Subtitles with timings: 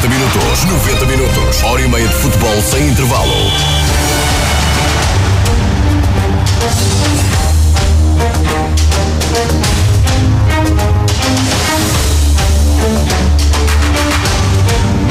[0.00, 0.64] 90 minutos.
[0.64, 1.62] 90 minutos.
[1.62, 3.30] Hora e meia de futebol sem intervalo.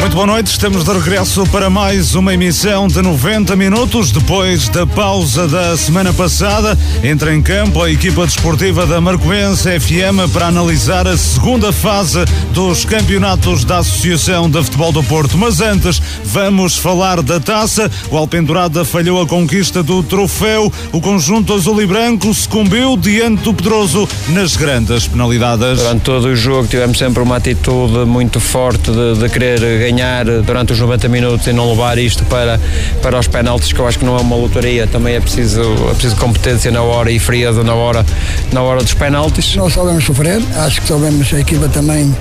[0.10, 4.12] Muito boa noite, estamos de regresso para mais uma emissão de 90 minutos.
[4.12, 10.34] Depois da pausa da semana passada, entra em campo a equipa desportiva da Marcoense FM
[10.34, 15.38] para analisar a segunda fase dos campeonatos da Associação de Futebol do Porto.
[15.38, 17.90] Mas antes, vamos falar da taça.
[18.10, 20.74] O Alpendurada falhou a conquista do troféu.
[20.92, 25.78] O conjunto azul e branco sucumbiu diante do Pedroso nas grandes penalidades.
[25.78, 30.26] Durante todo o jogo tivemos sempre uma atitude muito forte de, de querer ganhar ganhar
[30.26, 32.60] durante os 90 minutos e não levar isto para,
[33.02, 35.94] para os penaltis, que eu acho que não é uma lotaria, também é preciso, é
[35.94, 38.06] preciso competência na hora e frieza na hora,
[38.54, 39.56] na hora dos penaltis.
[39.56, 42.16] Nós soubemos sofrer, acho que soubemos, a equipa também,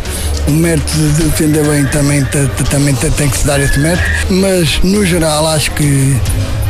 [0.48, 2.24] o mérito de defender bem também,
[2.68, 6.16] também tem que se dar esse mérito, mas no geral acho que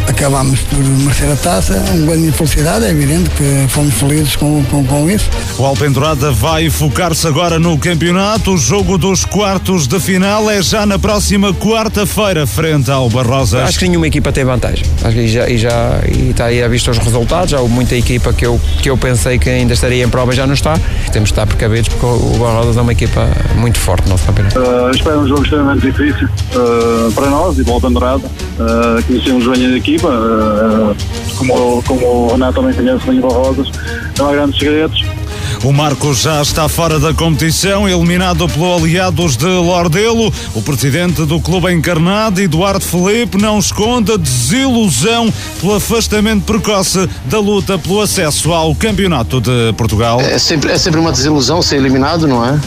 [0.08, 1.74] acabámos por merecer a taça.
[1.94, 5.28] Uma grande infelicidade, é evidente que fomos felizes com, com, com isso.
[5.58, 8.54] O Alpendurada vai focar-se agora no campeonato.
[8.54, 13.62] O jogo dos quartos de final é já na próxima quarta-feira, frente ao Barrosa.
[13.64, 14.84] Acho que nenhuma equipa tem vantagem.
[15.04, 17.50] Acho que já, e já e está aí a vista os resultados.
[17.50, 20.36] Já houve muita equipa que eu, que eu pensei que ainda estaria em prova e
[20.36, 20.78] já não está.
[21.12, 24.58] Temos de estar precavidos porque o Barrosas é uma equipa muito forte no nosso campeonato.
[24.58, 28.26] Uh, espero um jogo extremamente difícil uh, para nós e para o Alpendurada.
[28.26, 30.96] Uh, conhecemos bem a equipa equipa, uh,
[31.36, 33.70] como, como o Renato também conhece Linha Rosas,
[34.16, 35.17] não há grandes segredos.
[35.64, 40.32] O Marcos já está fora da competição, eliminado pelo Aliados de Lordelo.
[40.54, 47.38] O presidente do clube encarnado, Eduardo Felipe, não esconde a desilusão pelo afastamento precoce da
[47.38, 50.20] luta pelo acesso ao Campeonato de Portugal.
[50.20, 52.58] É sempre, é sempre uma desilusão ser eliminado, não é?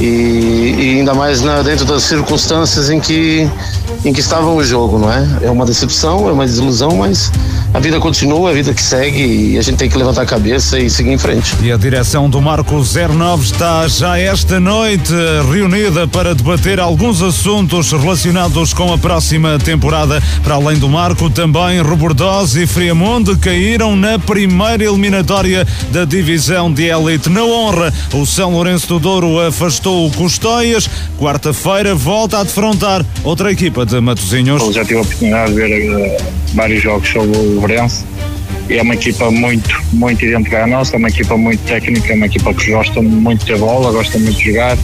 [0.00, 0.04] E,
[0.78, 3.48] e ainda mais na, dentro das circunstâncias em que,
[4.04, 5.26] em que estava o jogo, não é?
[5.42, 7.30] É uma decepção, é uma desilusão, mas
[7.74, 10.78] a vida continua, a vida que segue e a gente tem que levantar a cabeça
[10.78, 11.54] e seguir em frente.
[11.62, 15.12] E a direção do Marco 09 está já esta noite
[15.52, 20.22] reunida para debater alguns assuntos relacionados com a próxima temporada.
[20.44, 26.84] Para além do Marco, também Robordosa e Friamonte caíram na primeira eliminatória da divisão de
[26.84, 27.28] elite.
[27.28, 30.88] Na honra, o São Lourenço do Douro afastou o Custóias.
[31.18, 34.62] Quarta-feira volta a defrontar outra equipa de Matosinhos.
[34.62, 36.16] Eu já tive a oportunidade de ver uh,
[36.54, 38.04] vários jogos sobre o Lourenço.
[38.70, 42.26] É uma equipa muito, muito idêntica à nossa, é uma equipa muito técnica, é uma
[42.26, 44.78] equipa que gosta muito de bola, gosta muito de jogar.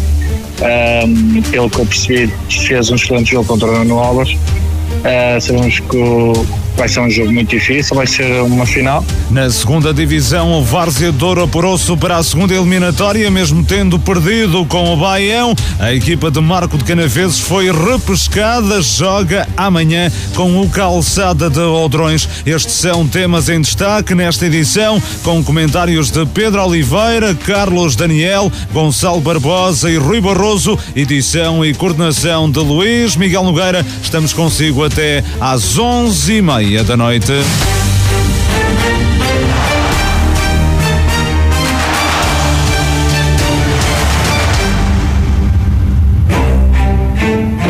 [1.05, 4.33] Um, pelo que eu percebi, fez um excelente jogo contra o Nuno Alves.
[4.33, 6.33] Uh, sabemos que o,
[6.77, 9.05] Vai ser um jogo muito difícil, vai ser uma final.
[9.31, 14.93] Na segunda divisão, o Várzea Douro apurou-se para a segunda eliminatória, mesmo tendo perdido com
[14.93, 15.55] o Baião.
[15.81, 22.29] A equipa de Marco de Canaveses foi repescada, joga amanhã com o Calçada de Odrões.
[22.45, 29.21] Estes são temas em destaque nesta edição, com comentários de Pedro Oliveira, Carlos Daniel, Gonçalo
[29.21, 33.85] Barbosa e Rui Barroso, edição e coordenação de Luís Miguel Nogueira.
[34.03, 37.33] Estamos consigo até às onze e meia da noite.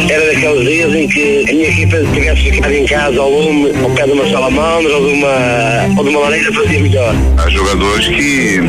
[0.09, 3.91] era daqueles dias em que a minha equipa tivesse ficado em casa ao lume, ao
[3.91, 7.15] pé de uma salamandra ou de uma, ou de uma lareira fazia melhor.
[7.37, 8.61] Há jogadores que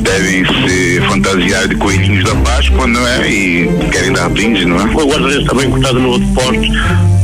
[0.00, 3.28] devem se fantasiar de coelhinhos da Páscoa, não é?
[3.28, 4.84] E querem dar brinde, não é?
[4.84, 7.17] O guarda-redes também cortado no outro se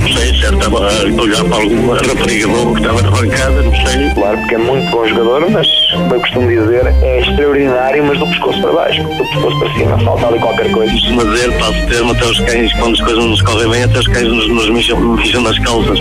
[0.64, 4.10] estava a olhar para alguma rapariga boa que estava na bancada, não sei.
[4.14, 8.26] Claro, porque é muito bom jogador, mas, como eu costumo dizer, é extraordinário, mas do
[8.26, 10.92] pescoço para baixo, do pescoço para cima, falta ali qualquer coisa.
[10.92, 14.06] Costumo dizer, passo termo até os cães, quando as coisas nos correm bem, até os
[14.06, 15.98] cães nos, nos mijam, mijam nas calças.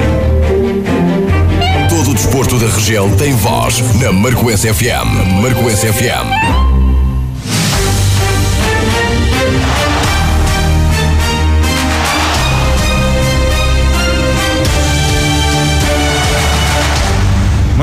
[1.89, 5.41] Todo o desporto da região tem voz na Marcoense FM.
[5.41, 6.62] Marcoense FM.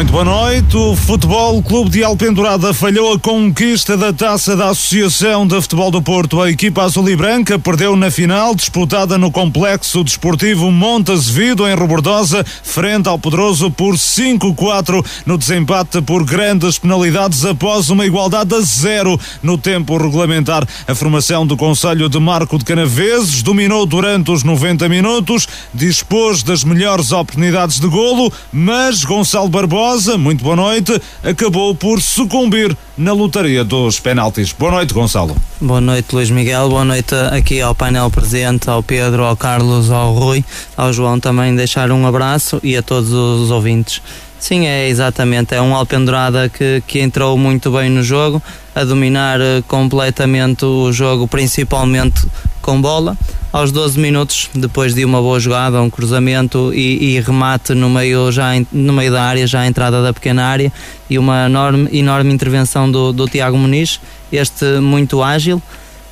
[0.01, 0.75] Muito boa noite.
[0.79, 6.01] O Futebol Clube de Alpendurada falhou a conquista da taça da Associação de Futebol do
[6.01, 6.41] Porto.
[6.41, 12.43] A equipa azul e branca perdeu na final, disputada no complexo desportivo Montezevido, em Robordosa,
[12.63, 19.21] frente ao Pedroso por 5-4 no desempate por grandes penalidades após uma igualdade a zero
[19.43, 20.67] no tempo regulamentar.
[20.89, 26.65] A formação do Conselho de Marco de Canaveses dominou durante os 90 minutos, dispôs das
[26.65, 33.13] melhores oportunidades de golo, mas Gonçalo Barbosa Rosa, muito boa noite, acabou por sucumbir na
[33.13, 34.53] lotaria dos penaltis.
[34.53, 35.35] Boa noite, Gonçalo.
[35.61, 36.69] Boa noite, Luís Miguel.
[36.69, 40.45] Boa noite aqui ao painel presente, ao Pedro, ao Carlos, ao Rui,
[40.77, 44.01] ao João também deixar um abraço e a todos os ouvintes.
[44.41, 45.55] Sim, é exatamente.
[45.55, 48.43] É um Alpendurada que, que entrou muito bem no jogo,
[48.75, 52.27] a dominar eh, completamente o jogo, principalmente
[52.63, 53.17] com bola.
[53.53, 58.33] Aos 12 minutos, depois de uma boa jogada, um cruzamento e, e remate no meio,
[58.33, 60.73] já no meio da área, já a entrada da pequena área,
[61.09, 64.01] e uma enorme, enorme intervenção do, do Tiago Muniz,
[64.33, 65.61] este muito ágil.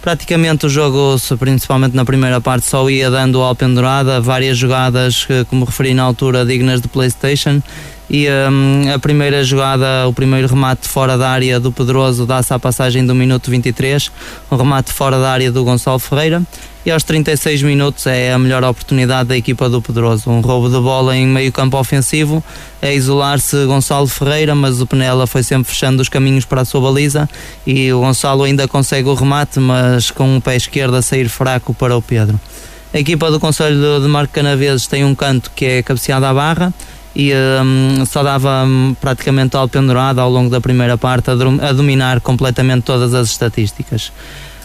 [0.03, 5.65] Praticamente o jogo, principalmente na primeira parte, só ia dando ao pendurada, várias jogadas, como
[5.65, 7.63] referi na altura, dignas de PlayStation
[8.11, 12.59] e um, a primeira jogada, o primeiro remate fora da área do Pedroso dá-se à
[12.59, 14.11] passagem do minuto 23,
[14.51, 16.43] um remate fora da área do Gonçalo Ferreira.
[16.87, 20.81] E aos 36 minutos é a melhor oportunidade da equipa do Pedroso, um roubo de
[20.81, 22.43] bola em meio campo ofensivo,
[22.81, 26.81] é isolar-se Gonçalo Ferreira, mas o Penela foi sempre fechando os caminhos para a sua
[26.81, 27.29] baliza.
[27.67, 31.75] E o Gonçalo ainda consegue o remate, mas com o pé esquerdo a sair fraco
[31.75, 32.41] para o Pedro.
[32.95, 36.73] A equipa do Conselho de Marco Canaveses tem um canto que é cabeceado à barra,
[37.15, 41.73] e um, só dava um, praticamente ao pendurado ao longo da primeira parte a, a
[41.73, 44.13] dominar completamente todas as estatísticas.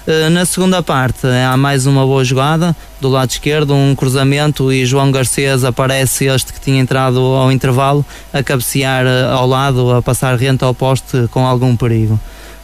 [0.06, 4.86] Uh, na segunda parte há mais uma boa jogada do lado esquerdo, um cruzamento e
[4.86, 10.02] João Garcês aparece este que tinha entrado ao intervalo a cabecear uh, ao lado, a
[10.02, 12.20] passar rente ao poste com algum perigo.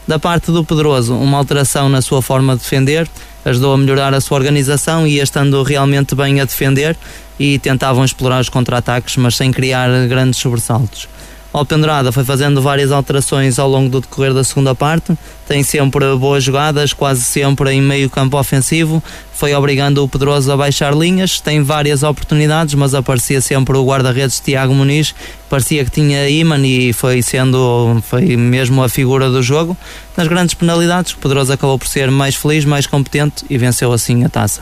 [0.10, 3.08] Da parte do Pedroso, uma alteração na sua forma de defender,
[3.46, 6.98] ajudou a melhorar a sua organização e estando realmente bem a defender
[7.40, 11.08] e tentavam explorar os contra-ataques, mas sem criar grandes sobressaltos.
[11.54, 15.16] Alpendurada foi fazendo várias alterações ao longo do decorrer da segunda parte,
[15.48, 19.04] tem sempre boas jogadas, quase sempre em meio campo ofensivo,
[19.40, 24.42] foi obrigando o Pedroso a baixar linhas, tem várias oportunidades, mas aparecia sempre o guarda-redes
[24.42, 25.16] Tiago Muniz,
[25.50, 29.78] parecia que tinha imã e foi sendo, foi mesmo a figura do jogo.
[30.18, 34.26] Nas grandes penalidades, o Pedroso acabou por ser mais feliz, mais competente e venceu assim
[34.26, 34.62] a taça.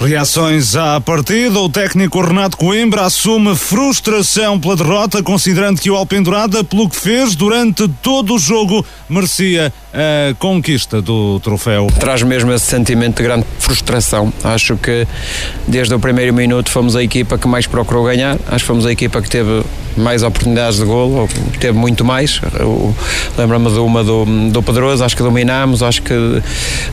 [0.00, 6.64] Reações à partida, o técnico Renato Coimbra assume frustração pela derrota, considerando que o Alpendurada,
[6.64, 11.88] pelo que fez durante todo o jogo, merecia a conquista do troféu.
[12.00, 14.13] Traz mesmo esse sentimento de grande frustração.
[14.42, 15.06] Acho que
[15.66, 18.92] desde o primeiro minuto fomos a equipa que mais procurou ganhar, acho que fomos a
[18.92, 19.62] equipa que teve
[19.96, 21.28] mais oportunidades de golo,
[21.60, 22.40] teve muito mais.
[23.36, 26.14] Lembro-me de uma do, do Pedroso, acho que dominámos, acho que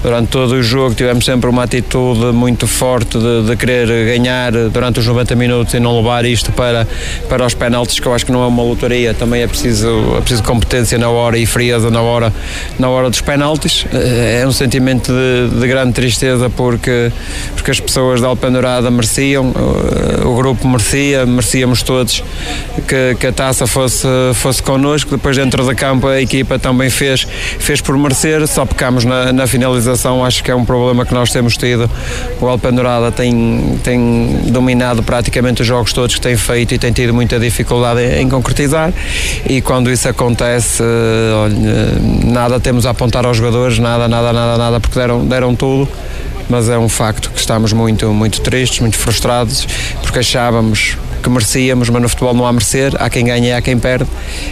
[0.03, 4.99] durante todo o jogo tivemos sempre uma atitude muito forte de, de querer ganhar durante
[4.99, 6.87] os 90 minutos e não levar isto para,
[7.27, 10.21] para os penaltis, que eu acho que não é uma lotaria, também é preciso, é
[10.21, 12.31] preciso competência na hora e frieza na hora,
[12.77, 13.85] na hora dos penaltis.
[13.91, 17.10] É um sentimento de, de grande tristeza porque,
[17.55, 19.53] porque as pessoas da Alpendurada mereciam,
[20.25, 22.23] o grupo merecia, merecíamos todos
[22.87, 25.11] que, que a taça fosse, fosse connosco.
[25.11, 27.27] Depois, dentro da campo, a equipa também fez,
[27.59, 30.23] fez por merecer, só pecamos na, na finalização.
[30.23, 31.89] Acho que é um problema que nós temos tido.
[32.39, 37.13] O Alpendurada tem, tem dominado praticamente os jogos todos que tem feito e tem tido
[37.13, 38.93] muita dificuldade em, em concretizar.
[39.47, 44.79] E quando isso acontece, olha, nada temos a apontar aos jogadores, nada, nada, nada, nada,
[44.79, 45.87] porque deram, deram tudo
[46.51, 49.65] mas é um facto que estamos muito, muito tristes, muito frustrados,
[50.01, 53.61] porque achávamos que merecíamos, mas no futebol não há merecer, há quem ganha e há
[53.61, 54.09] quem perde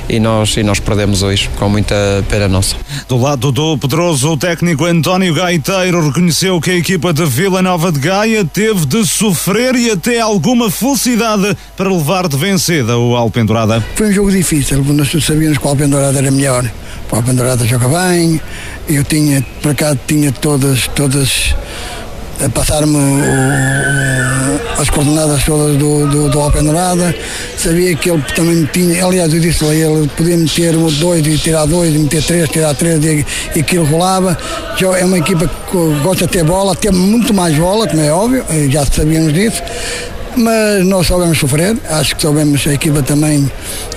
[0.07, 1.95] e nós, e nós perdemos hoje, com muita
[2.29, 2.77] pena nossa.
[3.07, 7.91] Do lado do Pedroso, o técnico António Gaiteiro reconheceu que a equipa de Vila Nova
[7.91, 13.83] de Gaia teve de sofrer e até alguma felicidade para levar de vencida o Alpendurada.
[13.95, 16.63] Foi um jogo difícil, nós sabíamos que o Alpendurada era melhor.
[17.11, 18.39] O Alpendurada joga bem,
[18.87, 21.55] eu tinha, para cá tinha todas, todas
[22.43, 22.97] a passar-me
[24.77, 26.39] as coordenadas todas do, do, do
[27.57, 31.65] sabia que ele também tinha, aliás eu disse a ele, podia meter dois e tirar
[31.65, 33.25] dois, meter três, tirar três e,
[33.55, 34.37] e aquilo rolava.
[34.77, 38.11] Já é uma equipa que gosta de ter bola, tem muito mais bola, como é
[38.11, 39.61] óbvio, já sabíamos disso
[40.35, 43.49] mas nós soubemos sofrer, acho que soubemos a equipa também,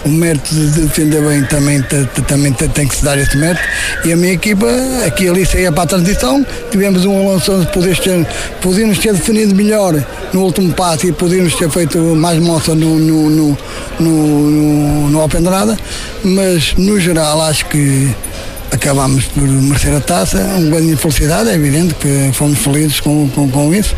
[0.05, 1.83] o mérito de defender bem também,
[2.27, 3.63] também tem que se dar esse mérito.
[4.05, 4.67] E a minha equipa,
[5.07, 8.27] aqui ali saía para a transição, tivemos um lanção de poder ter,
[8.61, 9.95] podíamos ter definido melhor
[10.33, 13.59] no último passo e podíamos ter feito mais moça no, no, no,
[14.01, 15.77] no, no, no Alpendrada,
[16.25, 18.15] mas no geral acho que
[18.73, 23.49] acabámos por merecer a taça, um grande felicidade, é evidente que fomos felizes com, com,
[23.51, 23.95] com isso,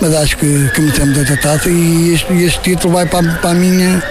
[0.00, 3.54] mas acho que, que metemos esta taça e este, este título vai para, para a
[3.54, 4.02] minha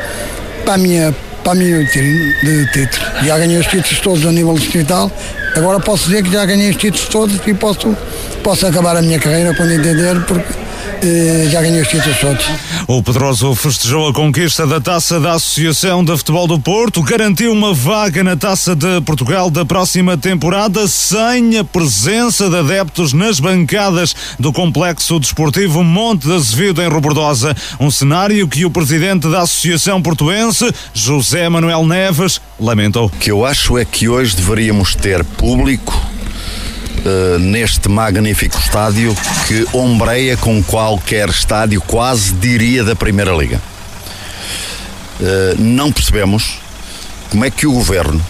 [0.63, 3.05] para a minha para a minha de título.
[3.25, 5.11] Já ganhei os títulos todos a nível distrital,
[5.55, 7.97] agora posso dizer que já ganhei os títulos todos e posso,
[8.41, 10.62] posso acabar a minha carreira quando entender, porque
[11.03, 12.45] eh, já ganhou os títulos todos.
[12.87, 17.73] O Pedroso festejou a conquista da taça da Associação de Futebol do Porto, garantiu uma
[17.73, 24.15] vaga na taça de Portugal da próxima temporada sem a presença de adeptos nas bancadas
[24.39, 27.55] do complexo desportivo Monte de Azevedo em Robordosa.
[27.79, 33.07] Um cenário que o presidente da Associação Portuense, José Manuel Neves, lamentou.
[33.07, 36.12] O que eu acho é que hoje deveríamos ter público
[37.05, 39.13] Uh, neste magnífico estádio
[39.45, 43.61] que ombreia com qualquer estádio, quase diria da Primeira Liga.
[45.19, 46.59] Uh, não percebemos
[47.29, 48.25] como é que o governo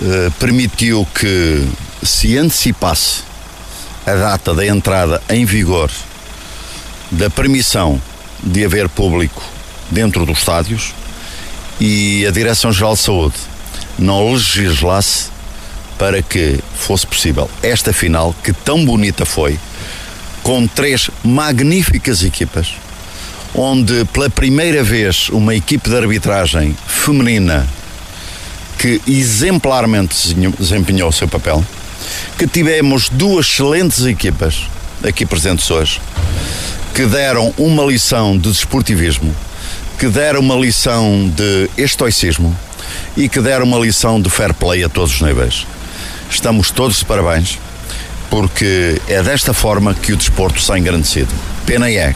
[0.00, 1.64] uh, permitiu que
[2.02, 3.22] se antecipasse
[4.04, 5.90] a data da entrada em vigor
[7.10, 8.00] da permissão
[8.42, 9.42] de haver público
[9.90, 10.92] dentro dos estádios
[11.80, 13.36] e a Direção-Geral de Saúde
[13.98, 15.30] não legislasse
[15.98, 19.58] para que fosse possível esta final, que tão bonita foi,
[20.42, 22.74] com três magníficas equipas,
[23.54, 27.66] onde pela primeira vez uma equipe de arbitragem feminina
[28.78, 31.64] que exemplarmente desempenhou o seu papel,
[32.38, 34.68] que tivemos duas excelentes equipas
[35.02, 36.00] aqui presentes hoje,
[36.94, 39.34] que deram uma lição de desportivismo,
[39.98, 42.56] que deram uma lição de estoicismo
[43.16, 45.66] e que deram uma lição de fair play a todos os níveis.
[46.30, 47.58] Estamos todos de parabéns,
[48.30, 51.32] porque é desta forma que o desporto está engrandecido.
[51.64, 52.14] Pena é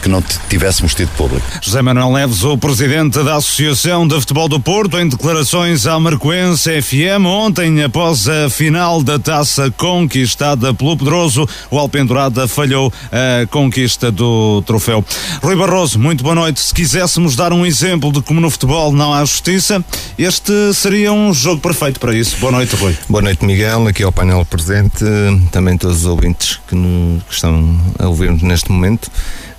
[0.00, 1.44] que não tivéssemos tido público.
[1.60, 6.80] José Manuel Neves, o presidente da Associação de Futebol do Porto, em declarações à Marcoense
[6.80, 14.10] FM, ontem, após a final da taça conquistada pelo Pedroso, o Alpendurada falhou a conquista
[14.10, 15.04] do troféu.
[15.42, 16.60] Rui Barroso, muito boa noite.
[16.60, 19.84] Se quiséssemos dar um exemplo de como no futebol não há justiça,
[20.18, 22.36] este seria um jogo perfeito para isso.
[22.38, 22.96] Boa noite, Rui.
[23.08, 23.86] Boa noite, Miguel.
[23.86, 25.04] Aqui ao painel presente,
[25.50, 29.10] também todos os ouvintes que, nos, que estão a ouvir-nos neste momento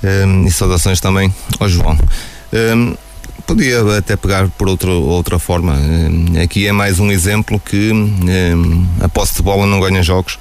[0.03, 1.97] um, e saudações também ao João.
[2.53, 2.95] Um,
[3.45, 5.73] podia até pegar por outro, outra forma.
[5.73, 7.91] Um, aqui é mais um exemplo que
[9.01, 10.37] a posse de bola não ganha jogos.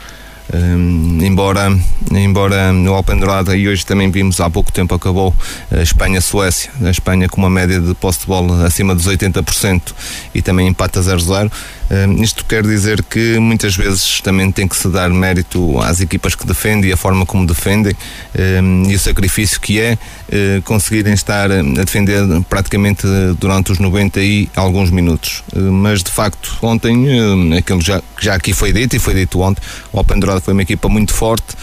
[0.50, 1.70] Um, embora
[2.10, 5.34] embora no Alpendurada e hoje também vimos há pouco tempo acabou
[5.70, 9.92] a Espanha-Suécia a Espanha com uma média de posse de bola acima dos 80%
[10.34, 11.52] e também empata 0-0
[11.90, 16.34] Uh, isto quer dizer que muitas vezes também tem que se dar mérito às equipas
[16.34, 21.14] que defendem e a forma como defendem uh, e o sacrifício que é uh, conseguirem
[21.14, 23.06] estar a defender praticamente
[23.38, 25.42] durante os 90 e alguns minutos.
[25.54, 29.98] mas de facto, ontem, aquilo já, já aqui foi dito e foi dito ontem, o
[29.98, 31.56] Open Dourado foi uma equipa muito forte,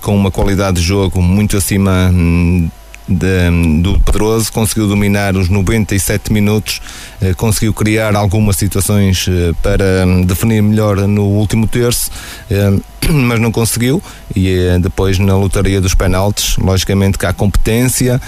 [0.00, 2.68] com uma qualidade de jogo muito acima hum,
[3.08, 6.80] de, do Pedroso, conseguiu dominar os 97 minutos,
[7.20, 12.10] eh, conseguiu criar algumas situações eh, para hum, definir melhor no último terço,
[12.50, 12.78] eh,
[13.10, 14.02] mas não conseguiu.
[14.36, 18.20] E depois na lotaria dos penaltis, logicamente que há competência,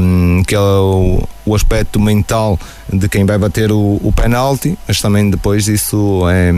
[0.00, 2.58] hum, que é o, o aspecto mental
[2.92, 6.52] de quem vai bater o, o penalti, mas também depois isso é,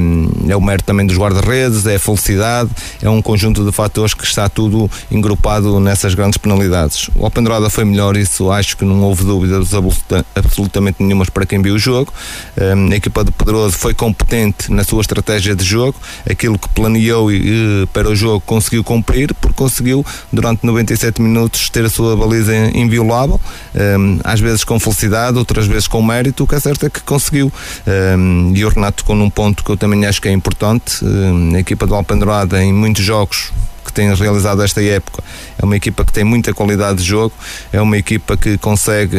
[0.50, 2.70] é o mérito também dos guarda-redes, é a felicidade,
[3.02, 7.08] é um conjunto de fatores que está tudo engrupado nessas grandes penalidades.
[7.14, 11.60] O Alpendurada foi melhor, isso acho que não houve dúvidas absoluta, absolutamente nenhumas para quem
[11.60, 12.12] viu o jogo.
[12.56, 15.96] Um, a equipa de Pedroso foi competente na sua estratégia de jogo,
[16.28, 21.84] aquilo que planeou e, para o jogo conseguiu cumprir, porque conseguiu durante 97 minutos ter
[21.84, 23.40] a sua baliza inviolável,
[23.74, 27.00] um, às vezes com felicidade, outras vezes com mérito, o que é certo é que
[27.00, 27.52] conseguiu.
[27.86, 31.04] Um, e o Renato tocou num ponto que eu também acho que é importante.
[31.04, 33.52] Um, a equipa do Alpendurada em muitos jogos
[33.84, 35.22] que tem realizado esta época
[35.60, 37.34] é uma equipa que tem muita qualidade de jogo,
[37.72, 39.18] é uma equipa que consegue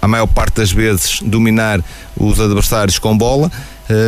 [0.00, 1.80] a maior parte das vezes dominar
[2.16, 3.50] os adversários com bola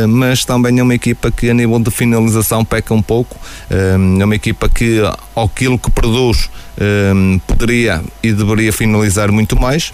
[0.09, 3.37] mas também é uma equipa que a nível de finalização peca um pouco.
[3.69, 5.01] É uma equipa que,
[5.35, 6.49] aquilo que produz,
[7.45, 9.93] poderia e deveria finalizar muito mais.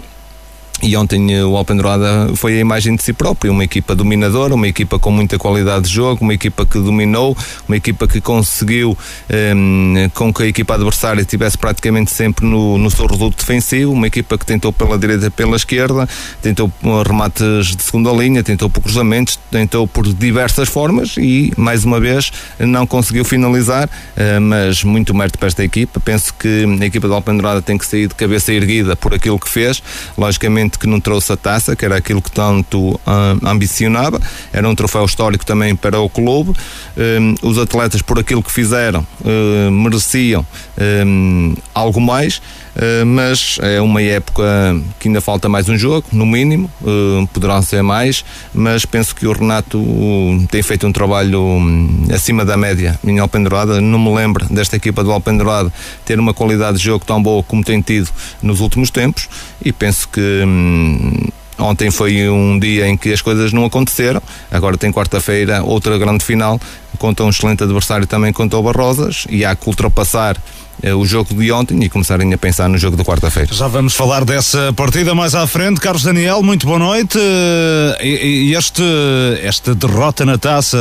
[0.80, 4.66] E ontem eh, o Alpendurada foi a imagem de si próprio, uma equipa dominadora, uma
[4.66, 7.36] equipa com muita qualidade de jogo, uma equipa que dominou,
[7.68, 8.90] uma equipa que conseguiu
[9.30, 13.92] um, ehm, com que a equipa adversária estivesse praticamente sempre no, no seu reduto defensivo,
[13.92, 16.08] uma equipa que tentou pela direita pela esquerda,
[16.40, 16.72] tentou
[17.06, 22.32] remates de segunda linha, tentou por cruzamentos, tentou por diversas formas e, mais uma vez,
[22.58, 26.00] não conseguiu finalizar, uh, mas muito mérito para esta equipa.
[26.00, 29.48] Penso que a equipa do Alpendurada tem que sair de cabeça erguida por aquilo que
[29.48, 29.82] fez,
[30.16, 34.20] logicamente que não trouxe a taça, que era aquilo que tanto ah, ambicionava,
[34.52, 36.52] era um troféu histórico também para o clube.
[36.96, 40.46] Um, os atletas, por aquilo que fizeram, uh, mereciam
[41.06, 42.40] um, algo mais.
[42.74, 44.42] Uh, mas é uma época
[44.98, 48.24] que ainda falta mais um jogo, no mínimo, uh, poderá ser mais,
[48.54, 49.78] mas penso que o Renato
[50.50, 53.80] tem feito um trabalho um, acima da média em Alpendurada.
[53.80, 55.72] Não me lembro desta equipa do Alpendurada
[56.04, 58.08] ter uma qualidade de jogo tão boa como tem tido
[58.42, 59.28] nos últimos tempos
[59.62, 60.20] e penso que.
[60.46, 64.20] Um, Ontem foi um dia em que as coisas não aconteceram.
[64.50, 66.60] Agora tem quarta-feira outra grande final
[66.98, 70.40] contra um excelente adversário também contra o Barrosas e há que ultrapassar eh,
[70.94, 73.52] o jogo de ontem e começarem a pensar no jogo de quarta-feira.
[73.52, 75.80] Já vamos falar dessa partida mais à frente.
[75.80, 77.18] Carlos Daniel, muito boa noite.
[78.00, 78.82] E este,
[79.42, 80.78] esta derrota na taça,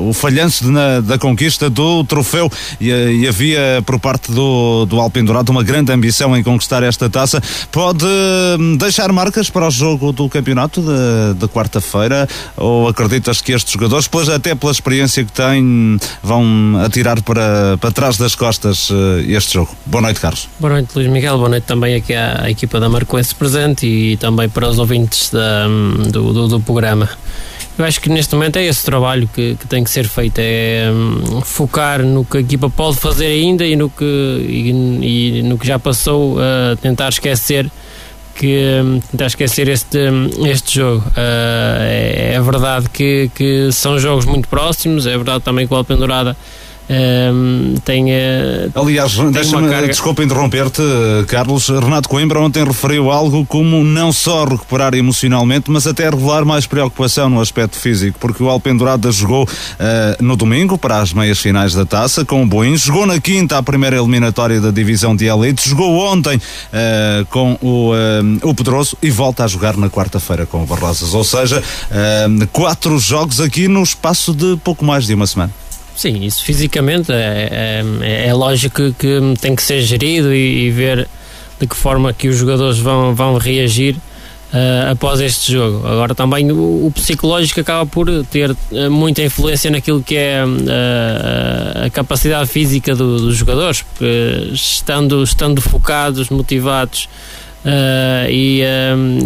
[0.00, 2.50] o falhanço na, da conquista do troféu,
[2.80, 7.42] e, e, havia por parte do, do Alpendurado uma grande ambição em conquistar esta taça,
[7.70, 12.28] pode hum, deixar marcas para o jogo do campeonato de, de quarta-feira?
[12.56, 17.90] Ou acreditas que estes jogadores, depois até pela experiência que têm, vão atirar para, para
[17.90, 18.90] trás das costas?
[19.20, 19.74] Este jogo.
[19.86, 20.48] Boa noite, Carlos.
[20.58, 21.36] Boa noite, Luís Miguel.
[21.36, 25.66] Boa noite também aqui à, equipa da Marcoense presente e também para os ouvintes da,
[26.10, 27.08] do, do, do, programa.
[27.78, 30.90] Eu acho que neste momento é esse trabalho que, que tem que ser feito, é
[30.92, 35.56] um, focar no que a equipa pode fazer ainda e no que, e, e no
[35.56, 37.70] que já passou, uh, tentar esquecer
[38.34, 39.98] que hum, tentar esquecer este,
[40.46, 41.04] este jogo.
[41.08, 45.76] Uh, é, é, verdade que, que são jogos muito próximos, é verdade também que o
[45.76, 46.36] Alpendurada
[46.92, 49.88] um, tem, uh, Aliás, deixa-me, carga...
[49.88, 50.82] desculpa interromper-te,
[51.26, 51.68] Carlos.
[51.68, 57.30] Renato Coimbra ontem referiu algo como não só recuperar emocionalmente, mas até revelar mais preocupação
[57.30, 61.86] no aspecto físico, porque o Alpendurada jogou uh, no domingo para as meias finais da
[61.86, 65.98] taça com o Boim, jogou na quinta a primeira eliminatória da divisão de elite, jogou
[65.98, 67.92] ontem uh, com o,
[68.42, 71.14] o Pedroso e volta a jogar na quarta-feira com o Barrosas.
[71.14, 71.62] Ou seja,
[72.52, 75.52] quatro jogos aqui no espaço de pouco mais de uma semana.
[75.94, 81.08] Sim, isso fisicamente é, é, é lógico que, tem que ser gerido e, e, ver
[81.60, 83.96] de que forma que os jogadores vão, vão reagir
[84.52, 85.86] uh, após este jogo.
[85.86, 91.86] Agora também o, o, psicológico acaba por ter eh, muita influência naquilo que é uh,
[91.86, 97.08] a capacidade física do, dos jogadores, porque estando, estando focados, motivados
[97.64, 98.60] Uh, e,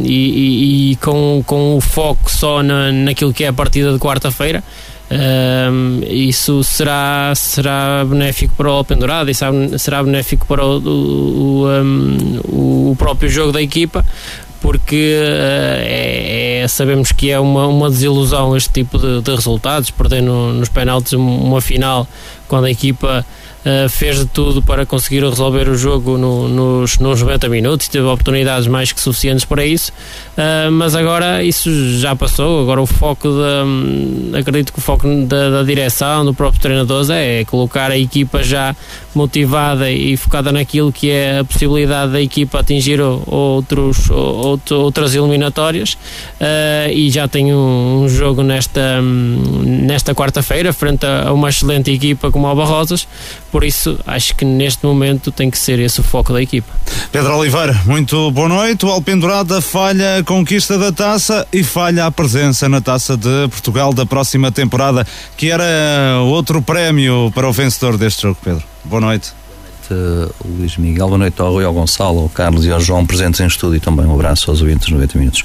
[0.05, 3.99] e, e, e, com, com o foco só na, naquilo que é a partida de
[3.99, 4.63] quarta-feira,
[5.09, 9.35] um, isso será, será benéfico para o Alpendurado e
[9.79, 14.05] será benéfico para o, o, um, o próprio jogo da equipa
[14.61, 19.91] porque uh, é, é, sabemos que é uma, uma desilusão este tipo de, de resultados,
[19.91, 22.09] perder no, nos penaltis uma final
[22.49, 23.25] quando a equipa
[23.67, 28.07] uh, fez de tudo para conseguir resolver o jogo no, nos, nos 90 minutos, teve
[28.07, 29.93] oportunidades mais que suficientes para isso,
[30.37, 35.07] uh, mas agora isso já passou, agora o foco da, hum, acredito que o foco
[35.27, 38.75] da, da direção, do próprio treinador é colocar a equipa já
[39.17, 45.95] motivada e focada naquilo que é a possibilidade da equipa atingir outros, outras eliminatórias.
[46.41, 51.91] Uh, e já tem um, um jogo nesta, hum, nesta quarta-feira frente a uma excelente
[51.91, 53.09] equipa como o Barrosas
[53.51, 56.73] por isso acho que neste momento tem que ser esse o foco da equipa.
[57.13, 58.85] Pedro Oliveira, muito boa noite.
[58.85, 63.93] O Alpendurada falha a conquista da taça e falha a presença na taça de Portugal
[63.93, 65.07] da próxima temporada,
[65.37, 68.63] que era outro prémio para o vencedor deste jogo, Pedro.
[68.85, 69.33] Boa noite.
[69.91, 73.39] Uh, Luís Miguel, boa noite ao Rui, ao Gonçalo, ao Carlos e ao João presentes
[73.39, 75.45] em estúdio e também um abraço aos ouvintes 90 minutos.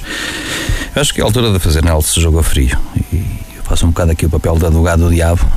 [0.94, 2.76] Eu acho que é a altura de fazer análise de jogo a frio
[3.12, 3.24] e
[3.56, 5.48] eu faço um bocado aqui o papel de advogado do diabo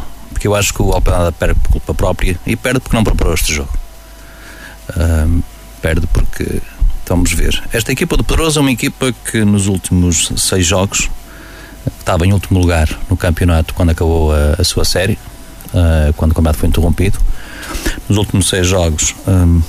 [0.45, 3.33] porque eu acho que o Alpenada perde por culpa própria e perde porque não preparou
[3.33, 3.73] este jogo.
[4.95, 5.41] Um,
[5.81, 6.61] perde porque,
[7.07, 11.09] vamos ver, esta equipa do Pedroso é uma equipa que nos últimos seis jogos
[11.99, 15.17] estava em último lugar no campeonato quando acabou a, a sua série,
[15.73, 17.19] uh, quando o campeonato foi interrompido.
[18.07, 19.61] Nos últimos seis jogos, um,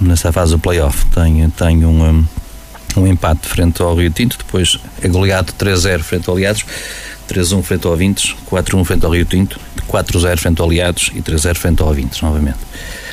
[0.00, 2.24] nessa fase do playoff, tem, tem um,
[2.96, 6.64] um empate frente ao Rio Tinto, depois é goleado 3-0 frente ao Aliados
[7.30, 11.56] 3-1 frente ao Vintes, 4-1 frente ao Rio Tinto, 4-0 frente ao Aliados e 3-0
[11.56, 12.58] frente ao Vintes, novamente.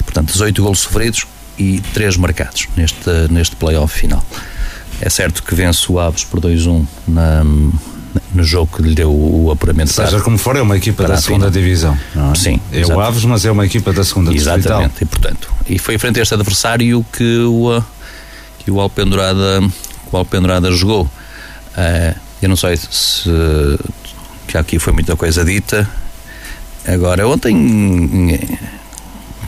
[0.03, 1.25] Portanto, 18 golos sofridos
[1.58, 4.23] e 3 marcados neste, neste play-off final.
[4.99, 7.43] É certo que vence o Aves por 2-1 na,
[8.34, 9.91] no jogo que lhe deu o apuramento.
[9.91, 11.97] Seja como for, é uma equipa da segunda divisão.
[12.15, 12.36] É?
[12.36, 12.60] Sim.
[12.71, 12.91] É exatamente.
[12.91, 14.56] o Aves, mas é uma equipa da segunda divisão.
[14.56, 17.82] Exatamente, e portanto, e foi frente a este adversário que o,
[18.60, 19.62] que o Alpendurada,
[20.12, 21.03] o Alpendurada jogou.
[21.03, 23.30] Uh, eu não sei se
[24.47, 25.88] que aqui foi muita coisa dita.
[26.86, 28.39] Agora, ontem,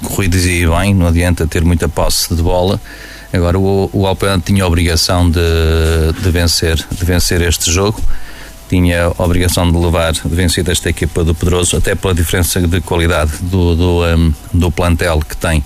[0.04, 2.80] o Rui dizia bem, não adianta ter muita posse de bola.
[3.32, 5.39] Agora, o, o tinha a obrigação de,
[6.21, 8.02] de, vencer, de vencer este jogo.
[8.67, 12.82] tinha a obrigação de levar de vencida esta equipa do Pedroso, até pela diferença de
[12.82, 15.63] qualidade do, do, um, do plantel que tem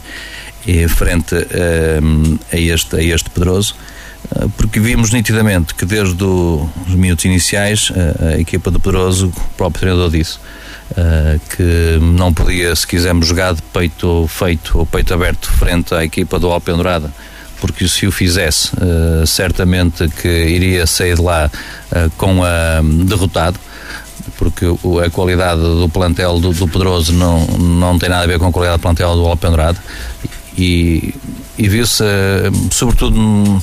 [0.66, 3.76] e frente um, a, este, a este Pedroso
[4.58, 9.82] porque vimos nitidamente que desde os minutos iniciais uh, a equipa do Pedroso, o próprio
[9.82, 15.52] treinador disse uh, que não podia, se quisermos jogar de peito feito ou peito aberto
[15.52, 17.12] frente à equipa do Alpendurada
[17.60, 21.50] porque se o fizesse, uh, certamente que iria sair de lá
[21.92, 23.58] uh, com a um, derrotado
[24.38, 24.66] porque
[25.06, 28.52] a qualidade do plantel do, do, Pedroso não, não tem nada a ver com a
[28.52, 29.78] qualidade do plantel do Alpendrado
[30.58, 31.14] e,
[31.58, 32.04] e viu-se
[32.72, 33.62] sobretudo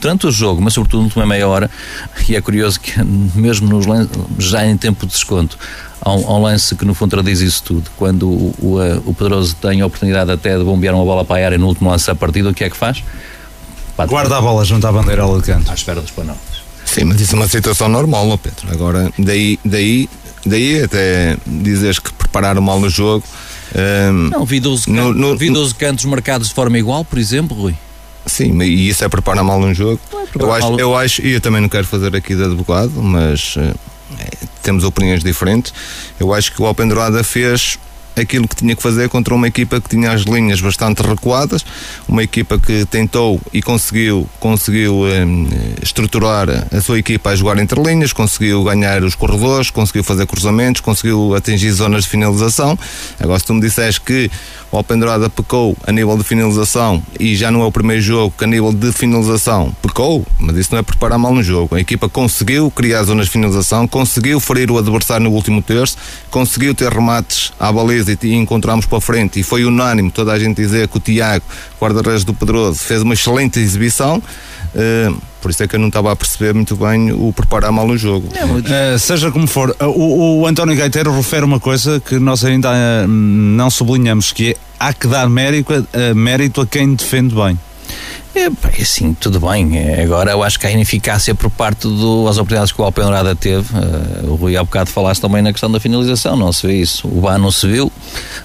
[0.00, 1.70] durante o jogo, mas sobretudo na última meia hora
[2.28, 3.86] e é curioso que mesmo nos
[4.38, 5.58] já em tempo de desconto
[6.00, 7.90] há um, há um, lance que no fundo traduz isso tudo.
[7.96, 11.46] Quando o, o, o Pedroso tem a oportunidade até de bombear uma bola para a
[11.46, 13.02] área no último lance da partida, o que é que faz?
[14.08, 15.70] Guarda a bola junto à bandeira de canto.
[15.70, 16.62] À espera dos penaltis.
[16.84, 18.70] Sim, mas isso é uma situação normal, não, Pedro?
[18.72, 20.08] Agora, daí, daí,
[20.44, 23.24] daí até dizes que prepararam mal no jogo.
[23.74, 27.18] Um, não, vi 12, no, cantos, no, vi 12 cantos marcados de forma igual, por
[27.18, 27.74] exemplo, Rui.
[28.24, 30.00] Sim, e isso é preparar mal um jogo.
[30.12, 33.56] É eu, acho, eu acho, e eu também não quero fazer aqui de advogado, mas
[33.56, 33.74] é,
[34.62, 35.72] temos opiniões diferentes.
[36.18, 37.78] Eu acho que o Alpendurada fez
[38.16, 41.64] aquilo que tinha que fazer contra uma equipa que tinha as linhas bastante recuadas,
[42.08, 45.24] uma equipa que tentou e conseguiu, conseguiu eh,
[45.82, 50.80] estruturar a sua equipa a jogar entre linhas, conseguiu ganhar os corredores, conseguiu fazer cruzamentos,
[50.80, 52.78] conseguiu atingir zonas de finalização.
[53.20, 54.30] Agora, se tu me disseste que
[54.72, 58.44] o Alpendurada pecou a nível de finalização e já não é o primeiro jogo que
[58.44, 61.76] a nível de finalização pecou, mas isso não é preparar mal no jogo.
[61.76, 65.96] A equipa conseguiu criar zonas de finalização, conseguiu ferir o adversário no último terço,
[66.30, 70.56] conseguiu ter remates à baliza e encontramos para frente e foi unânime toda a gente
[70.56, 71.44] dizer que o Tiago,
[71.80, 74.22] guarda-redes do Pedroso, fez uma excelente exibição.
[74.74, 77.86] Uh, por isso é que eu não estava a perceber muito bem o preparar mal
[77.86, 78.28] o jogo.
[78.28, 82.70] Uh, seja como for, uh, o, o, António Gaiteiro refere uma coisa que nós ainda
[82.70, 85.72] uh, não sublinhamos, que é há que dar mérito,
[86.14, 87.58] mérito a quem defende bem.
[88.34, 88.48] É,
[88.80, 89.78] assim, tudo bem.
[89.78, 93.66] É, agora eu acho que a ineficácia por parte das oportunidades que o Alpenrada teve,
[93.74, 97.06] uh, o Rui há bocado falaste também na questão da finalização, não se vê isso.
[97.06, 97.92] O Bá não se viu,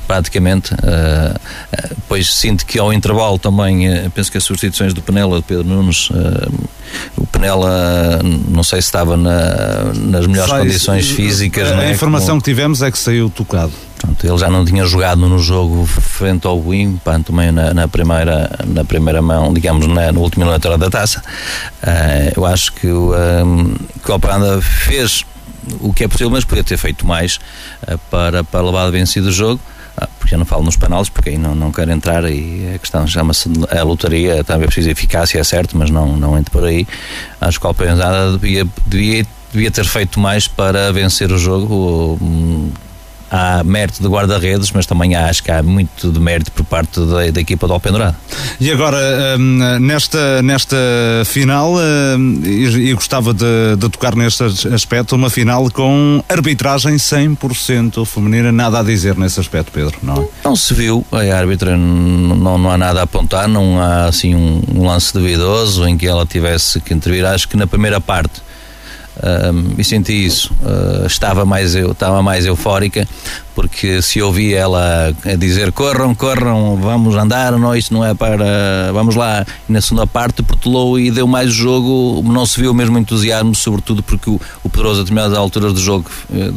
[0.06, 0.74] praticamente.
[0.74, 5.44] Uh, uh, pois sinto que ao intervalo também, penso que as substituições do Penela, de
[5.44, 6.10] Pedro Nunes,
[7.16, 11.72] o Penela, não sei se estava na, nas melhores Sai, condições físicas.
[11.72, 11.92] A, é?
[11.92, 12.42] informação Como...
[12.42, 13.87] que tivemos é que saiu tocado.
[13.98, 18.50] Pronto, ele já não tinha jogado no jogo frente ao Wim, também na, na, primeira,
[18.66, 21.22] na primeira mão, digamos, na, na última eliminatória da taça.
[21.82, 25.26] Uh, eu acho que o, um, que o Operanda fez
[25.82, 27.40] o que é possível, mas podia ter feito mais
[27.84, 29.60] uh, para, para levar a vencido o jogo.
[30.00, 32.78] Uh, porque eu não falo nos penaltis, porque aí não, não quero entrar e a
[32.78, 36.64] questão chama-se a lotaria, também é preciso eficácia, é certo, mas não, não entre por
[36.64, 36.88] aí.
[37.42, 42.20] Acho que o Operanda devia, devia, devia ter feito mais para vencer o jogo.
[43.30, 47.30] Há mérito de guarda-redes, mas também acho que há muito de mérito por parte da,
[47.30, 48.16] da equipa do Alpendurado.
[48.60, 48.98] E agora,
[49.38, 50.78] hum, nesta, nesta
[51.26, 58.52] final, hum, e, gostava de, de, tocar neste aspecto, uma final com arbitragem 100% feminina,
[58.52, 60.28] nada a dizer nesse aspecto, Pedro, não é?
[60.44, 64.62] Não se viu, a árbitra não, não há nada a apontar, não há assim um,
[64.74, 67.26] um lance duvidoso em que ela tivesse que intervir.
[67.26, 68.47] Acho que na primeira parte
[69.24, 70.54] um, e senti isso.
[70.62, 73.08] Uh, estava, mais, eu, estava mais eufórica,
[73.56, 78.92] porque se ouvi ela a dizer corram, corram, vamos andar, não, não é para.
[78.94, 79.46] Vamos lá.
[79.68, 83.56] E na segunda parte portelou e deu mais jogo, não se viu o mesmo entusiasmo,
[83.56, 86.10] sobretudo porque o, o Pedroso, a determinadas alturas do jogo.
[86.30, 86.54] Uh,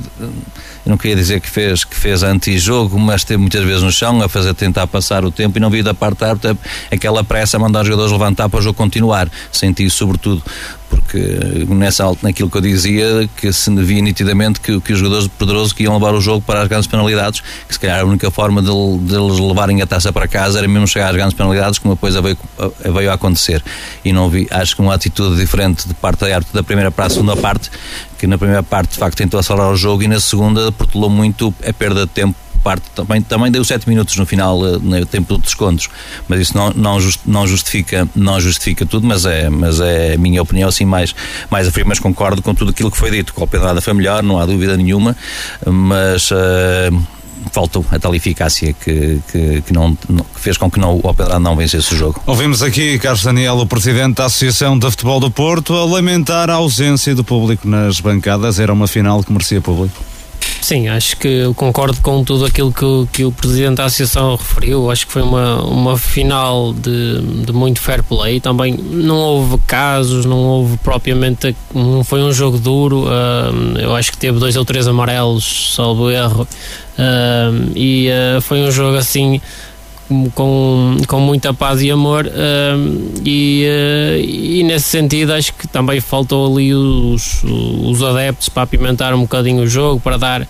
[0.84, 4.20] eu não queria dizer que fez, que fez anti-jogo, mas esteve muitas vezes no chão
[4.22, 6.56] a fazer tentar passar o tempo e não vi da parte da árbitra
[6.90, 9.30] aquela pressa a mandar os jogadores levantar para o jogo continuar.
[9.52, 10.42] Senti sobretudo
[10.90, 15.24] porque nessa alta, naquilo que eu dizia, que se via nitidamente que, que os jogadores
[15.24, 18.04] de Pedroso que iam levar o jogo para as grandes penalidades, que se calhar a
[18.04, 21.34] única forma de, de eles levarem a taça para casa era mesmo chegar às grandes
[21.34, 22.36] penalidades, como depois veio,
[22.92, 23.62] veio a acontecer.
[24.04, 27.06] E não vi, acho que uma atitude diferente de parte da árbitra da primeira para
[27.06, 27.70] a segunda parte,
[28.18, 31.54] que na primeira parte de facto tentou acelerar o jogo e na segunda portelou muito
[31.66, 35.36] a perda de tempo parte também, também deu 7 minutos no final, eh, no tempo
[35.36, 35.88] de descontos,
[36.28, 40.18] mas isso não, não, just, não, justifica, não justifica tudo, mas é, mas é a
[40.18, 41.14] minha opinião assim mais,
[41.50, 44.22] mais a mas concordo com tudo aquilo que foi dito, que o Alpedrada foi melhor,
[44.22, 45.16] não há dúvida nenhuma,
[45.66, 46.36] mas uh,
[47.52, 51.40] faltou a tal eficácia que, que, que, não, que fez com que não, o Alpedrada
[51.40, 52.22] não vencesse o jogo.
[52.26, 56.54] Ouvimos aqui Carlos Daniel, o presidente da Associação de Futebol do Porto, a lamentar a
[56.54, 58.60] ausência do público nas bancadas.
[58.60, 60.09] Era uma final que merecia público.
[60.60, 64.90] Sim, acho que concordo com tudo aquilo que, o- que o Presidente da Associação referiu.
[64.90, 68.40] Acho que foi uma, uma final de, de muito fair play.
[68.40, 71.56] Também não houve casos, não houve propriamente.
[71.74, 73.06] Não foi um jogo duro.
[73.08, 76.46] ah, eu acho que teve dois ou três amarelos, salvo erro.
[76.98, 79.40] ah, e ah, foi um jogo assim
[80.34, 86.00] com, com muita paz e amor hum, e, eh, e nesse sentido acho que também
[86.00, 90.48] faltou ali os, os adeptos para apimentar um bocadinho o jogo, para dar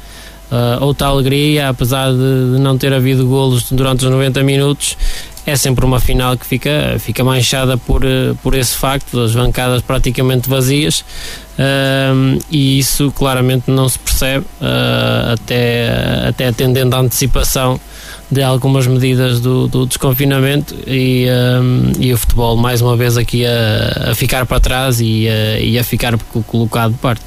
[0.51, 4.97] eh, outra alegria, apesar de, não ter havido golos durante os 90 minutos.
[5.47, 9.81] É sempre uma final que fica, fica manchada por, eh, por esse facto das bancadas
[9.81, 11.05] praticamente vazias
[11.59, 17.81] hum, e isso claramente não se percebe eh, até, até atendendo à antecipação
[18.31, 21.27] de algumas medidas do, do desconfinamento e,
[21.61, 25.59] hum, e o futebol mais uma vez aqui a, a ficar para trás e a,
[25.61, 27.25] e a ficar co- colocado de parte.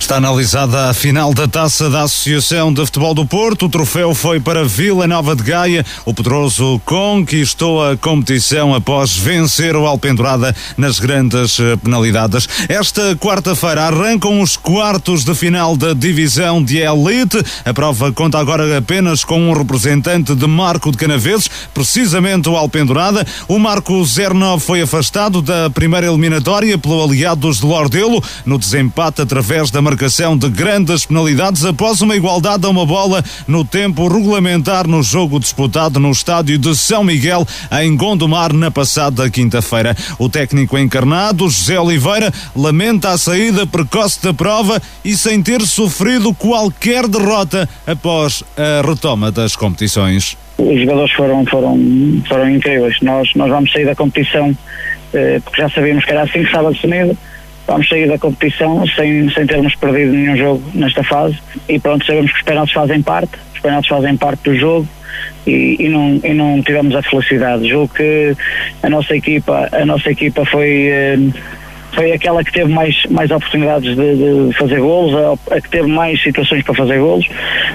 [0.00, 3.66] Está analisada a final da taça da Associação de Futebol do Porto.
[3.66, 5.84] O troféu foi para Vila Nova de Gaia.
[6.06, 12.48] O Pedroso conquistou a competição após vencer o Alpendurada nas grandes eh, penalidades.
[12.68, 17.44] Esta quarta-feira arrancam os quartos de final da divisão de Elite.
[17.64, 23.26] A prova conta agora apenas com um representante de Marco de Canaveses, precisamente o Alpendurada.
[23.46, 29.70] O Marco 09 foi afastado da primeira eliminatória pelo Aliados de Lordelo no desempate através
[29.70, 35.02] da marcação de grandes penalidades após uma igualdade a uma bola no tempo regulamentar no
[35.02, 37.46] jogo disputado no estádio de São Miguel
[37.80, 39.96] em Gondomar na passada quinta-feira.
[40.18, 46.34] O técnico encarnado, José Oliveira, lamenta a saída precoce da prova e sem ter sofrido
[46.34, 50.36] qualquer derrota após a retoma das competições.
[50.58, 51.78] os jogadores foram, foram,
[52.28, 53.00] foram incríveis.
[53.00, 54.54] Nós, nós vamos sair da competição,
[55.14, 57.16] eh, porque já sabíamos que era assim que estava definido.
[57.68, 61.36] Vamos sair da competição sem, sem termos perdido nenhum jogo nesta fase.
[61.68, 64.88] E pronto, sabemos que os penaltis fazem parte, os penaltis fazem parte do jogo.
[65.46, 67.68] E, e não, e não tivemos a felicidade.
[67.68, 68.34] Julgo que
[68.82, 71.18] a nossa equipa, a nossa equipa foi, eh,
[71.92, 75.88] foi aquela que teve mais, mais oportunidades de, de fazer golos, a, a que teve
[75.88, 77.28] mais situações para fazer golos.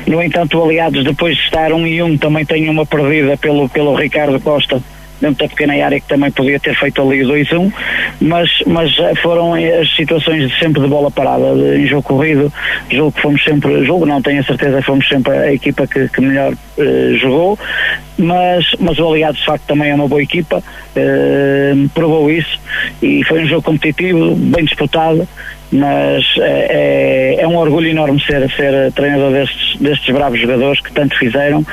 [0.07, 3.95] No entanto, Aliados, depois de estar um e um, também tem uma perdida pelo, pelo
[3.95, 4.81] Ricardo Costa
[5.23, 7.71] dentro da pequena área que também podia ter feito ali o 2-1,
[8.19, 12.51] mas, mas foram as situações de sempre de bola parada, de, em jogo corrido,
[12.91, 16.21] jogo que fomos sempre, jogo não tenho a certeza fomos sempre a equipa que, que
[16.21, 17.57] melhor eh, jogou,
[18.17, 20.61] mas, mas o Aliados de facto também é uma boa equipa,
[20.95, 22.59] eh, provou isso
[23.01, 25.27] e foi um jogo competitivo, bem disputado,
[25.73, 30.91] mas é, é- é um orgulho enorme ser, ser treinador destes, destes bravos jogadores que
[30.93, 31.65] tanto fizeram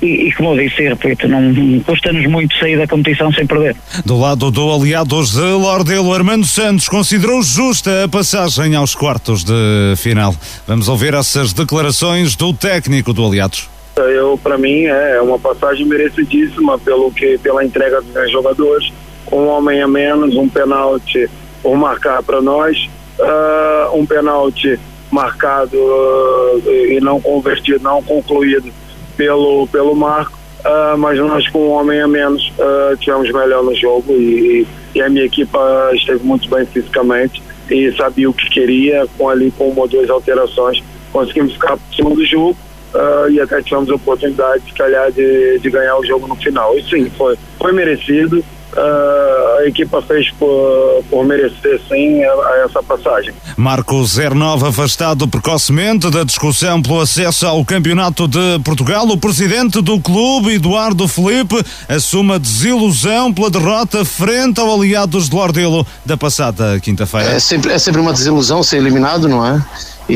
[0.00, 3.74] e, e como eu disse e repito, não custa-nos muito sair da competição sem perder.
[4.06, 9.52] Do lado do Aliados de Lordelo, Armando Santos considerou justa a passagem aos quartos de
[9.96, 10.34] final.
[10.66, 13.68] Vamos ouvir essas declarações do técnico do Aliados.
[13.96, 18.92] Eu, para mim, é uma passagem merecidíssima pelo que, pela entrega dos jogadores.
[19.32, 21.28] Um homem a menos, um pênalti
[21.60, 22.88] por marcar para nós,
[23.20, 24.78] ah, um pênalti
[25.10, 28.72] marcado ah, e não convertido, não concluído
[29.16, 30.38] pelo, pelo Marco.
[30.64, 35.02] Ah, mas nós com um homem a menos ah, tivemos melhor no jogo e, e
[35.02, 39.68] a minha equipa esteve muito bem fisicamente e sabia o que queria, com ali com
[39.68, 42.56] uma ou duas alterações conseguimos ficar por cima do jogo
[42.94, 46.76] ah, e até tivemos a oportunidade, se calhar, de, de ganhar o jogo no final.
[46.78, 48.44] E sim, foi, foi merecido.
[48.76, 53.32] Ah, a equipa fez por, por merecer, sim, a, a essa passagem.
[53.56, 59.06] Marco 09 afastado precocemente da discussão pelo acesso ao Campeonato de Portugal.
[59.08, 65.34] O presidente do clube, Eduardo Felipe, assume a desilusão pela derrota frente ao Aliados de
[65.34, 67.30] Lordelo da passada quinta-feira.
[67.30, 69.60] É sempre, é sempre uma desilusão ser eliminado, não é?
[70.08, 70.14] E,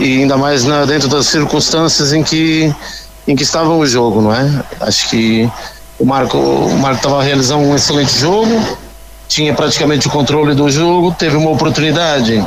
[0.00, 2.72] e ainda mais na- dentro das circunstâncias em que,
[3.28, 4.64] em que estava o jogo, não é?
[4.80, 5.48] Acho que
[5.98, 6.38] o Marco
[6.80, 8.78] Marco estava realizando um excelente jogo,
[9.28, 12.44] tinha praticamente o controle do jogo, teve uma oportunidade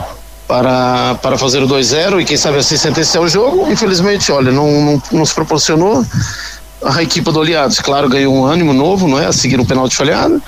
[0.48, 3.72] para, para fazer o 2-0 e quem sabe assim sentenciar o jogo.
[3.72, 6.06] Infelizmente, olha, não, não, se proporcionou.
[6.84, 9.26] A equipe do Aliados, claro, ganhou um ânimo novo, não é?
[9.26, 10.42] A seguir o penalti falhado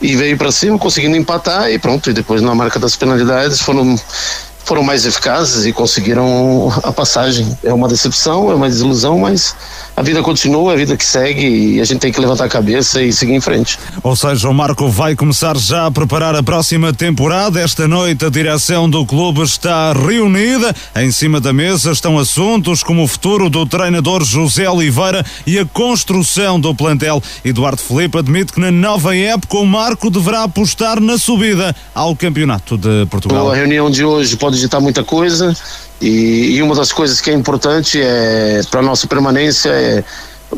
[0.00, 2.08] e veio para cima, conseguindo empatar e pronto.
[2.08, 3.96] E depois na marca das penalidades foram
[4.64, 7.58] foram mais eficazes e conseguiram a passagem.
[7.62, 9.54] É uma decepção, é uma desilusão, mas
[9.96, 13.02] a vida continua, a vida que segue e a gente tem que levantar a cabeça
[13.02, 13.78] e seguir em frente.
[14.02, 17.60] Ou seja, o Marco vai começar já a preparar a próxima temporada.
[17.60, 20.74] Esta noite a direção do clube está reunida.
[20.96, 25.66] Em cima da mesa estão assuntos como o futuro do treinador José Oliveira e a
[25.66, 27.22] construção do plantel.
[27.44, 32.78] Eduardo Felipe admite que na nova época o Marco deverá apostar na subida ao Campeonato
[32.78, 33.50] de Portugal.
[33.50, 35.54] A reunião de hoje pode ditar muita coisa
[36.02, 40.04] E, e uma das coisas que é importante é para nossa permanência é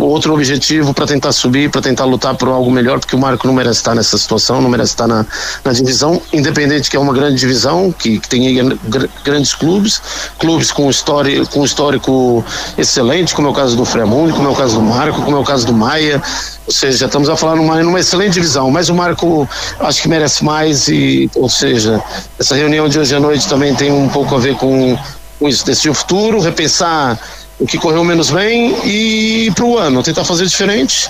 [0.03, 3.55] outro objetivo para tentar subir, para tentar lutar por algo melhor, porque o Marco não
[3.55, 5.25] merece estar nessa situação, não merece estar na,
[5.65, 8.77] na divisão, independente que é uma grande divisão, que, que tem
[9.23, 10.01] grandes clubes,
[10.39, 12.45] clubes com, história, com histórico
[12.77, 15.41] excelente, como é o caso do Fremundo, como é o caso do Marco, como é
[15.41, 16.21] o caso do Maia,
[16.67, 19.49] ou seja, estamos a falar numa, numa excelente divisão, mas o Marco
[19.81, 22.03] acho que merece mais e, ou seja,
[22.39, 24.99] essa reunião de hoje à noite também tem um pouco a ver com,
[25.39, 27.19] com isso, decidir o futuro, repensar
[27.59, 31.09] o que correu menos bem e para o ano tentar fazer diferente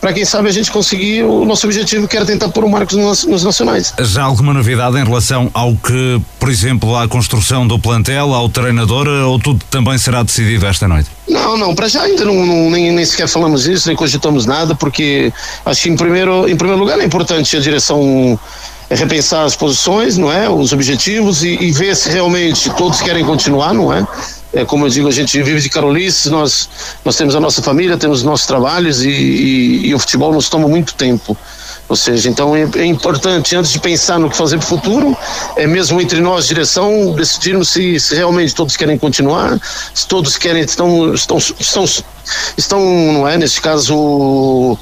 [0.00, 2.94] para quem sabe a gente conseguir o nosso objetivo que era tentar pôr o Marcos
[2.94, 3.94] nos, nos nacionais.
[4.00, 9.08] Já alguma novidade em relação ao que, por exemplo, à construção do plantel, ao treinador,
[9.08, 11.08] ou tudo também será decidido esta noite?
[11.26, 14.74] Não, não, para já ainda não, não- nem, nem sequer falamos isso, nem cogitamos nada,
[14.74, 15.32] porque
[15.64, 18.38] acho que em primeiro, em primeiro lugar é importante a direção
[18.96, 20.48] repensar as posições, não é?
[20.48, 24.06] Os objetivos e, e ver se realmente todos querem continuar, não é?
[24.52, 26.68] É, como eu digo, a gente vive de carolices, nós,
[27.04, 30.48] nós temos a nossa família, temos os nossos trabalhos e, e- e o futebol nos
[30.48, 31.36] toma muito tempo.
[31.88, 35.16] Ou seja, então é, é importante, antes de pensar no que fazer para o futuro,
[35.56, 39.58] é mesmo entre nós, direção, decidirmos se, se realmente todos querem continuar,
[39.92, 41.84] se todos querem, estão, estão, estão,
[42.56, 42.80] estão
[43.12, 44.78] não é, nesse caso,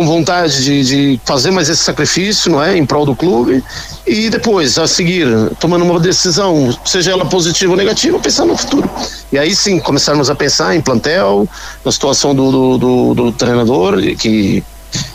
[0.00, 3.62] com vontade de, de fazer mais esse sacrifício, não é, em prol do clube,
[4.06, 5.26] e depois, a seguir,
[5.60, 8.88] tomando uma decisão, seja ela positiva ou negativa, pensar no futuro.
[9.30, 11.46] E aí sim, começarmos a pensar em plantel,
[11.84, 14.64] na situação do, do, do, do treinador, que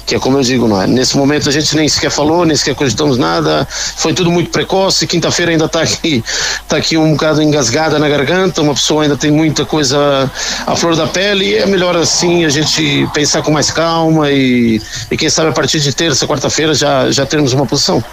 [0.05, 0.87] que é como eu digo, não é?
[0.87, 5.07] Nesse momento a gente nem sequer falou, nem sequer cogitamos nada, foi tudo muito precoce,
[5.07, 6.23] quinta-feira ainda está aqui,
[6.67, 10.29] tá aqui um bocado engasgada na garganta, uma pessoa ainda tem muita coisa
[10.65, 14.81] à flor da pele, e é melhor assim a gente pensar com mais calma e,
[15.09, 18.03] e quem sabe a partir de terça, quarta-feira já, já termos uma posição.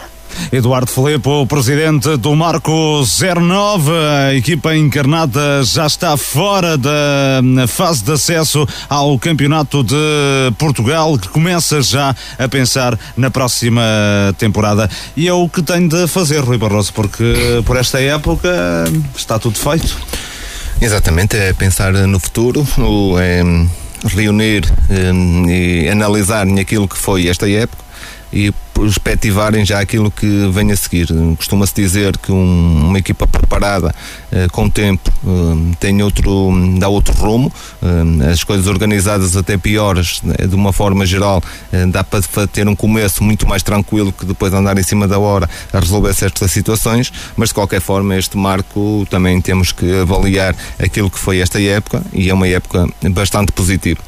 [0.50, 8.04] Eduardo Filipe, o presidente do Marco 09, a equipa encarnada já está fora da fase
[8.04, 9.94] de acesso ao Campeonato de
[10.58, 13.82] Portugal, que começa já a pensar na próxima
[14.38, 14.88] temporada.
[15.16, 18.48] E é o que tem de fazer, Rui Barroso, porque por esta época
[19.16, 19.96] está tudo feito.
[20.80, 22.66] Exatamente, é pensar no futuro,
[23.20, 23.42] é,
[24.04, 27.82] reunir eh, e analisar aquilo que foi esta época
[28.32, 31.08] e perspectivarem já aquilo que vem a seguir.
[31.36, 33.94] Costuma-se dizer que um- uma equipa preparada
[34.30, 40.20] eh, com tempo eh, tem outro, dá outro rumo, eh, as coisas organizadas até piores,
[40.48, 41.42] de uma forma geral,
[41.90, 45.48] dá para ter um começo muito mais tranquilo que depois andar em cima da hora
[45.72, 51.10] a resolver certas situações, mas de qualquer forma este marco também temos que avaliar aquilo
[51.10, 54.00] que foi esta época e é uma época bastante positiva.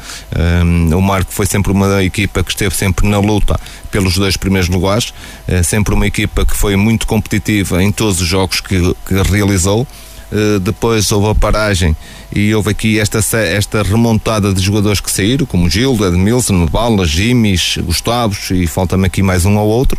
[0.96, 3.58] O Marco foi sempre uma equipa que esteve sempre na luta
[3.90, 5.12] pelos dois primeiros lugares,
[5.46, 9.86] eh, sempre uma equipa que foi muito competitiva em todos os jogos que, que realizou.
[10.32, 11.96] Eh, depois houve a paragem
[12.34, 17.78] e houve aqui esta, esta remontada de jogadores que saíram, como Gildo, Edmilson, Bala, Jimis,
[17.82, 19.98] Gustavos e falta-me aqui mais um ou outro.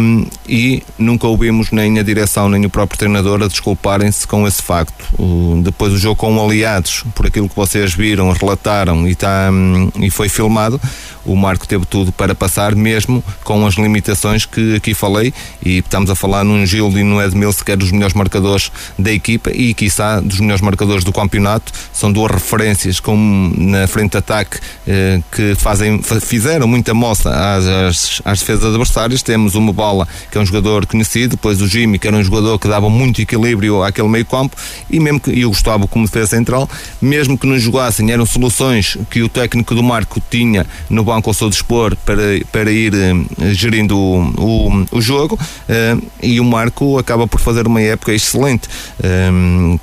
[0.00, 4.62] Um, e nunca ouvimos nem a direção nem o próprio treinador a desculparem-se com esse
[4.62, 5.04] facto.
[5.18, 9.90] O- depois o jogo com aliados, por aquilo que vocês viram, relataram e, tá, hum,
[9.98, 10.78] e foi filmado,
[11.24, 15.32] o Marco teve tudo para passar, mesmo com as limitações que aqui falei,
[15.64, 19.10] e estamos a falar num Gildo e no Edmilson, que é dos melhores marcadores da
[19.10, 21.45] equipa e, quiçá, dos melhores marcadores do campeonato.
[21.92, 27.30] São duas referências com, na frente de ataque eh, que fazem, fa- fizeram muita moça
[27.30, 29.22] às, às, às defesas adversárias.
[29.22, 32.58] Temos o Mubala, que é um jogador conhecido, depois o Jimmy, que era um jogador
[32.58, 34.56] que dava muito equilíbrio àquele meio campo,
[34.90, 36.68] e mesmo que, e o Gustavo como defesa central,
[37.00, 41.34] mesmo que não jogassem, eram soluções que o técnico do Marco tinha no banco ao
[41.34, 46.98] seu dispor para, para ir eh, gerindo o, o, o jogo, eh, e o Marco
[46.98, 48.68] acaba por fazer uma época excelente,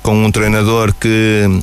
[0.02, 1.53] com um treinador que,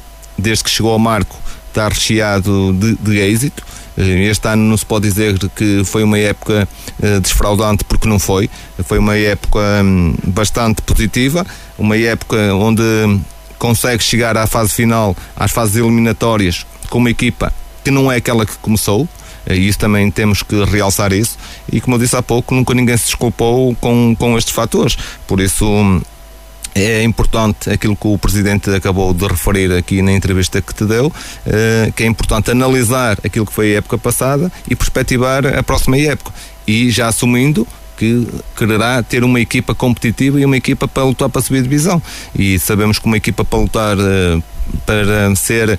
[0.41, 1.38] desde que chegou ao Marco,
[1.69, 3.63] está recheado de, de êxito.
[3.97, 6.67] Eh, Este ano não se pode dizer que foi uma época
[7.01, 8.49] eh, desfraudante, porque não foi.
[8.84, 11.45] Foi uma época hum, bastante positiva,
[11.77, 12.84] uma época onde
[13.58, 18.45] consegue chegar à fase final, às fases eliminatórias, com uma equipa que não é aquela
[18.45, 19.08] que começou.
[19.45, 21.38] Eh, E isso também temos que realçar isso.
[21.71, 24.97] E como eu disse há pouco, nunca ninguém se desculpou com, com estes fatores.
[25.27, 26.01] Por isso, hum,
[26.73, 31.12] é importante aquilo que o Presidente acabou de referir aqui na entrevista que te deu,
[31.45, 35.97] eh, que é importante analisar aquilo que foi a época passada e perspectivar a próxima
[35.97, 36.31] época.
[36.65, 41.41] E já assumindo que quererá ter uma equipa competitiva e uma equipa para lutar para
[41.41, 42.01] subir divisão.
[42.34, 44.41] E sabemos que uma equipa para lutar eh,
[44.86, 45.77] para ser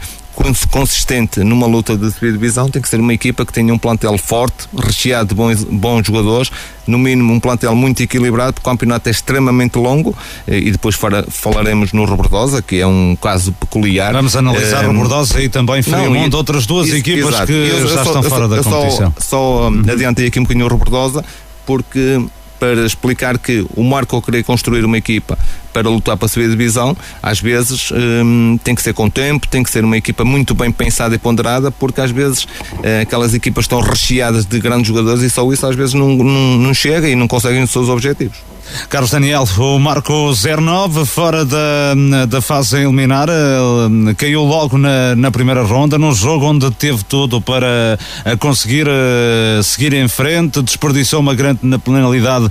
[0.71, 4.17] consistente numa luta de subida divisão tem que ser uma equipa que tenha um plantel
[4.19, 6.51] forte, recheado de bons, bons jogadores,
[6.87, 10.17] no mínimo um plantel muito equilibrado, porque o campeonato é extremamente longo
[10.47, 14.13] eh, e depois fara- falaremos no Rebordosa, que é um caso peculiar.
[14.13, 17.47] Vamos analisar o Bordosa e também Friamonte, outras duas isso, equipas exato.
[17.47, 19.15] que Eu- eu já só- estão eu fora só- da eu só- competição.
[19.19, 21.25] Só, hum, adiantei aqui um bocadinho o Rebordosa,
[21.65, 22.21] porque
[22.59, 25.37] para explicar que o Marco ao querer construir uma equipa
[25.73, 29.63] para lutar para subir a divisão, às vezes hum, tem que ser com tempo, tem
[29.63, 32.47] que ser uma equipa muito bem pensada e ponderada, porque às vezes
[32.83, 36.59] eh, aquelas equipas estão recheadas de grandes jogadores e só isso às vezes não, não,
[36.59, 38.52] não chega e não conseguem os seus objetivos.
[38.89, 41.95] Carlos Daniel, o Marco 09 fora da,
[42.29, 47.41] da fase eliminar, eh, caiu logo na, na primeira ronda, num jogo onde teve tudo
[47.41, 52.49] para eh, conseguir eh, seguir em frente, desperdiçou uma grande na penalidade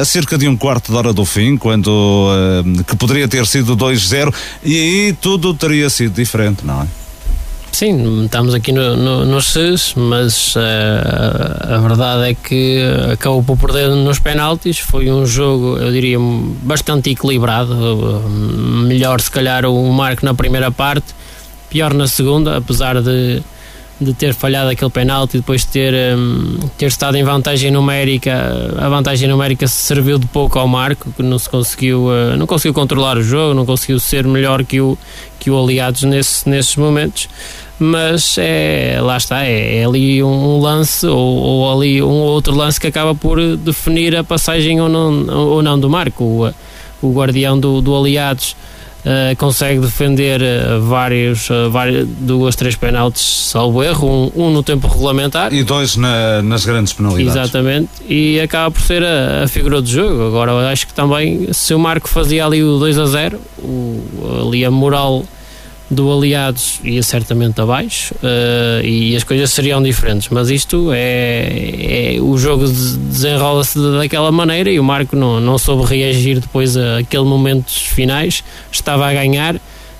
[0.00, 2.28] a cerca de um quarto de hora do fim, quando
[2.86, 4.32] que poderia ter sido 2-0,
[4.64, 7.07] e aí tudo teria sido diferente, não é?
[7.78, 13.56] Sim, estamos aqui no, no, nos SES, mas eh, a verdade é que acabou por
[13.56, 14.80] perder nos penaltis.
[14.80, 16.18] Foi um jogo, eu diria,
[16.60, 17.72] bastante equilibrado.
[17.72, 18.28] Eh,
[18.88, 21.14] Melhor, se calhar, o Marco na primeira parte,
[21.70, 23.40] pior na segunda, apesar de,
[24.00, 28.74] de ter falhado aquele penalti e depois ter, hum, ter estado em vantagem numérica.
[28.76, 32.74] A vantagem numérica serviu de pouco ao Marco, que não se conseguiu, eh, não conseguiu
[32.74, 34.98] controlar o jogo, não conseguiu ser melhor que o,
[35.38, 37.28] que o Aliados nesse, nesses momentos
[37.78, 42.80] mas é, lá está, é, é ali um lance ou, ou ali um outro lance
[42.80, 46.24] que acaba por definir a passagem ou não, ou não do Marco.
[46.24, 46.52] O,
[47.00, 48.56] o guardião do, do Aliados
[49.04, 54.64] eh, consegue defender eh, vários, eh, vários, duas, três penaltis, salvo erro, um, um no
[54.64, 55.54] tempo regulamentar.
[55.54, 57.36] E dois na- nas grandes penalidades.
[57.36, 60.26] Exatamente, e acaba por ser a, a figura do jogo.
[60.26, 64.64] Agora, acho que também, se o Marco fazia ali o 2 a 0, o, ali
[64.64, 65.22] a moral
[65.90, 72.20] do Aliados ia certamente abaixo eh, e as coisas seriam diferentes, mas isto é, é-
[72.20, 76.98] o jogo des- desenrola-se daquela maneira e o Marco não, não soube reagir depois a
[76.98, 79.56] aquele momentos finais, estava a ganhar.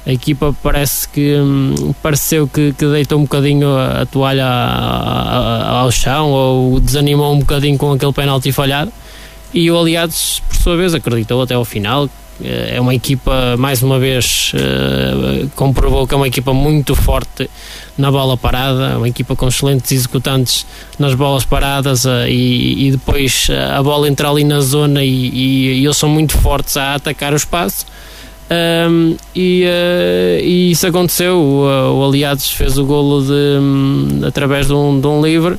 [0.06, 5.68] A equipa parece que hum, pareceu que, que deitou um bocadinho a, a toalha a-
[5.70, 8.90] a- ao chão ou desanimou um bocadinho com aquele penalti falhado
[9.52, 12.08] e o Aliados por sua vez acreditou até ao final
[12.42, 17.50] é uma equipa mais uma vez eh, comprovou que é uma equipa muito forte
[17.96, 20.64] na bola parada uma equipa com excelentes executantes
[20.98, 25.08] nas bolas paradas eh, e, e depois eh, a bola entra ali na zona e,
[25.08, 27.84] e- e eles são muito fortes a atacar o espaço
[28.50, 31.36] um, e, uh, e isso aconteceu.
[31.36, 33.30] O, o Aliados fez o golo de,
[33.60, 35.58] hum, através de um, de um livre.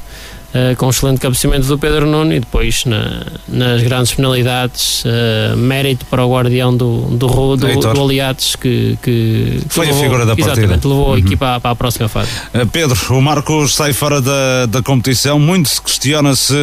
[0.54, 5.58] Uh, com um excelente cabeceamento do Pedro Nuno e depois na- nas grandes penalidades uh,
[5.58, 7.93] mérito para o guardião do, do, do, Heitor.
[7.93, 10.52] do Aliados que, que, que Foi a levou- figura da partida.
[10.62, 11.14] exatamente, levou Uhum.
[11.16, 15.39] a equipa para a próxima fase Uh, Pedro, o Marcos sai fora da, da competição,
[15.39, 16.54] muito se questiona se,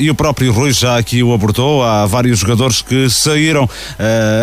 [0.00, 3.68] e o próprio Rui já aqui o abordou, há vários jogadores que saíram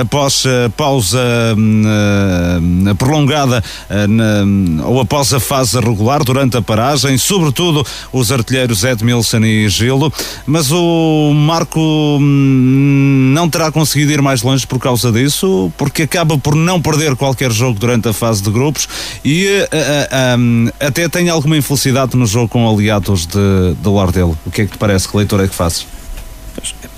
[0.02, 1.20] após a pausa
[1.58, 3.64] hum, prolongada
[4.08, 10.12] na- ou após a fase regular, durante a paragem, sobretudo os artilheiros Edmilson e Gilo,
[10.46, 16.38] mas o Marco hum, não terá conseguido ir mais longe por causa disso, porque acaba
[16.38, 18.88] por não perder qualquer jogo durante a fase de grupos
[19.24, 24.38] e eh, hum, até tem alguma infelicidade no jogo com aliados de, de Lardelo.
[24.46, 25.08] O que é que te parece?
[25.08, 25.99] Que leitor é que fazes?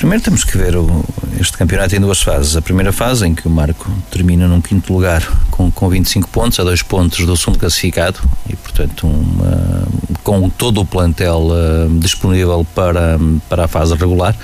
[0.02, 1.06] Primeiro temos que ver o-
[1.40, 2.56] este campeonato em duas fases.
[2.58, 5.22] A primeira fase, em que o Marco termina num quinto lugar
[5.52, 9.88] com, com 25 pontos, a dois pontos do segundo classificado, e portanto uma-
[10.24, 14.36] com todo o plantel eh, disponível para, para a fase regular.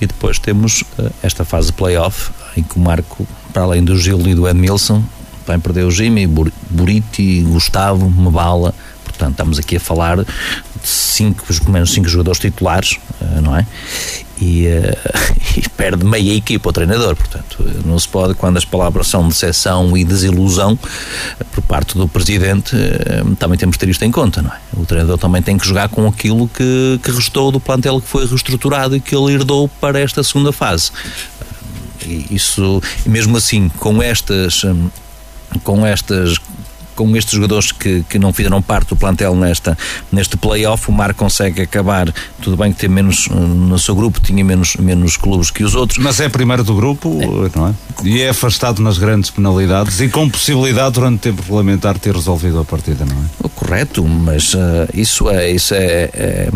[0.00, 4.26] E depois temos eh, esta fase playoff, em que o Marco, para além do Gil
[4.26, 5.04] e do Edmilson,
[5.46, 8.74] vai perder o Jimmy, Bur- Buriti, Gustavo, Mebala.
[9.04, 10.26] Portanto, estamos aqui a falar de
[10.82, 13.64] cinco, pelo menos cinco jogadores titulares, eh, não é?
[14.40, 14.98] E, eh,
[15.56, 17.14] e perde meia equipa o treinador.
[17.14, 20.78] Portanto, não se pode, quando as palavras são decepção e desilusão
[21.40, 24.58] eh, por parte do presidente, eh, também temos de ter isto em conta, não é?
[24.76, 28.26] O treinador também tem que jogar com aquilo que, que restou do plantel que foi
[28.26, 30.90] reestruturado e que ele herdou para esta segunda fase.
[32.04, 34.90] E isso, mesmo assim, com estas, hum,
[35.62, 36.38] com estas
[36.94, 39.76] com estes jogadores que, que não fizeram parte do plantel nesta,
[40.10, 44.20] neste play-off, o Mar consegue acabar, tudo bem que tem menos hum, no seu grupo,
[44.20, 45.98] tinha menos, menos clubes que os outros.
[45.98, 47.20] Mas é primeiro do grupo,
[47.54, 47.74] não é?
[48.02, 52.58] E é afastado nas grandes penalidades e com possibilidade durante o tempo regulamentar ter resolvido
[52.60, 53.48] a partida, não é?
[53.54, 54.58] Correto, mas uh,
[54.92, 56.48] isso é, isso é, é,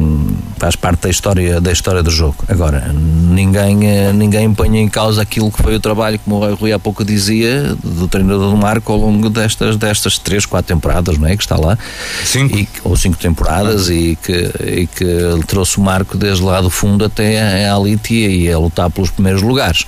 [0.59, 2.37] faz parte da história, da história do jogo.
[2.49, 6.73] Agora, ninguém, eh, ninguém põe em causa aquilo que foi o trabalho, como o Rui
[6.73, 11.27] há pouco dizia, do treinador do Marco ao longo destas, destas três, quatro temporadas, não
[11.27, 11.35] é?
[11.37, 11.79] Que está lá.
[12.23, 12.57] Cinco.
[12.57, 16.69] E, ou cinco temporadas e que, e que ele trouxe o Marco desde lá do
[16.69, 19.87] fundo até a elite e a lutar pelos primeiros lugares.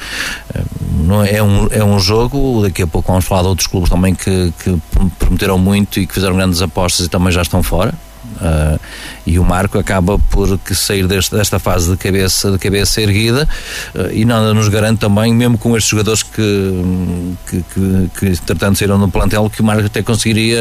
[0.54, 0.62] Eh,
[1.04, 3.90] Não é, é um, é um jogo, daqui a pouco vamos falar de outros clubes
[3.90, 4.80] também que, que
[5.18, 7.92] prometeram muito e que fizeram grandes apostas e também já estão fora.
[8.36, 8.80] Uh,
[9.26, 13.48] e o Marco acaba por que sair deste, desta fase de cabeça, de cabeça erguida
[13.94, 18.98] uh, e nada nos garante também, mesmo com estes jogadores que, que, que, que saíram
[18.98, 20.60] no plantel, que o Marco até conseguiria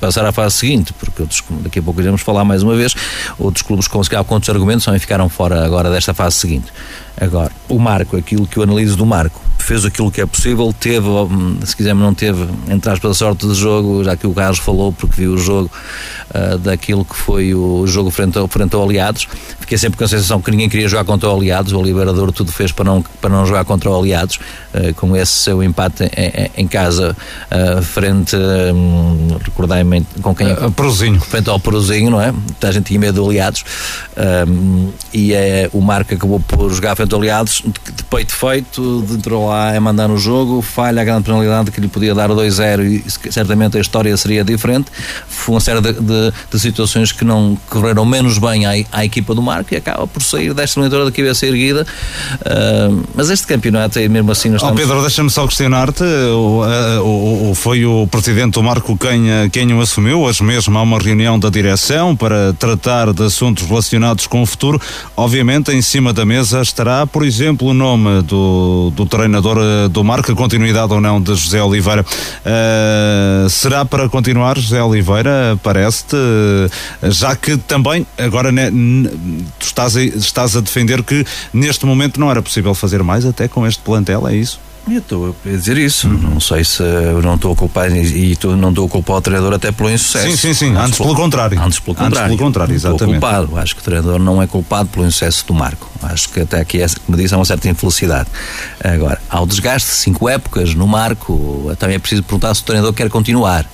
[0.00, 2.94] passar à fase seguinte, porque outros, daqui a pouco iremos falar mais uma vez,
[3.38, 6.66] outros clubes conseguiram com outros argumentos também ficaram fora agora desta fase seguinte.
[7.20, 11.06] Agora, o Marco, aquilo que eu analiso do Marco, fez aquilo que é possível, teve,
[11.06, 14.58] hum, se quisermos, não teve, entre aspas, a sorte do jogo, já que o Carlos
[14.58, 15.70] falou, porque viu o jogo
[16.30, 19.28] uh, daquilo que foi o jogo frente ao, frente ao Aliados.
[19.60, 22.50] Fiquei sempre com a sensação que ninguém queria jogar contra o Aliados, o Liberador tudo
[22.50, 24.38] fez para não, para não jogar contra o Aliados,
[24.72, 27.14] uh, com esse seu empate em, em casa,
[27.50, 30.50] uh, frente, um, recordai-me com quem?
[30.50, 31.20] Uh, Peruzinho.
[31.20, 32.32] Frente ao Peruzinho, não é?
[32.62, 33.64] A gente tinha medo do Aliados,
[34.48, 39.48] um, e é, o Marco acabou por jogar frente ao Aliados, de, peito feito, entrou
[39.48, 42.82] lá a mandar no jogo, falha a grande penalidade que lhe podia dar o 2-0
[42.84, 44.86] e certamente a história seria diferente.
[45.28, 49.34] Foi uma série de, de, de situações que não correram menos bem à, à, equipa
[49.34, 51.86] do Marco e acaba por sair desta eliminadora da cabeça erguida.
[52.40, 54.80] Uh, mas este campeonato, é mesmo assim, nós estamos...
[54.80, 56.04] Oh, Pedro, deixa-me só questionar-te.
[57.02, 60.20] O, foi o presidente do Marco quem, quem o assumiu.
[60.20, 64.80] Hoje mesmo há uma reunião da direção para tratar de assuntos relacionados com o futuro.
[65.16, 70.32] Obviamente, em cima da mesa estará, por exemplo, o nome do, do treinador do Marco,
[70.32, 72.04] a continuidade ou não de José Oliveira.
[72.04, 75.58] Uh, será para continuar, José Oliveira?
[75.62, 76.16] Parece-te,
[77.04, 82.42] já que também, agora né, tu estás estás a defender que neste momento não era
[82.42, 84.67] possível fazer mais, até com este plantel, é isso?
[84.90, 86.08] Eu estou a dizer isso.
[86.08, 86.16] Uhum.
[86.16, 86.82] Não sei se
[87.22, 90.30] não estou a culpar e, e não estou a culpar o treinador até pelo insucesso.
[90.30, 90.70] Sim, sim, sim.
[90.70, 91.60] Antes, Antes pelo, pelo, contrário.
[91.60, 92.18] Antes pelo contrário.
[92.18, 93.14] Antes pelo contrário, exatamente.
[93.14, 93.58] Estou culpado.
[93.58, 95.90] Acho que o treinador não é culpado pelo insucesso do Marco.
[96.02, 98.28] Acho que até aqui, como disse, há uma certa infelicidade.
[98.82, 101.74] Agora, há o desgaste de cinco épocas no Marco.
[101.78, 103.66] Também é preciso perguntar se o treinador quer continuar.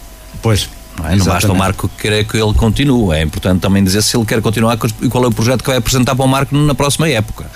[0.43, 0.69] Pois.
[0.99, 1.17] Não, é?
[1.17, 3.17] não basta o Marco querer que ele continue.
[3.17, 5.79] É importante também dizer se ele quer continuar e qual é o projeto que vai
[5.79, 7.47] apresentar para o Marco na próxima época.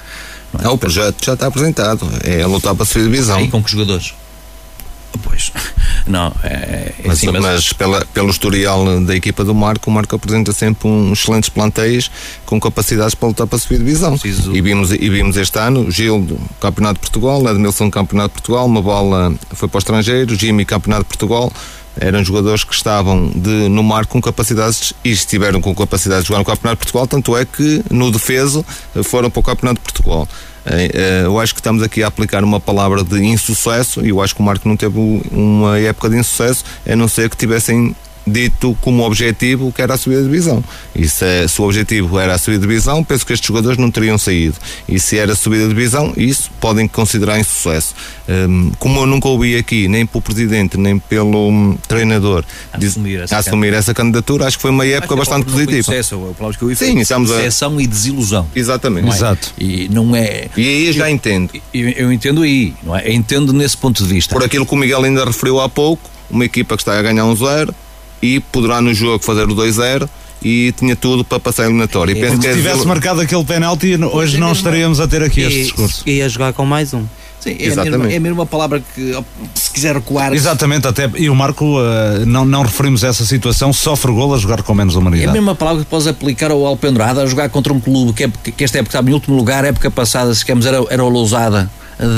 [0.53, 0.72] Não é?
[0.72, 2.09] o projeto já está apresentado.
[2.24, 3.40] É lutar para a sua divisão.
[3.40, 4.14] E com que jogadores?
[5.22, 5.51] Pois,
[6.07, 10.14] não, é, mas, assim, mas, mas pela, pelo historial da equipa do Marco, o Marco
[10.14, 12.11] apresenta sempre um excelentes plantéis
[12.44, 14.16] com capacidades para lutar para a subir divisão.
[14.16, 14.55] Preciso...
[14.55, 18.82] E, vimos, e vimos este ano Gil, Campeonato de Portugal, Edmilson, Campeonato de Portugal, uma
[18.82, 21.53] bola foi para o estrangeiro, Jimmy, Campeonato de Portugal.
[22.01, 26.38] Eram jogadores que estavam de, no Marco com capacidades e estiveram com capacidades de jogar
[26.38, 28.64] no Campeonato de Portugal, tanto é que no defeso
[29.05, 30.28] foram para o Campeonato de Portugal.
[31.24, 34.40] Eu acho que estamos aqui a aplicar uma palavra de insucesso e eu acho que
[34.40, 34.99] o Marco não teve
[35.30, 37.96] uma época de insucesso, a não ser que tivessem
[38.29, 40.62] dito como objetivo que era a subida de divisão.
[40.95, 43.79] E se, é, se o objetivo era a subida de divisão, penso que estes jogadores
[43.79, 44.57] não teriam saído.
[44.89, 47.95] E se era a subida de divisão, isso podem considerar insucesso.
[48.29, 53.39] Um, como eu nunca ouvi aqui, nem pelo presidente, nem pelo um, treinador, assumir, essa,
[53.39, 55.83] assumir essa, candidatura, acho que foi uma época bastante positiva.
[55.83, 57.37] Sucesso, que eu Sim, estamos a...
[57.37, 58.47] Decepção e desilusão.
[58.55, 59.09] Exatamente.
[59.09, 59.11] É?
[59.11, 59.55] Exato.
[59.59, 60.49] E não é.
[60.57, 61.51] E aí eu já entendo.
[61.72, 63.09] Eu, eu entendo aí, não é?
[63.09, 64.35] Eu entendo nesse ponto de vista.
[64.35, 67.24] Por aquilo que o Miguel ainda referiu há pouco, uma equipa que está a ganhar
[67.24, 67.74] um zero
[68.23, 70.09] e poderá no jogo fazer o 2-0
[70.43, 72.14] e tinha tudo para passar a eliminatória.
[72.14, 76.03] Que se tivesse marcado aquele penalti, hoje não estaríamos a ter aqui e, este discurso.
[76.07, 77.05] E ia jogar com mais um.
[77.41, 79.16] Sim, é a, mesma, é a mesma palavra que
[79.55, 80.33] se quiser recuar.
[80.33, 81.09] Exatamente, até.
[81.16, 84.97] E o Marco, uh, não, não referimos essa situação, sofre gol a jogar com menos
[84.97, 85.29] humanidade.
[85.29, 88.25] É a mesma palavra que podes aplicar ao Alpendurada a jogar contra um clube que,
[88.25, 91.09] é, que esta época estava em último lugar, época passada, se queremos, era, era o
[91.09, 91.71] Lousada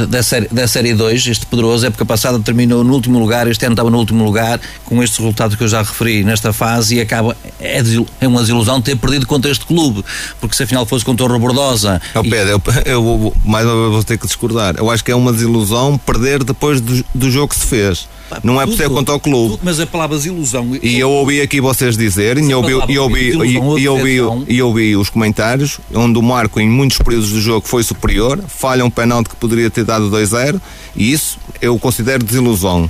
[0.09, 3.73] da série, da série 2, este poderoso, época passada terminou no último lugar, este ano
[3.73, 7.37] estava no último lugar, com estes resultados que eu já referi nesta fase, e acaba,
[7.59, 7.81] é,
[8.21, 10.05] é uma desilusão ter perdido contra este clube,
[10.39, 12.01] porque se afinal fosse contra o Rebordosa.
[12.15, 14.75] Oh, Pedro, eu, eu, mais uma vez vou ter que discordar.
[14.77, 18.09] Eu acho que é uma desilusão perder depois do, do jogo que se fez.
[18.45, 19.55] Não é por ser contra o clube.
[19.55, 20.77] Tudo, mas a palavra desilusão.
[20.81, 25.11] E eu ouvi aqui vocês dizerem, e ouvi, e, ouvi, e, ouvi, e ouvi os
[25.11, 29.37] comentários, onde o Marco, em muitos períodos do jogo, foi superior, falha um penalti que
[29.37, 30.61] poderia ter dado 2-0,
[30.95, 32.89] e isso eu considero desilusão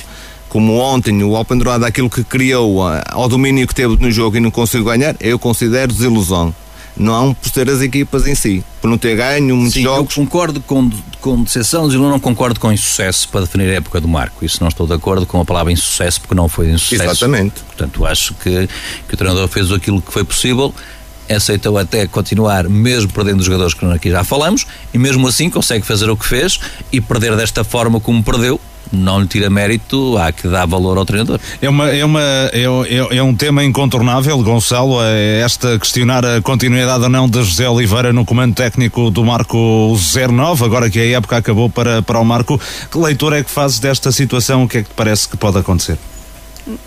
[0.49, 4.51] como ontem o Alpendurada aquilo que criou ao domínio que teve no jogo e não
[4.51, 6.53] conseguiu ganhar, eu considero desilusão
[6.97, 10.17] não por ser as equipas em si, por não ter ganho muitos Sim, jogos.
[10.17, 14.01] Eu concordo com, com decepção, mas eu não concordo com insucesso para definir a época
[14.01, 14.45] do Marco.
[14.45, 17.05] Isso não estou de acordo com a palavra insucesso, porque não foi insucesso.
[17.05, 17.61] Exatamente.
[17.63, 18.69] Portanto, acho que,
[19.09, 20.75] que o treinador fez aquilo que foi possível
[21.31, 25.87] aceitou até continuar, mesmo perdendo os jogadores que aqui já falamos, e mesmo assim consegue
[25.87, 26.59] fazer o que fez
[26.93, 28.61] e perder desta forma como perdeu,
[28.93, 31.39] não lhe tira mérito, há que dar valor ao treinador.
[31.63, 36.43] É, uma, é, uma, é, é, é um tema incontornável, Gonçalo, é esta questionar a
[36.43, 41.19] continuidade ou não de José Oliveira no comando técnico do Marco 09, agora que a
[41.19, 42.61] época acabou para, para o Marco.
[42.91, 44.65] Que leitura é que fazes desta situação?
[44.65, 45.99] O que é que te parece que pode acontecer?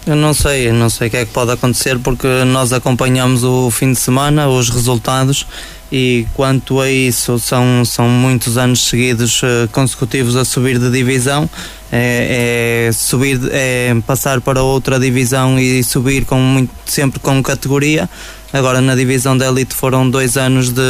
[0.06, 3.72] Eu não sei, não sei o que é que pode acontecer porque nós acompanhamos o
[3.72, 5.46] fim de semana, os resultados
[5.92, 11.48] e quanto a isso são, são muitos anos seguidos uh, consecutivos a subir de divisão.
[11.92, 18.10] É, é, subir é passar para outra divisão e subir com muito, sempre com categoria.
[18.52, 20.82] Agora na divisão da elite foram dois anos de,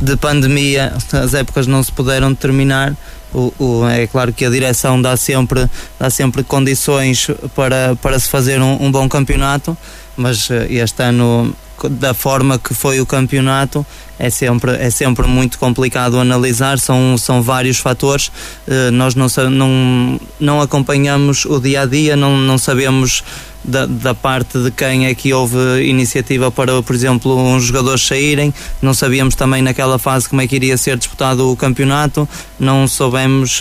[0.00, 0.92] de pandemia.
[1.12, 2.96] As épocas não se puderam terminar
[3.32, 5.68] o, o, é claro que a direção dá sempre,
[5.98, 9.76] dá sempre condições para, para se fazer um, um bom campeonato,
[10.18, 11.54] mas eh, este ano
[11.88, 13.86] da forma que foi o campeonato
[14.18, 18.32] é sempre, é sempre muito complicado analisar, são, são vários fatores.
[18.66, 23.22] Uh, nós não, não, não acompanhamos o dia a dia, não, não sabemos
[23.62, 28.52] da, da, parte de quem é que houve iniciativa para, por exemplo, uns jogadores saírem.
[28.82, 33.60] Não sabíamos também naquela fase como é que iria ser disputado o campeonato, não soubemos.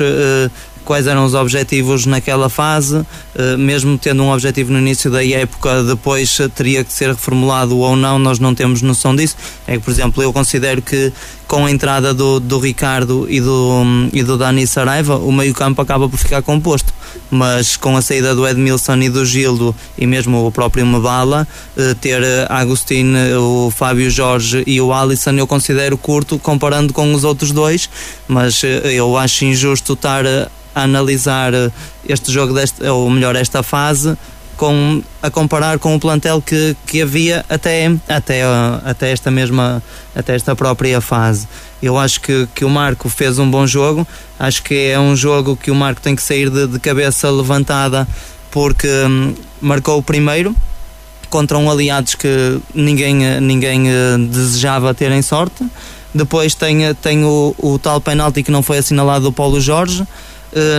[0.87, 5.83] Quais eram os objetivos naquela fase, eh, mesmo tendo um objetivo no início da época,
[5.83, 9.35] depois teria que ser reformulado ou não, nós não temos noção disso.
[9.67, 11.11] É que, por exemplo, eu considero que
[11.45, 13.83] com a entrada do, do Ricardo e do,
[14.13, 16.93] e do Dani Saraiva, o meio-campo acaba por ficar composto.
[17.29, 21.95] Mas com a saída do Edmilson e do Gildo e mesmo o próprio Mebala, eh,
[21.99, 27.51] ter Agostinho, o Fábio Jorge e o Alisson, eu considero curto comparando com os outros
[27.51, 27.89] dois,
[28.25, 30.23] mas eh, eu acho injusto estar
[30.77, 31.71] a analisar eh,
[32.07, 34.15] este jogo, deste, ou melhor, esta fase,
[34.55, 38.45] com, a comparar com o plantel que, que havia até, até, eh,
[38.85, 39.81] até, esta mesma,
[40.15, 41.47] até esta própria fase.
[41.81, 44.07] Eu acho que, que o Marco fez um bom jogo,
[44.39, 48.07] acho que é um jogo que o Marco tem que sair de, de cabeça levantada
[48.51, 50.55] porque hum, marcou o primeiro
[51.29, 53.85] contra um aliados que ninguém, eh, ninguém
[54.29, 55.65] desejava terem sorte.
[56.13, 60.07] Depois tem, tem o, o tal penalti que não foi assinalado do Paulo Jorge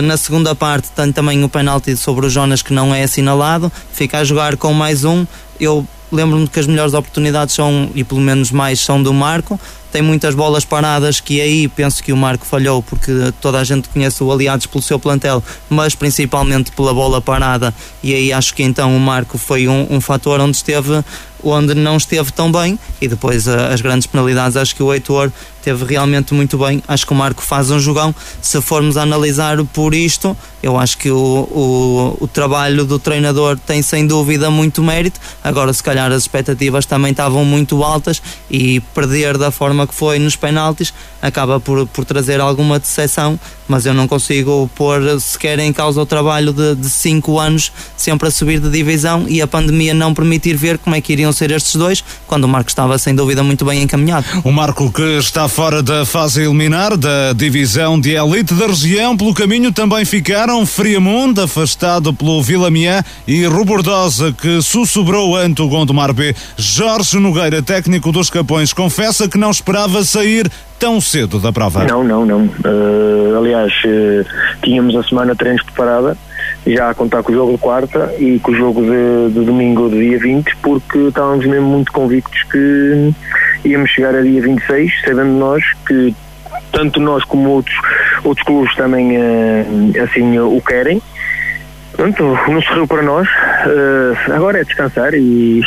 [0.03, 4.19] na segunda parte tem também o penalti sobre o Jonas que não é assinalado, fica
[4.19, 5.25] a jogar com mais um.
[5.59, 9.59] Eu lembro-me que as melhores oportunidades são, e pelo menos mais, são do Marco.
[9.91, 13.11] Tem muitas bolas paradas que aí penso que o Marco falhou, porque
[13.41, 17.73] toda a gente conhece o Aliados pelo seu plantel, mas principalmente pela bola parada.
[18.03, 21.03] E aí acho que então o Marco foi um, um fator onde esteve
[21.43, 25.31] onde não esteve tão bem e depois uh, as grandes penalidades acho que o Heitor
[25.61, 26.81] teve realmente muito bem.
[26.87, 28.15] Acho que o Marco faz um jogão.
[28.41, 33.81] Se formos analisar por isto eu acho que o, o, o, trabalho do treinador tem
[33.81, 35.19] sem dúvida muito mérito.
[35.41, 38.21] Agora se calhar as expectativas também estavam muito altas
[38.51, 43.39] e perder da forma que foi nos penaltis acaba por, por trazer alguma decepção
[43.69, 48.27] mas eu não consigo pôr sequer em causa o trabalho de, de cinco anos sempre
[48.27, 51.51] a subir de divisão e a pandemia não permitir ver como é que iriam ser
[51.51, 54.25] estes dois, quando o Marco estava sem dúvida muito bem encaminhado.
[54.43, 59.33] O Marco que está fora da fase eliminar da divisão de elite da região, pelo
[59.33, 66.35] caminho também ficaram Friamundo, afastado pelo Vilamiã e Rubordosa, que sussurrou ante o Gondomar B.
[66.57, 70.49] Jorge Nogueira, técnico dos Capões, confessa que não esperava sair
[70.79, 71.83] tão cedo da prova.
[71.83, 72.45] Não, não, não.
[72.45, 74.25] Uh, aliás, uh,
[74.63, 76.17] tínhamos a semana treinos preparada,
[76.65, 79.89] já a contar com o jogo de quarta e com o jogo de, de domingo
[79.89, 83.13] de dia 20, porque estávamos mesmo muito convictos que
[83.65, 86.15] íamos chegar a dia 26, sabendo nós que
[86.71, 87.75] tanto nós como outros,
[88.23, 91.01] outros clubes também uh, assim o querem.
[91.91, 93.27] Pronto, não se riu para nós.
[94.33, 95.61] agora é descansar e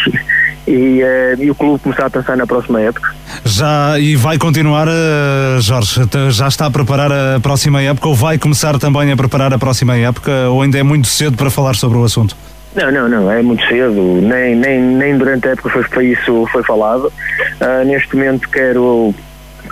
[0.67, 3.15] e, uh, e, o clube começar a pensar na próxima época.
[3.45, 6.01] Já e vai continuar, uh, Jorge,
[6.31, 9.97] já está a preparar a próxima época ou vai começar também a preparar a próxima
[9.97, 12.37] época ou ainda é muito cedo para falar sobre o assunto?
[12.75, 16.47] Não, não, não, é muito cedo, nem, nem, nem durante a época foi, foi isso
[16.51, 17.07] foi falado.
[17.07, 19.15] Uh, neste momento quero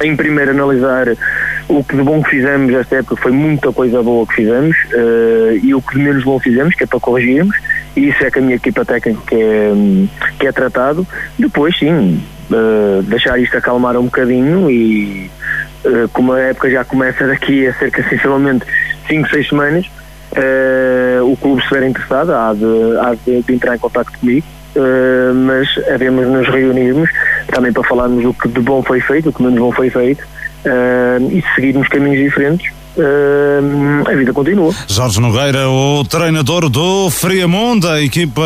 [0.03, 1.07] em primeiro analisar
[1.69, 5.57] o que de bom que fizemos esta época foi muita coisa boa que fizemos uh,
[5.63, 7.57] e o que de menos bom fizemos, que é para corrigirmos,
[7.97, 9.73] e isso é que a minha equipa técnica é,
[10.39, 11.07] que é tratado.
[11.39, 15.31] Depois, sim, uh, deixar isto acalmar um bocadinho e
[15.85, 18.65] uh, como a época já começa daqui a cerca sensivelmente
[19.09, 19.91] 5, 6 semanas,
[21.25, 24.47] o clube estiver interessado há de, há de, de entrar em contato comigo.
[24.77, 27.11] Uh, mas havemos nos reunirmos
[27.49, 30.23] também para falarmos o que de bom foi feito, o que menos bom foi feito
[30.23, 34.75] uh, e seguirmos caminhos diferentes Uh, a vida continua.
[34.89, 38.43] Jorge Nogueira, o treinador do Friamundo, a equipa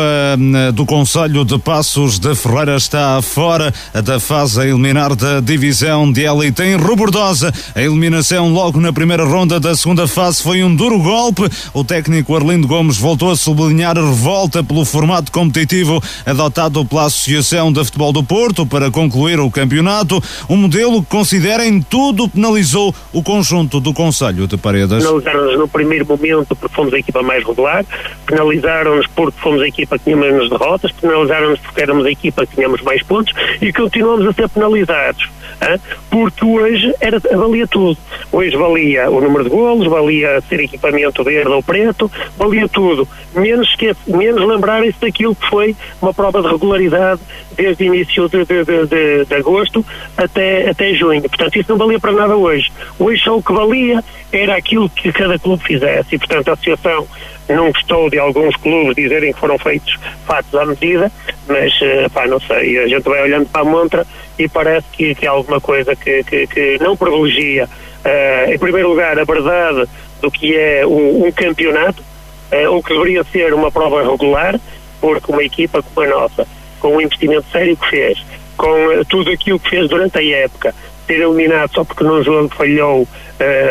[0.73, 3.73] do Conselho de Passos de Ferreira está fora
[4.03, 7.51] da fase a eliminar da divisão de elite em Rubordosa.
[7.73, 11.49] A eliminação logo na primeira ronda da segunda fase foi um duro golpe.
[11.73, 17.71] O técnico Arlindo Gomes voltou a sublinhar a revolta pelo formato competitivo adotado pela Associação
[17.71, 22.93] de Futebol do Porto para concluir o campeonato, um modelo que considera em tudo penalizou
[23.11, 25.03] o conjunto do Conselho de Paredes?
[25.03, 27.85] Penalizaram-nos no primeiro momento porque fomos a equipa mais regular,
[28.25, 32.55] penalizaram-nos porque fomos a equipa que tinha menos derrotas, penalizaram-nos porque éramos a equipa que
[32.55, 35.29] tínhamos mais pontos e continuamos a ser penalizados.
[36.09, 37.97] Porque hoje era, valia tudo.
[38.31, 43.07] Hoje valia o número de golos, valia ser equipamento verde ou preto, valia tudo.
[43.33, 47.21] Menos, que, menos lembrarem-se daquilo que foi uma prova de regularidade
[47.55, 49.85] desde o início de, de, de, de, agosto
[50.17, 51.21] até, até junho.
[51.21, 52.71] Portanto, isso não valia para nada hoje.
[52.99, 57.07] Hoje só o que valia era aquilo que cada clube fizesse e, portanto, a Associação
[57.47, 59.95] não gostou de alguns clubes dizerem que foram feitos
[60.25, 61.11] fatos à medida,
[61.47, 65.15] mas, eh, pá, não sei, a gente vai olhando para a montra e parece que,
[65.15, 69.89] que é alguma coisa que, que, que não privilegia, uh, em primeiro lugar, a verdade
[70.21, 72.01] do que é um, um campeonato,
[72.51, 74.59] uh, o que deveria ser uma prova regular,
[74.99, 76.47] porque uma equipa como a nossa,
[76.79, 78.25] com o investimento sério que fez,
[78.57, 80.73] com uh, tudo aquilo que fez durante a época,
[81.07, 83.07] ter eliminado só porque num jogo falhou uh,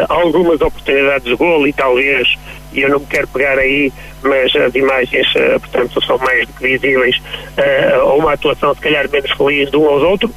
[0.08, 2.36] algumas oportunidades de golo e talvez,
[2.72, 3.92] e eu não me quero pegar aí,
[4.22, 8.80] mas as imagens, uh, portanto, são mais do que visíveis, uh, ou uma atuação se
[8.80, 10.30] calhar menos feliz de um ou outro,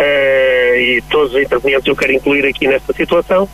[0.00, 3.48] e todos os intervenientes eu quero incluir aqui nesta situação,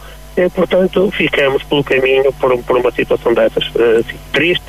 [0.55, 3.65] portanto, ficamos pelo caminho por, por uma situação dessas,
[3.99, 4.65] assim, triste,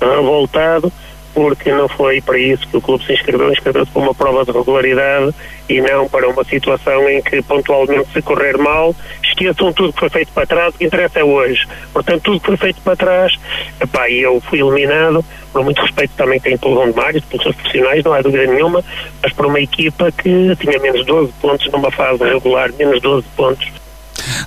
[0.00, 0.92] revoltado,
[1.36, 4.52] porque não foi para isso que o clube se inscreveu, inscreveu-se para uma prova de
[4.52, 5.34] regularidade
[5.68, 10.08] e não para uma situação em que pontualmente se correr mal, esqueçam tudo que foi
[10.08, 11.68] feito para trás, o que interessa é hoje.
[11.92, 13.34] Portanto, tudo que foi feito para trás,
[13.78, 15.22] epá, eu fui eliminado,
[15.52, 18.46] por muito respeito também tem pelo João de Mário, pelos seus profissionais, não há dúvida
[18.46, 18.82] nenhuma,
[19.22, 23.70] mas por uma equipa que tinha menos 12 pontos numa fase regular, menos 12 pontos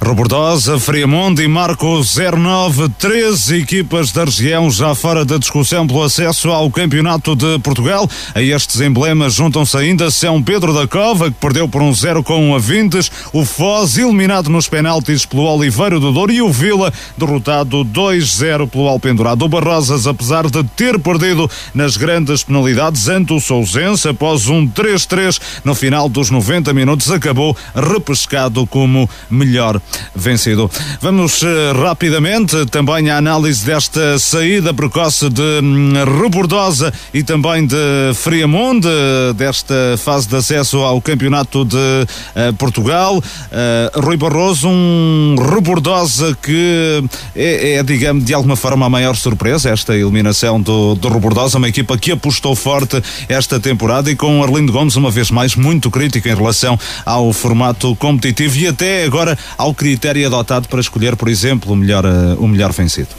[0.03, 6.49] Robordosa, Friamundo e Marco 09, três equipas da região já fora da discussão pelo acesso
[6.49, 8.09] ao Campeonato de Portugal.
[8.33, 12.55] A estes emblemas juntam-se ainda São Pedro da Cova, que perdeu por um 0 com
[12.55, 17.85] a Vintes, o Foz, eliminado nos penaltis pelo Oliveira do Douro e o Vila, derrotado
[17.85, 19.45] 2-0 pelo Alpendurado.
[19.45, 25.39] O Barrosas, apesar de ter perdido nas grandes penalidades ante o Sousense, após um 3-3
[25.63, 29.68] no final dos 90 minutos, acabou repescado como melhor
[30.15, 30.69] vencido.
[31.01, 31.47] Vamos uh,
[31.83, 37.75] rapidamente também à análise desta saída precoce de um, Rebordosa e também de
[38.15, 38.87] Friamonde,
[39.35, 43.17] desta fase de acesso ao Campeonato de uh, Portugal.
[43.17, 47.03] Uh, Rui Barroso, um Rebordosa que
[47.35, 51.69] é, é, digamos, de alguma forma a maior surpresa, esta eliminação do, do Rebordosa, uma
[51.69, 56.27] equipa que apostou forte esta temporada e com Arlindo Gomes, uma vez mais, muito crítico
[56.27, 61.73] em relação ao formato competitivo e até agora ao critério adotado para escolher, por exemplo,
[61.73, 63.09] o melhor, uh, o melhor vencido?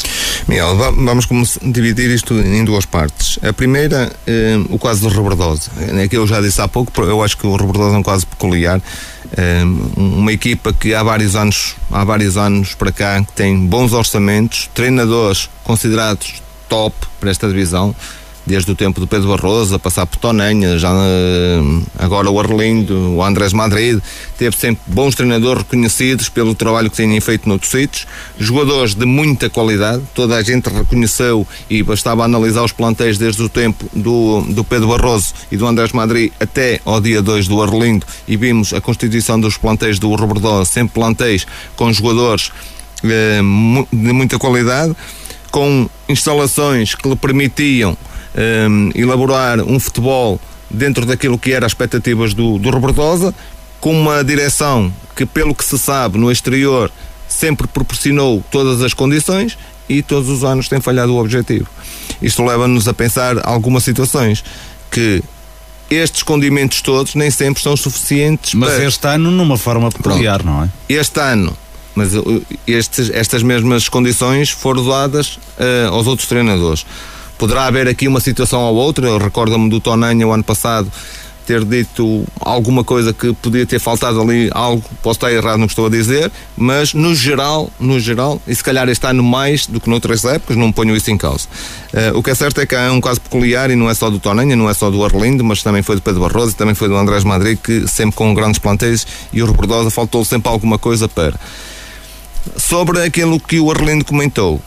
[0.49, 1.29] Miguel, vamos
[1.61, 3.39] dividir isto em duas partes.
[3.43, 5.71] A primeira, uh, o caso do Rebordosa.
[5.79, 8.27] É que eu já disse há pouco, eu acho que o Rebordosa é um caso
[8.27, 8.79] peculiar.
[8.79, 14.71] Uh, uma equipa que há vários anos, há vários anos para cá, tem bons orçamentos,
[14.73, 17.95] treinadores considerados top para esta divisão,
[18.47, 21.61] desde o tempo do Pedro Barroso, a passar por Tonanha, já eh,
[21.99, 24.01] agora o Arlindo, o Andrés Madrid,
[24.39, 28.07] teve sempre bons treinadores reconhecidos pelo trabalho que têm feito noutros sítios,
[28.39, 33.49] jogadores de muita qualidade, toda a gente reconheceu e bastava analisar os plantéis desde o
[33.49, 38.07] tempo do, do Pedro Barroso e do Andrés Madrid até ao dia 2 do Arlindo
[38.27, 42.51] e vimos a constituição dos plantéis do Roberdó, sempre plantéis com jogadores
[43.05, 43.41] eh,
[43.93, 44.95] de muita qualidade,
[45.51, 47.97] com instalações que lhe permitiam
[48.35, 53.35] um, elaborar um futebol dentro daquilo que eram as expectativas do, do Robertosa,
[53.81, 56.91] com uma direção que, pelo que se sabe no exterior,
[57.29, 59.57] sempre proporcionou todas as condições
[59.89, 61.69] e todos os anos tem falhado o objetivo.
[62.23, 64.45] Isto leva-nos a pensar algumas situações
[64.91, 65.23] que
[65.91, 68.85] estes condimentos todos nem sempre são suficientes mas para...
[68.85, 70.55] este ano numa forma peculiar, Pronto.
[70.55, 70.71] não é?
[70.89, 71.57] Este ano,
[71.95, 76.87] mas uh, estes, estas mesmas condições foram dadas uh, aos outros treinadores.
[77.41, 79.09] Poderá haver aqui uma situação ou outra.
[79.09, 80.93] Eu recordo-me do Tonanha o ano passado
[81.47, 85.87] ter dito alguma coisa que podia ter faltado ali, algo, posso estar errado que estou
[85.87, 89.91] a dizer, mas no geral, no geral, e se calhar este ano mais do que
[89.91, 91.49] noutras épocas, não ponho isso em causa.
[91.93, 94.09] Uh, o que é certo é que é um caso peculiar e não é só
[94.11, 96.75] do Tonanha, não é só do Arlindo, mas também foi do Pedro Barroso e também
[96.77, 100.79] foi do Andrés Madrid, que sempre com grandes planteios e o Rebordosa faltou sempre alguma
[100.79, 101.35] coisa para.
[102.57, 104.61] Sobre aquilo que o Arlindo comentou,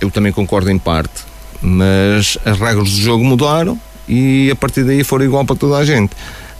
[0.00, 1.24] eu também concordo em parte,
[1.66, 5.84] mas as regras do jogo mudaram e a partir daí foram igual para toda a
[5.84, 6.14] gente.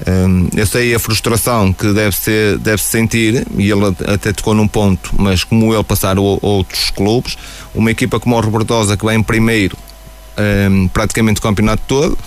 [0.07, 4.53] Hum, eu sei a frustração que deve ser deve -se sentir e ele até tocou
[4.53, 7.39] num ponto, mas como ele passar outros clubes,
[7.73, 9.79] uma equipa como o Robertosa que vai em primeiro
[10.71, 12.19] hum, praticamente o campeonato todo,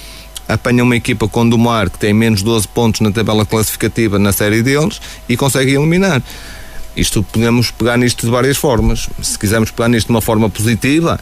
[0.47, 4.31] apanha uma equipa com o Dumar que tem menos 12 pontos na tabela classificativa na
[4.31, 6.23] série deles e consegue eliminar.
[6.95, 9.09] Isto podemos pegar nisto de várias formas.
[9.21, 11.19] Se quisermos pegar nisto de uma forma positiva,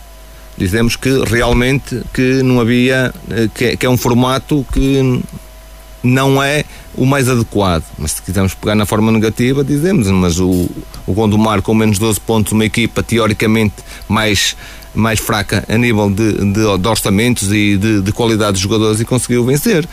[0.58, 5.22] dizemos que realmente que não havia eh, que, que é um formato que
[6.04, 6.64] não é
[6.96, 7.84] o mais adequado.
[7.98, 10.70] Mas se quisermos pegar na forma negativa, dizemos, mas o,
[11.06, 13.76] o Gondomar com menos 12 pontos, uma equipa teoricamente
[14.08, 14.56] mais,
[14.94, 19.06] mais fraca a nível de, de, de orçamentos e de, de qualidade de jogadores e
[19.06, 19.88] conseguiu vencer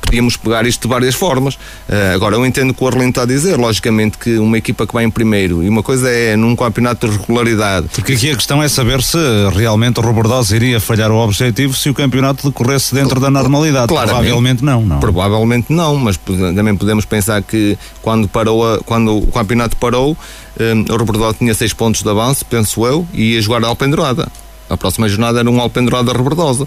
[0.00, 1.54] podíamos pegar isto de várias formas.
[1.54, 4.86] Uh, agora, eu entendo o que o Arlindo está a dizer, logicamente que uma equipa
[4.86, 7.88] que vai em primeiro, e uma coisa é num campeonato de regularidade.
[7.92, 9.18] Porque aqui a questão é saber se
[9.54, 13.88] realmente o Robordosa iria falhar o objetivo se o campeonato decorresse dentro da normalidade.
[13.88, 15.00] Claramente, Provavelmente não, não.
[15.00, 20.16] Provavelmente não, mas também podemos pensar que quando, parou a, quando o campeonato parou, um,
[20.58, 24.28] eh, o Robordosa tinha seis pontos de avanço, penso eu, e ia jogar a Alpendurada.
[24.68, 26.66] A próxima jornada era um Alpendurada Robordosa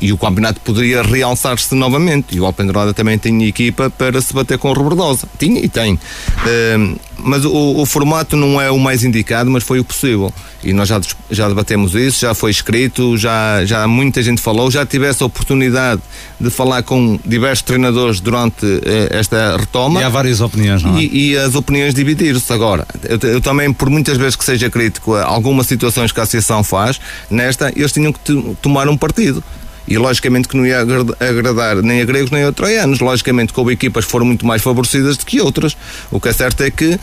[0.00, 2.36] e o campeonato poderia realçar-se novamente.
[2.36, 5.28] E o Alpendurada também tinha equipa para se bater com o Robordosa.
[5.38, 5.94] Tinha e tem.
[5.94, 10.32] Uh, mas o, o, formato não é o mais indicado, mas foi o possível.
[10.62, 14.84] E nós já, já debatemos isso, já foi escrito, já, já muita gente falou, já
[14.84, 16.00] tive essa oportunidade
[16.40, 20.00] de falar com diversos treinadores durante eh, esta retoma.
[20.00, 21.02] E há várias opiniões, não é?
[21.02, 22.52] E, e as opiniões dividiram-se.
[22.52, 26.22] Agora, eu, eu, também, por muitas vezes que seja crítico a algumas situações que a
[26.22, 29.42] Associação faz, nesta, eles tinham que tomar um partido.
[29.88, 33.00] E logicamente que não ia agradar nem a gregos nem a troianos.
[33.00, 35.76] Logicamente que houve equipas que foram muito mais favorecidas do que outras.
[36.10, 36.98] O que é certo é que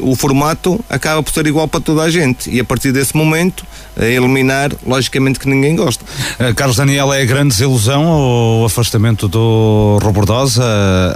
[0.00, 2.50] o formato acaba por ser igual para toda a gente.
[2.50, 3.64] E a partir desse momento,
[3.96, 6.04] a eliminar, logicamente que ninguém gosta.
[6.38, 10.64] Uh, Carlos Daniel, é a grande desilusão o afastamento do Robordosa,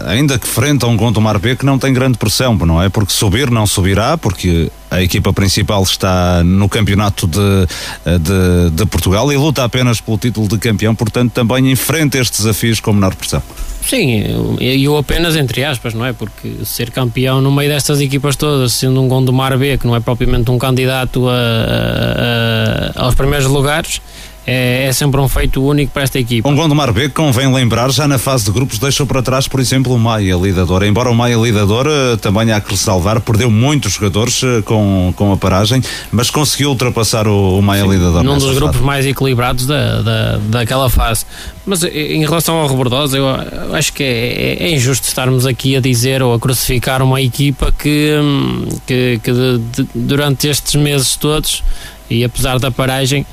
[0.07, 2.89] ainda que frente a um Gondomar B que não tem grande pressão, não é?
[2.89, 9.33] Porque subir não subirá, porque a equipa principal está no campeonato de, de, de, Portugal
[9.33, 13.43] e luta apenas pelo título de campeão, portanto também enfrenta estes desafios com menor pressão.
[13.87, 16.13] Sim, e eu apenas entre aspas, não é?
[16.13, 20.01] Porque ser campeão no meio destas equipas todas, sendo um Gondomar B, que não é
[20.01, 24.01] propriamente um candidato a, a, a, aos primeiros lugares,
[24.47, 26.49] é, é, sempre um feito único para esta equipa.
[26.49, 29.95] Um Gondomar B, convém lembrar, já na fase de grupos deixou para trás, por exemplo,
[29.95, 30.83] o Maia Lidador.
[30.83, 35.33] Embora o Maia Lidador eh, também há que ressalvar, perdeu muitos jogadores eh, com, com
[35.33, 35.83] a paragem,
[36.13, 38.23] mas conseguiu ultrapassar o, o Maia Sim, Lidador.
[38.23, 38.87] Num dos grupos fase.
[38.87, 41.25] mais equilibrados da, da, daquela fase.
[41.65, 43.27] Mas eh, em relação ao Rebordosa, eu
[43.73, 48.19] acho que é, é, injusto estarmos aqui a dizer ou a crucificar uma equipa que,
[48.23, 51.65] hum, que, que de, de, durante estes meses todos,
[52.11, 53.25] e apesar da paragem,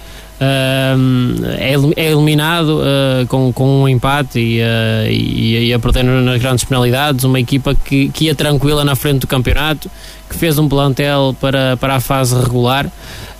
[0.44, 6.42] é, é eliminado uh, com, com um empate e, uh, e, e, a perder nas
[6.42, 7.24] grandes penalidades.
[7.24, 9.90] Uma equipa que, que ia tranquila na frente do campeonato,
[10.28, 12.90] que fez um plantel para, para a fase regular.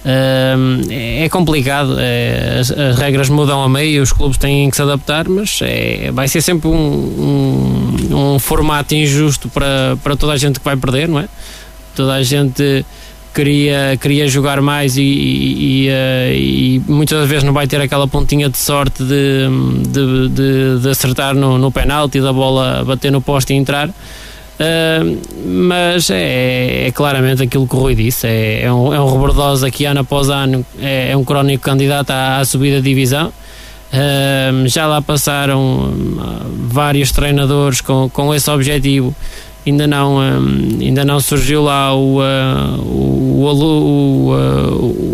[0.06, 5.28] é complicado, é, as, as, regras mudam a meio, os clubes têm que se adaptar,
[5.28, 10.60] mas é, vai ser sempre um, um, um formato injusto para, para toda a gente
[10.60, 11.28] que vai perder, não é?
[11.96, 12.86] Toda a gente
[13.34, 17.82] queria, queria jogar mais e, e, e, eh, e, muitas das vezes não vai ter
[17.82, 19.48] aquela pontinha de sorte de,
[19.88, 23.90] de, de, de acertar no, no penalti, da bola bater no poste e entrar.
[23.90, 29.72] Uh, mas é, é, claramente aquilo que o Rui disse: é, é um, é um
[29.72, 33.30] que ano após ano é, é um crónico candidato à, à subida de divisão.
[33.92, 35.92] Uh, já lá passaram
[36.70, 39.16] vários treinadores com, com esse objetivo
[39.66, 44.32] ainda não, um, ainda não surgiu lá o, uh, o, o,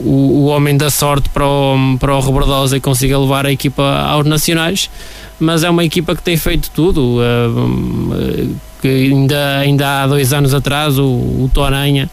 [0.05, 3.83] o, o, homem da sorte para o, para o Robordosa e consiga levar a equipa
[3.83, 4.89] aos nacionais,
[5.39, 7.17] mas é uma equipa que tem feito tudo.
[7.19, 12.09] Uh, que ainda, ainda há dois anos atrás o, o Toranha.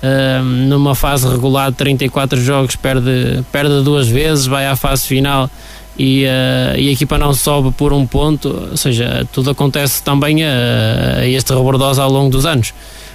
[0.00, 5.50] Uh, numa fase regular de 34 jogos perde, perde duas vezes, vai à fase final
[5.98, 10.44] e, uh, e a equipa não sobe por um ponto, ou seja, tudo acontece também
[10.44, 12.72] a, a este rebordosa ao longo dos anos.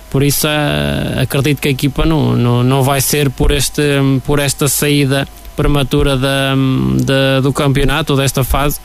[0.10, 3.82] Por isso uh, acredito que a equipa não, não, não vai ser por, este,
[4.26, 6.56] por esta saída prematura da,
[7.04, 8.80] da, do campeonato, desta fase,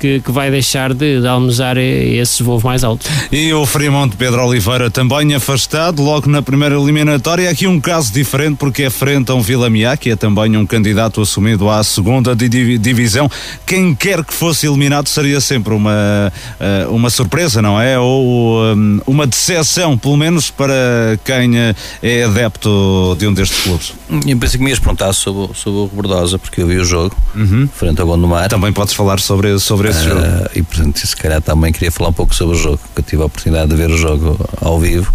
[0.00, 3.06] que, que vai deixar de, de almejar esses voos mais altos.
[3.30, 7.50] E o Fremont Pedro Oliveira também afastado, logo na primeira eliminatória.
[7.50, 10.64] Aqui um caso diferente, porque é frente a um Vila Miá, que é também um
[10.64, 13.30] candidato assumido à segunda divisão.
[13.66, 17.98] Quem quer que fosse eliminado seria sempre uma, eh, uma surpresa, não é?
[17.98, 23.92] Ou um, uma decepção, pelo menos para quem eh, é adepto de um destes clubes.
[24.26, 27.14] Eu pensei que me ias perguntar sobre, sobre o Rebordosa, porque eu vi o jogo,
[27.34, 27.68] uhum.
[27.74, 28.48] frente ao Gondomar.
[28.48, 30.26] Também podes falar sobre, sobre esse uh, jogo.
[30.54, 33.22] E, portanto, se calhar também queria falar um pouco sobre o jogo, que eu tive
[33.22, 35.12] a oportunidade de ver o jogo ao vivo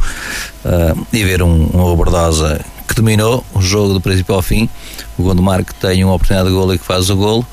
[0.65, 4.69] uh, e ver um, um Rebordosa que dominou o jogo do princípio ao fim.
[5.17, 7.45] O Gondomar que tem uma oportunidade de golo e que faz o golo.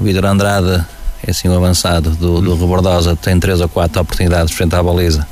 [0.00, 0.84] O Vitor Andrade
[1.26, 5.26] é assim o avançado do, do tem três ou quatro oportunidades frente à baliza.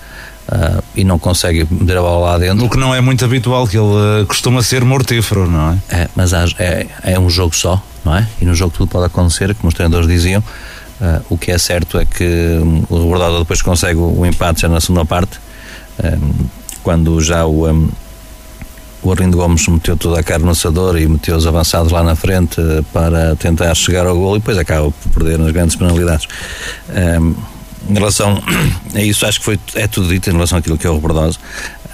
[0.49, 2.65] Uh, e não consegue meter a bola lá dentro.
[2.65, 5.97] O que não é muito habitual, que ele uh, costuma ser mortífero, não é?
[5.97, 8.27] É, mas é, é um jogo só, não é?
[8.41, 10.43] E no jogo tudo pode acontecer, como os treinadores diziam.
[11.01, 12.25] Uh, o que é certo é que
[12.63, 15.41] um, o Rebordosa depois consegue o, empate já na segunda parte,
[16.03, 16.47] um,
[16.83, 17.71] quando já o.
[17.71, 17.89] Um,
[19.03, 22.15] o Arlindo Gomes meteu toda a carne no assador e meteu os avançados lá na
[22.15, 22.61] frente
[22.93, 26.29] para tentar chegar ao gol e depois acaba por perder nas grandes penalidades.
[26.91, 27.35] Um,
[27.89, 28.43] em relação
[28.95, 31.39] a isso, acho que foi, é tudo dito em relação àquilo que é o Rebordosa,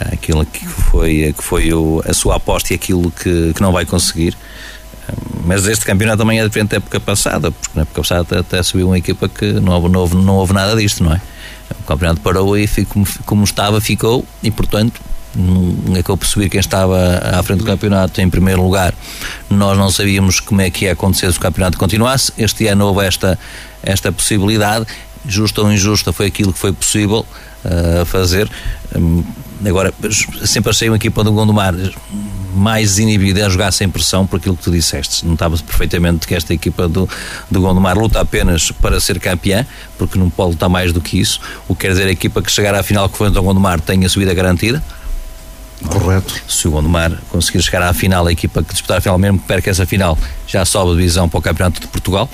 [0.01, 3.85] aquilo que foi, que foi o, a sua aposta e aquilo que, que não vai
[3.85, 4.37] conseguir.
[5.45, 8.89] Mas este campeonato também é diferente da época passada, porque na época passada até, subiu
[8.89, 11.21] uma equipa que não houve, não houve, não houve nada disto, não é?
[11.81, 15.01] O campeonato parou e ficou, como, estava, ficou, e portanto
[15.95, 18.95] é que eu percebi quem estava à frente do campeonato em primeiro lugar.
[19.51, 22.33] Nós não sabíamos como é que ia acontecer se o campeonato continuasse.
[22.39, 23.39] Este ano houve esta,
[23.83, 24.87] esta possibilidade,
[25.27, 27.27] justa ou injusta, foi aquilo que foi possível
[27.65, 28.51] uh, fazer.
[28.97, 29.23] Um,
[29.65, 29.93] agora,
[30.45, 31.75] sempre achei uma equipa do Gondomar
[32.57, 35.27] mais desinibida a jogar sem pressão por aquilo que tu disseste.
[35.27, 37.09] Notava-se perfeitamente que esta equipa do,
[37.51, 39.67] do Gondomar luta apenas para ser campeã,
[39.99, 41.41] porque não pode lutar mais do que isso.
[41.69, 44.09] O que quer dizer a equipa que chegar à final que foi o Gondomar tenha
[44.09, 44.83] subida garantida.
[45.85, 46.35] Correto.
[46.49, 49.47] Se o Gondomar conseguir chegar à final, a equipa que disputar a final, mesmo que
[49.47, 52.29] perca essa final, já sobe a divisão para o Campeonato de Portugal.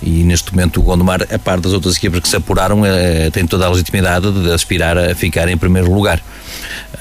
[0.00, 3.46] E neste momento o Gondomar, a par das outras equipas que se apuraram, é, tem
[3.46, 6.22] toda a legitimidade de aspirar a ficar em primeiro lugar.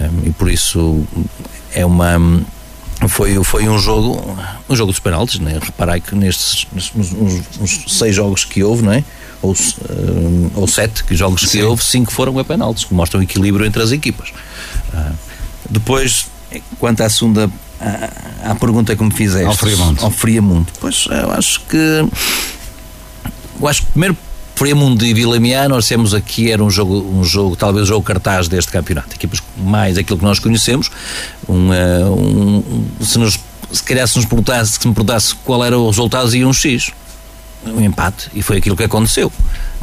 [0.01, 1.05] Um, e por isso
[1.74, 2.17] é uma
[3.08, 4.38] foi, foi um jogo
[4.70, 5.60] um jogo dos penaltis, né?
[5.62, 7.12] reparai que nestes nos, nos,
[7.58, 9.04] nos, seis jogos que houve, não é?
[9.41, 9.54] ou,
[9.89, 11.47] um, ou sete que jogos Sim.
[11.47, 14.30] que houve, cinco foram a penaltis, que mostram o equilíbrio entre as equipas.
[14.93, 15.14] Uh,
[15.70, 16.28] depois,
[16.80, 17.49] quanto à segunda
[17.80, 20.04] à, à pergunta que me fizeste ao Friamundo.
[20.04, 22.08] ao Friamundo, pois eu acho que
[23.60, 24.18] eu acho que primeiro
[24.56, 25.14] Friamundo e
[25.68, 29.16] nós temos aqui, era um jogo, um jogo, talvez o jogo cartaz deste campeonato.
[29.16, 30.91] Equipas mais aquilo que nós conhecemos.
[31.49, 33.39] Um, eh, um, se, nos,
[33.72, 36.91] se calhar se nos perguntasse, se me perguntasse qual era o resultado, ia um X.
[37.66, 38.30] Um empate.
[38.34, 39.32] E foi aquilo que aconteceu.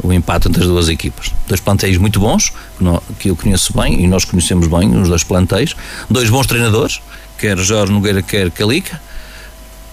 [0.01, 1.31] O empate entre as duas equipas.
[1.47, 2.53] Dois plantéis muito bons,
[3.19, 5.75] que eu conheço bem, e nós conhecemos bem os dois plantéis.
[6.09, 7.01] Dois bons treinadores,
[7.37, 9.01] quer Jorge Nogueira, quer Calica.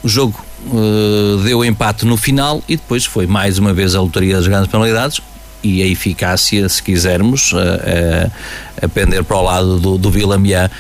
[0.02, 4.34] O jogo uh, deu empate no final e depois foi mais uma vez a lotaria
[4.36, 5.20] das grandes penalidades
[5.62, 8.32] e a eficácia, se quisermos, uh, uh,
[8.80, 10.70] a pender para o lado do, do Vila Miá.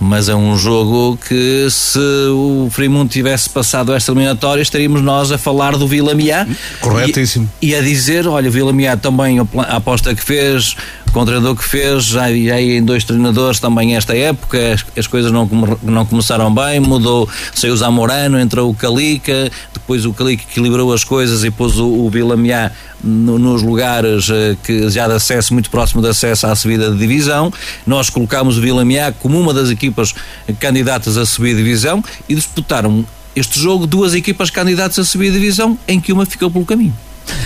[0.00, 5.38] mas é um jogo que se o Fremont tivesse passado esta eliminatória estaríamos nós a
[5.38, 6.46] falar do Vila Miá
[6.80, 10.76] corretíssimo e, e, a dizer, olha o Vila Miá também a aposta que fez
[11.22, 15.48] o treinador que fez, já, em dois treinadores também esta época, as, as, coisas não,
[15.82, 21.04] não começaram bem, mudou, saiu o Zamorano, entrou o Calica, depois o Calica equilibrou as
[21.04, 22.70] coisas e pôs o, o Vilamiá
[23.02, 26.98] no, nos lugares uh, que já de acesso, muito próximo de acesso à subida de
[26.98, 27.52] divisão.
[27.86, 30.14] Nós colocámos o Vilamiá como uma das equipas
[30.58, 33.04] candidatas a subir de divisão e disputaram
[33.34, 36.94] este jogo duas equipas candidatas a subir de divisão, em que uma ficou pelo caminho.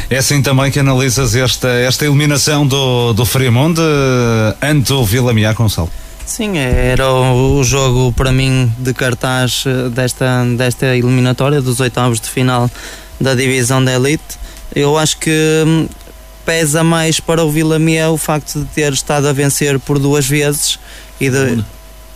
[0.09, 3.79] É assim também que analisas esta, esta eliminação do, do Fremont
[4.61, 5.91] ante o Vila Miá Gonçalo?
[6.31, 12.29] Sim, era o jogo para mim de cartaz eh, desta, desta eliminatória dos oitavos de
[12.29, 12.71] final
[13.21, 14.39] da divisão da Elite.
[14.73, 15.89] Eu acho que hum,
[16.47, 17.79] pesa mais para o Vila
[18.13, 20.79] o facto de ter estado a vencer por duas vezes
[21.21, 21.65] e de,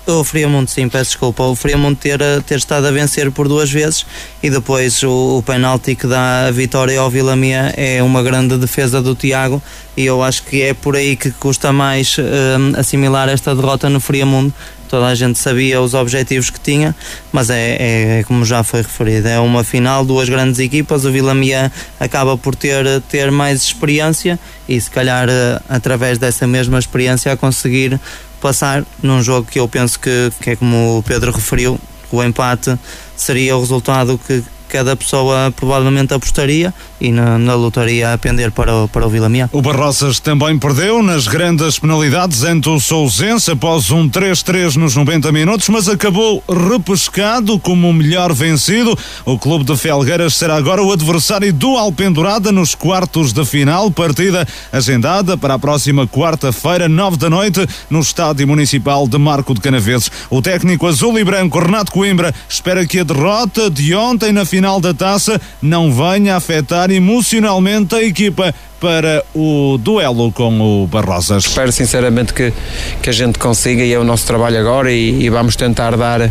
[0.06, 1.42] o Friamonte, sim, peço desculpa.
[1.44, 4.04] O Friamonte ter, ter estado a vencer por duas vezes
[4.42, 8.56] e depois o, o penalti que dá a vitória ao Vila Mia é uma grande
[8.58, 9.62] defesa do Tiago
[9.96, 14.00] e eu acho que é por aí que custa mais uh, assimilar esta derrota no
[14.00, 14.52] Friamundo.
[14.88, 16.94] Toda a gente sabia os objetivos que tinha,
[17.32, 21.04] mas é, é, é como já foi referido, é uma final, duas grandes equipas.
[21.04, 24.38] O Vila Mia acaba por ter, ter mais experiência
[24.68, 25.28] e, se calhar,
[25.68, 27.98] através dessa mesma experiência, a conseguir
[28.44, 31.80] passar num jogo que eu penso que, que é como o Pedro referiu,
[32.12, 32.78] o empate
[33.16, 38.74] seria o resultado que, cada pessoa provavelmente apostaria e na, na lotaria a pender para
[38.74, 39.48] o, para o Vila Miá.
[39.52, 45.30] O Barroças também perdeu nas grandes penalidades ante o Sousense após um 3-3 nos 90
[45.30, 48.98] minutos, mas acabou repescado como o melhor vencido.
[49.24, 54.44] O clube de Felgueiras será agora o adversário do Alpendurada nos quartos de final, partida
[54.72, 60.10] agendada para a próxima quarta-feira, nove da noite, no Estádio Municipal de Marco de Canaveses.
[60.28, 64.63] O técnico azul e branco Renato Coimbra espera que a derrota de ontem na final
[64.80, 68.54] da taça não venha afetar emocionalmente a equipa
[68.84, 71.46] para o duelo com o Barrosas.
[71.46, 72.52] Espero sinceramente que,
[73.00, 76.30] que a gente consiga e é o nosso trabalho agora e, e vamos tentar dar,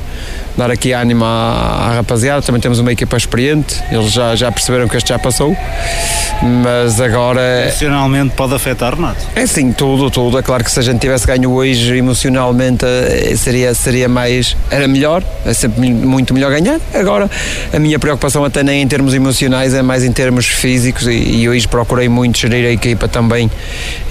[0.56, 2.44] dar aqui ânimo à, à, rapaziada.
[2.44, 5.58] Também temos uma equipa experiente, eles já, já perceberam que este já passou,
[6.64, 7.42] mas agora.
[7.64, 9.26] Emocionalmente pode afetar, Renato?
[9.36, 10.38] É sim, tudo, tudo.
[10.38, 14.56] É claro que se a gente tivesse ganho hoje emocionalmente eh, seria, seria mais.
[14.70, 16.80] era melhor, é sempre muito melhor ganhar.
[16.94, 17.28] Agora
[17.74, 21.50] a minha preocupação até nem em termos emocionais, é mais em termos físicos e, e
[21.50, 23.50] hoje procurei muito gerir a equipa também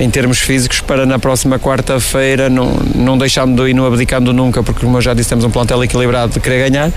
[0.00, 4.84] em termos físicos para na próxima quarta-feira não, não deixando e não abdicando nunca, porque
[4.84, 6.90] como eu já disse, temos um plantel equilibrado de querer ganhar,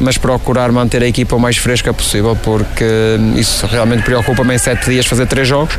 [0.00, 2.84] mas procurar manter a equipa o mais fresca possível, porque
[3.36, 5.78] isso realmente preocupa-me em sete dias fazer três jogos.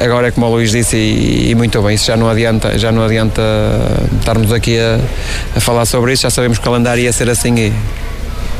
[0.00, 2.90] Agora é como o Luís disse, e, e muito bem, isso já não adianta, já
[2.90, 3.42] não adianta
[4.18, 4.98] estarmos aqui a,
[5.56, 7.72] a falar sobre isso, já sabemos que o calendário ia ser assim e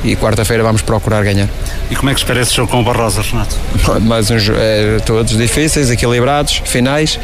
[0.03, 1.49] e quarta-feira vamos procurar ganhar.
[1.91, 3.57] E como é que espera esse jogo com o Barrosa, Renato?
[4.03, 7.19] Mais uns, é, todos difíceis, equilibrados, finais,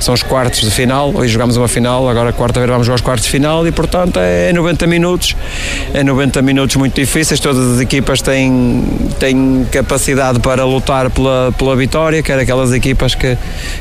[0.00, 3.24] são os quartos de final, hoje jogamos uma final, agora quarta-feira vamos jogar os quartos
[3.24, 5.36] de final e portanto é 90 minutos,
[5.92, 8.82] é 90 minutos muito difíceis, todas as equipas têm,
[9.18, 13.36] têm capacidade para lutar pela, pela vitória, quer aquelas equipas que,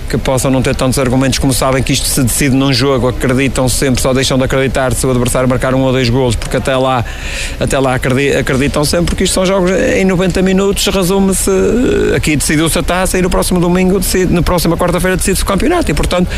[0.10, 3.70] que possam não ter tantos argumentos como sabem que isto se decide num jogo, acreditam
[3.70, 6.76] sempre, só deixam de acreditar se o adversário marcar um ou dois golos, porque até
[6.76, 7.06] lá,
[7.60, 11.50] até lá acreditam acreditam sempre que isto são jogos em 90 minutos, resume-se,
[12.16, 15.90] aqui decidiu-se a taça e no próximo domingo, decide, na próxima quarta-feira decide-se o campeonato.
[15.90, 16.30] E portanto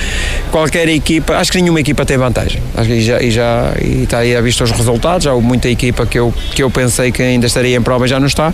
[0.51, 2.61] qualquer equipa, acho que nenhuma equipa tem vantagem.
[2.75, 5.67] Acho que já, e já e está aí a vista os resultados, já houve muita
[5.67, 8.53] equipa que eu, que eu pensei que ainda estaria em prova e já não está.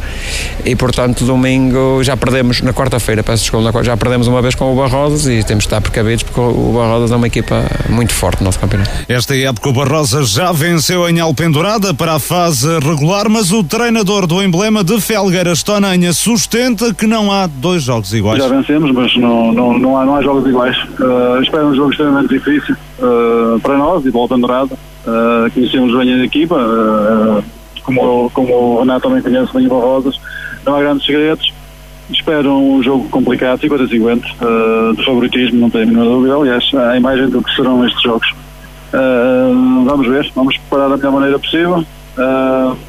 [0.66, 4.76] E portanto domingo já perdemos na quarta-feira, peço desculpa, já perdemos uma vez com o
[4.76, 8.46] Barrosas e temos de estar precavidos porque o Barrosas é uma equipa muito forte no
[8.46, 8.92] nosso campeonato.
[9.08, 13.64] Esta época o Barrosas já venceu em Alpendurada para a fase regular, mas mas o
[13.64, 18.38] treinador do emblema de Felgueiras, Tonanha, sustenta que não há dois jogos iguais.
[18.38, 20.76] Já vencemos, mas não, não, não, há, não há jogos iguais.
[21.00, 24.76] Uh, espero um jogo extremamente difícil uh, para nós e o Alpendurada.
[24.76, 27.42] Uh, conhecemos bem a equipa, uh,
[27.84, 30.20] como, como o Renato também conhece bem o Barrosas.
[30.66, 31.54] Não há grandes segredos.
[32.12, 36.36] Espero um jogo complicado, 50-50, uh, de favoritismo, não tenho a mínima dúvida.
[36.36, 38.30] Aliás, a imagem do que serão estes jogos.
[38.94, 41.86] Uh, vamos ver, vamos preparar da melhor maneira possível.
[42.18, 42.89] Uh,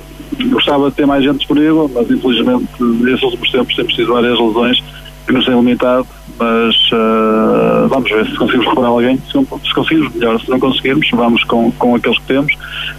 [0.51, 2.68] gostava de ter mais gente disponível, mas infelizmente
[3.07, 4.83] esses últimos tempos temos sido várias lesões
[5.26, 6.07] que nos têm limitado,
[6.39, 11.09] mas uh, vamos ver se conseguimos recuperar alguém, se, se, conseguirmos melhor, se não conseguirmos,
[11.12, 12.53] vamos com, com aqueles que temos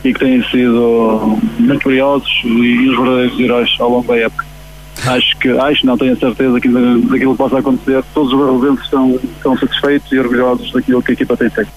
[0.04, 4.46] e que têm sido muito curiosos e os verdadeiros heróis ao longo da época.
[5.08, 9.20] Acho que, acho, não tenho certeza que, daquilo que possa acontecer, todos os residentes estão,
[9.24, 11.72] estão satisfeitos e orgulhosos daquilo que a equipa tem feito.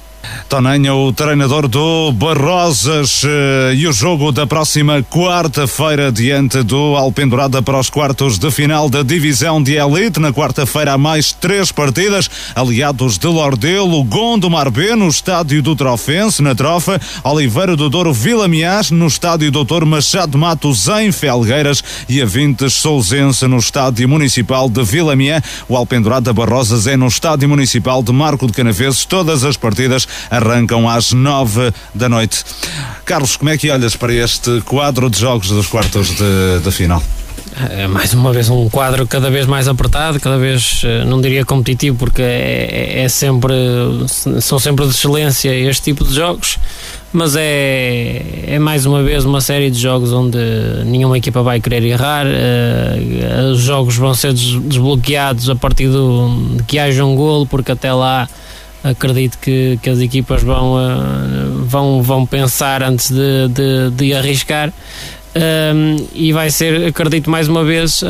[0.49, 7.63] Tonanha, o treinador do Barrosas eh, e o jogo da próxima quarta-feira diante do Alpendurada
[7.63, 10.21] para os quartos de final da divisão de elite.
[10.21, 16.43] Na quarta-feira há mais três partidas, aliados de Lordelo, Gondomar B no estádio do Trofense,
[16.43, 22.21] na Trofa, Oliveira do Douro Vila Miás no estádio Doutor Machado Matos em Felgueiras e
[22.21, 25.15] a Vintes Sousense no estádio municipal de Vila.
[25.69, 29.05] O Alpendurada Barrosas é no estádio municipal de Marco de Canaveses.
[29.05, 32.45] Todas as partidas arrancam às nove da noite.
[33.05, 37.03] Carlos, como é que olhas para este quadro de jogos dos quartos de, de final?
[37.71, 41.45] É mais uma vez um quadro cada vez mais apertado, cada vez eh, não diria
[41.45, 43.55] competitivo, porque é, é, é sempre
[44.41, 46.59] são sempre de excelência este tipo de jogos,
[47.13, 50.37] mas é, é mais uma vez uma série de jogos onde
[50.85, 56.65] nenhuma equipa vai querer errar, uh, os jogos vão ser desbloqueados a partir do, de
[56.65, 58.29] que haja um golo, porque até lá
[58.85, 64.73] acredito que, que as equipas vão, uh, vão, vão pensar antes de, de, de arriscar.
[65.37, 68.07] Um, e vai ser, acredito mais uma vez, uh,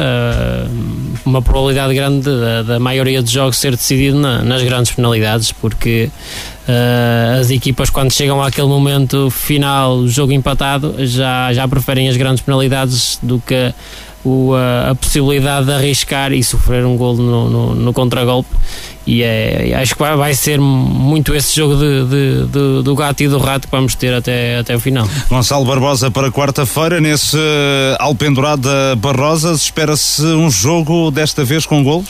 [1.25, 6.11] uma probabilidade grande da, da, maioria dos jogos ser decidido na, nas grandes penalidades, porque
[6.69, 12.45] uh, as equipas, quando chegam àquele momento final, jogo empatado, já, já preferem as grandes
[12.45, 13.73] penalidades do que
[14.25, 18.49] o, a, a, possibilidade de arriscar e sofrer um gol no, no, no contragolpe
[19.07, 23.23] e é, acho que vai, vai, ser muito esse jogo de, de, de, do gato
[23.23, 25.07] e do rato que vamos ter até, até o final.
[25.29, 32.09] Gonçalo Barbosa para quarta-feira, nesse uh, Alpendurada Barrosas, espera-se um jogo desta vez com golos?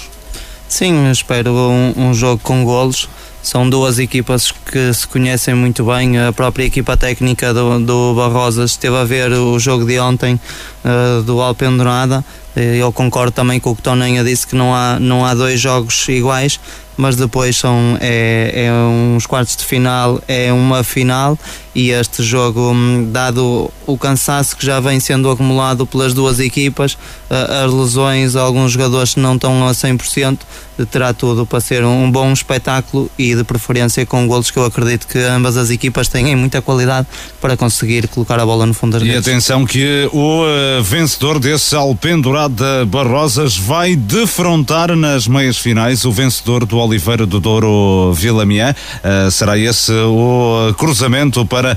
[0.68, 3.08] Sim, espero um, um jogo com golos
[3.44, 6.18] são duas equipas que se conhecem muito bem.
[6.18, 10.40] A própria equipa técnica do, do Barrosas esteve a ver o jogo de ontem
[10.82, 12.24] uh, do Alpendurada.
[12.56, 16.08] Eu concordo também com o que Toninha disse que não há, não há dois jogos
[16.08, 16.58] iguais
[16.96, 21.38] mas depois são é, é uns quartos de final, é uma final
[21.74, 26.96] e este jogo, hum, dado o cansaço que já vem sendo acumulado pelas duas equipas,
[27.28, 30.38] as lesões, alguns jogadores não estão a 100%,
[30.90, 35.06] terá tudo para ser um bom espetáculo e de preferência com golos que eu acredito
[35.06, 37.06] que ambas as equipas têm muita qualidade
[37.40, 39.26] para conseguir colocar a bola no fundo das redes.
[39.26, 46.04] E atenção que o uh, vencedor desse Alpendurado de Barrosas vai defrontar nas meias finais
[46.04, 48.74] o vencedor do Oliveira do Douro Vilamiã.
[49.02, 51.76] Uh, será esse o cruzamento para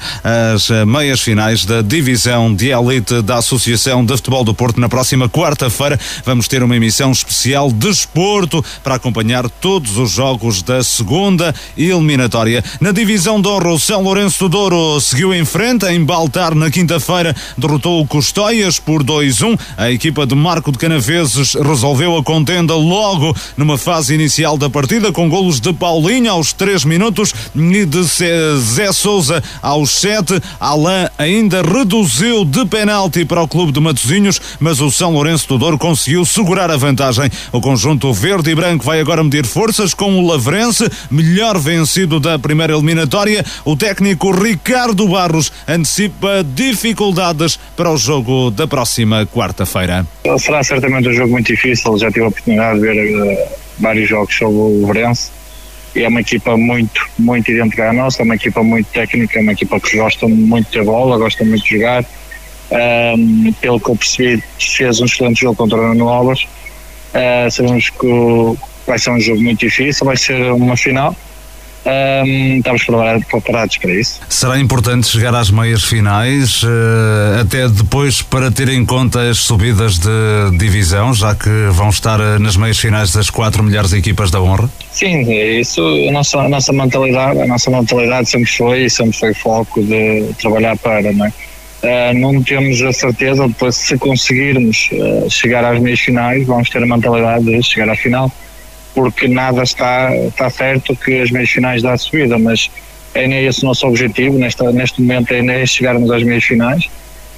[0.54, 4.80] as meias finais da divisão de elite da Associação de Futebol do Porto.
[4.80, 10.62] Na próxima quarta-feira vamos ter uma emissão especial de esporto para acompanhar todos os jogos
[10.62, 12.64] da segunda eliminatória.
[12.80, 15.86] Na divisão de honra, o São Lourenço do Douro seguiu em frente.
[15.86, 19.60] Em Baltar, na quinta-feira, derrotou o Custóias por 2-1.
[19.78, 24.97] A equipa de Marco de Canaveses resolveu a contenda logo numa fase inicial da partida
[24.98, 30.42] partida com golos de Paulinho aos 3 minutos e de Zé Souza aos 7.
[30.60, 35.60] Alain ainda reduziu de penalti para o clube de Matosinhos, mas o São Lourenço do
[35.60, 37.30] Douro conseguiu segurar a vantagem.
[37.52, 42.40] O conjunto verde e branco vai agora medir forças com o Lavrense, melhor vencido da
[42.40, 43.46] primeira eliminatória.
[43.64, 50.08] O técnico Ricardo Barros antecipa dificuldades para o jogo da próxima quarta-feira.
[50.40, 54.36] Será certamente um jogo muito difícil, já tive a oportunidade de ver uh, vários jogos
[54.36, 55.32] sobre o Verense
[55.96, 59.42] e é uma equipa muito, muito idêntica à nossa, é uma equipa muito técnica, é
[59.42, 62.06] uma equipa que gosta muito de bola, gosta muito de jogar.
[62.70, 66.34] Um, pelo que eu percebi, fez um excelente jogo contra o Nuno.
[66.34, 71.16] Uh, sabemos que vai ser um jogo muito difícil, vai ser uma final
[71.86, 72.84] um, estamos
[73.30, 74.20] preparados para isso.
[74.28, 79.98] Será importante chegar às meias finais, uh, até depois para ter em conta as subidas
[79.98, 84.42] de divisão, já que vão estar uh, nas meias finais das quatro melhores equipas da
[84.42, 84.70] honra?
[84.92, 89.18] Sim, é isso a nossa, a nossa mentalidade, a nossa mentalidade sempre foi e sempre
[89.18, 91.32] foi foco de trabalhar para, não é?
[91.84, 94.90] Uh, não temos a certeza, depois se conseguirmos
[95.30, 98.32] chegar às meias finais, vamos ter a mentalidade de chegar à final
[98.94, 102.72] porque nada está, está certo que as meias finais dá a subida, mas
[103.14, 106.90] é esse o nosso objetivo, neste, neste momento é chegarmos às meias finais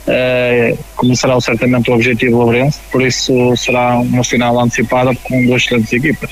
[0.10, 5.64] uh, como será certamente o objetivo Lourenço, por isso será uma final antecipada com duas
[5.64, 6.30] excelentes equipas.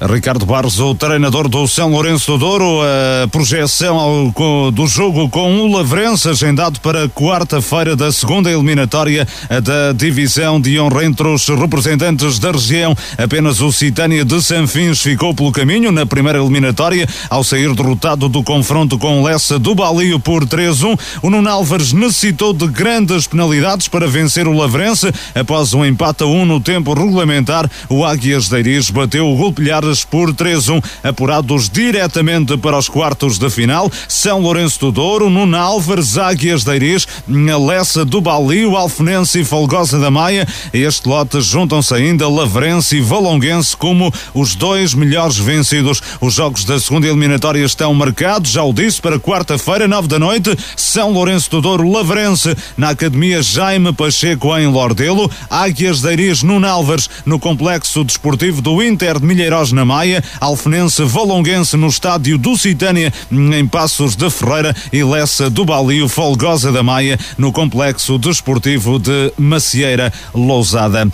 [0.00, 5.60] Ricardo Barros, o treinador do São Lourenço do Douro, a projeção ao, do jogo com
[5.60, 9.26] o Lavrense, agendado para quarta-feira da segunda eliminatória
[9.62, 12.96] da divisão de honra entre os representantes da região.
[13.16, 18.42] Apenas o Citânia de Sanfins ficou pelo caminho na primeira eliminatória, ao sair derrotado do
[18.42, 20.98] confronto com Lessa do Balio por 3-1.
[21.22, 25.12] O Nuno Álvares necessitou de grande das penalidades para vencer o Lavrense.
[25.34, 30.02] Após um empate a 1 no tempo regulamentar, o Águias de Iris bateu o Golpilhares
[30.02, 33.90] por 3-1, apurados diretamente para os quartos de final.
[34.08, 39.98] São Lourenço do Douro, Nuno Álvares, Águias de Iris, Lessa do Balio, Alfenense e Folgosa
[39.98, 40.48] da Maia.
[40.72, 46.00] Este lote juntam-se ainda Lavrense e Valonguense como os dois melhores vencidos.
[46.20, 50.56] Os jogos da segunda eliminatória estão marcados, já o disse, para quarta-feira, nove da noite.
[50.76, 56.68] São Lourenço do Douro, Lavrense, na Academia Jaime Pacheco em Lordelo, Águias de Iris Nuno
[56.68, 62.56] Álvares no Complexo Desportivo do Inter de Milheiros na Maia, Alfenense Valonguense no Estádio do
[62.56, 64.72] Citânia em Passos de Ferreira.
[64.92, 71.10] E Lessa do Balio Folgosa da Maia no Complexo Desportivo de Macieira Lousada.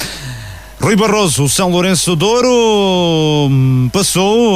[0.81, 2.49] Rui Barroso, o São Lourenço Douro
[3.51, 4.55] hum, passou,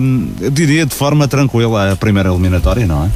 [0.00, 3.10] hum, diria, de forma tranquila a primeira eliminatória, não é?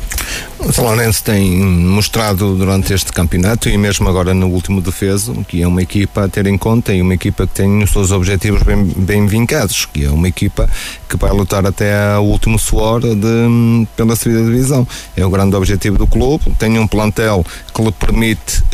[0.58, 5.62] O São Lourenço tem mostrado durante este campeonato e mesmo agora no último defeso que
[5.62, 8.64] é uma equipa a ter em conta e uma equipa que tem os seus objetivos
[8.64, 10.68] bem, bem vincados, que é uma equipa
[11.08, 14.86] que vai lutar até ao último suor de, hum, pela subida de divisão.
[15.16, 18.64] É o grande objetivo do clube, tem um plantel que lhe permite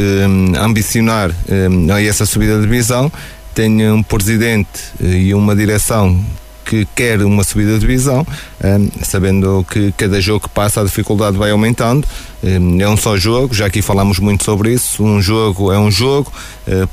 [0.59, 1.31] ambicionar
[1.93, 3.13] a essa subida de divisão
[3.55, 6.23] tem um presidente eh, e uma direção
[6.65, 8.27] que quer uma subida de divisão,
[9.03, 12.09] sabendo que cada jogo que passa a dificuldade vai aumentando.
[12.43, 15.05] É um só jogo, já aqui falamos muito sobre isso.
[15.05, 16.33] Um jogo é um jogo,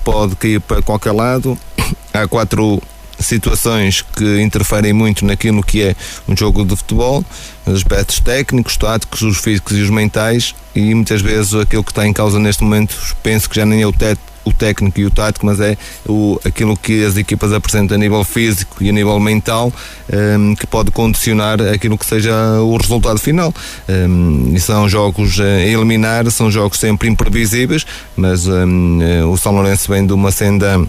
[0.03, 1.57] pode cair para qualquer lado.
[2.13, 2.81] Há quatro
[3.21, 5.95] situações que interferem muito naquilo que é
[6.27, 7.23] um jogo de futebol,
[7.65, 12.07] os aspectos técnicos, táticos, os físicos e os mentais, e muitas vezes aquilo que está
[12.07, 15.11] em causa neste momento, penso que já nem é o teto o técnico e o
[15.11, 15.77] tático, mas é
[16.07, 19.71] o, aquilo que as equipas apresentam a nível físico e a nível mental
[20.11, 23.53] um, que pode condicionar aquilo que seja o resultado final.
[23.87, 27.85] Um, e são jogos a eliminar, são jogos sempre imprevisíveis,
[28.15, 30.79] mas um, eh, o São Lourenço vem de uma senda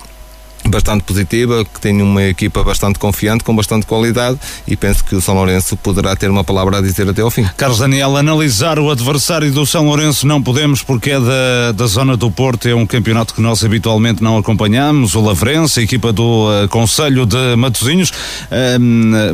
[0.69, 5.21] bastante positiva, que tem uma equipa bastante confiante, com bastante qualidade e penso que o
[5.21, 7.45] São Lourenço poderá ter uma palavra a dizer até ao fim.
[7.57, 12.17] Carlos Daniel, analisar o adversário do São Lourenço não podemos porque é da, da zona
[12.17, 16.49] do Porto, é um campeonato que nós habitualmente não acompanhamos, o Lavrense, a equipa do
[16.49, 18.11] uh, Conselho de Matosinhos.
[18.11, 18.79] Uh,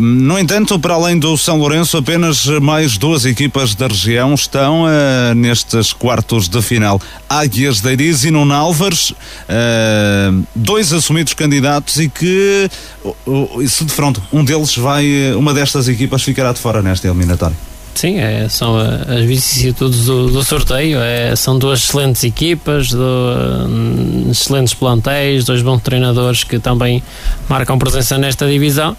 [0.01, 5.35] no entanto, para além do São Lourenço, apenas mais duas equipas da região estão uh,
[5.35, 7.01] nestes quartos de final.
[7.29, 9.13] Águias de Iriz e Nuno Álvares,
[9.49, 12.69] eh, dois assumidos assumidos candidatos e que
[13.67, 17.57] se de pronto um deles vai, uma destas equipas ficará de fora nesta eliminatória.
[17.95, 21.01] Sim, é, são as vicissitudes do, do sorteio.
[21.01, 23.01] É, são duas excelentes equipas, do,
[23.69, 27.03] um, excelentes plantéis, dois bons treinadores que também
[27.49, 28.97] marcam presença nesta divisão.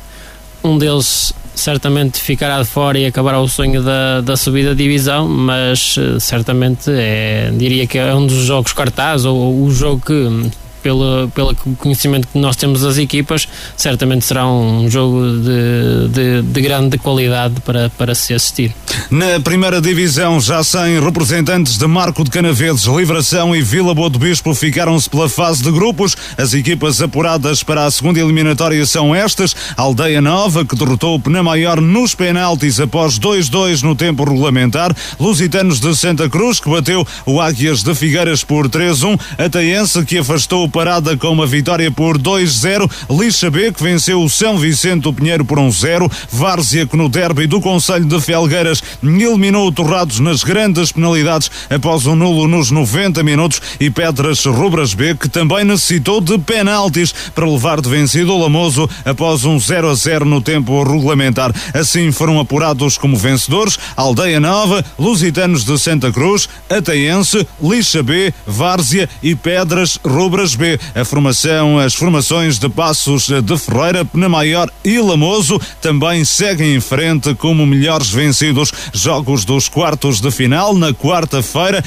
[0.61, 5.95] Um deles certamente ficará de fora e acabará o sonho da, da subida divisão, mas
[5.97, 10.49] eh, certamente é, diria que é um dos jogos cartazes ou, ou o jogo que
[10.81, 16.61] pelo, pelo conhecimento que nós temos das equipas, certamente será um jogo de, de, de,
[16.61, 18.73] grande qualidade para, para se assistir.
[19.09, 24.19] Na primeira divisão, já sem representantes de Marco de Canaveses, Livração e Vila Boa do
[24.19, 26.15] Bispo ficaram-se pela fase de grupos.
[26.37, 31.81] As equipas apuradas para a segunda eliminatória são estas: Aldeia Nova, que derrotou o Penamaior
[31.81, 37.83] nos penaltis após 2-2 no tempo regulamentar, Lusitanos de Santa Cruz, que bateu o Águias
[37.83, 42.89] de Figueiras por 3-1, Ataense, que afastou parada com uma vitória por 2-0.
[43.09, 46.11] Lixa B, que venceu o São Vicente do Pinheiro por 1-0.
[46.31, 52.05] Várzea, que no derby do Conselho de Felgueiras eliminou o Torrados nas grandes penalidades após
[52.05, 53.61] um nulo nos 90 minutos.
[53.79, 58.89] E Pedras Rubras B, que também necessitou de penaltis para levar de vencido o Lamoso
[59.03, 61.53] após um 0-0 no tempo regulamentar.
[61.73, 69.09] Assim foram apurados como vencedores Aldeia Nova, Lusitanos de Santa Cruz, Ataense, Lixa B, Várzea
[69.21, 70.58] e Pedras Rubras B.
[70.95, 77.33] A formação, as formações de Passos de Ferreira, Penamaior e Lamoso também seguem em frente
[77.35, 78.71] como melhores vencidos.
[78.93, 81.83] Jogos dos quartos de final na quarta-feira,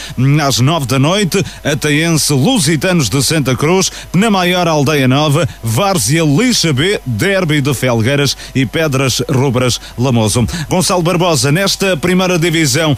[0.47, 7.01] às nove da noite, Ataense Lusitanos de Santa Cruz, Penamaior Aldeia Nova, Várzea Lixa B,
[7.05, 10.47] Derby de Felgueiras e Pedras Rubras Lamoso.
[10.69, 12.97] Gonçalo Barbosa, nesta primeira divisão,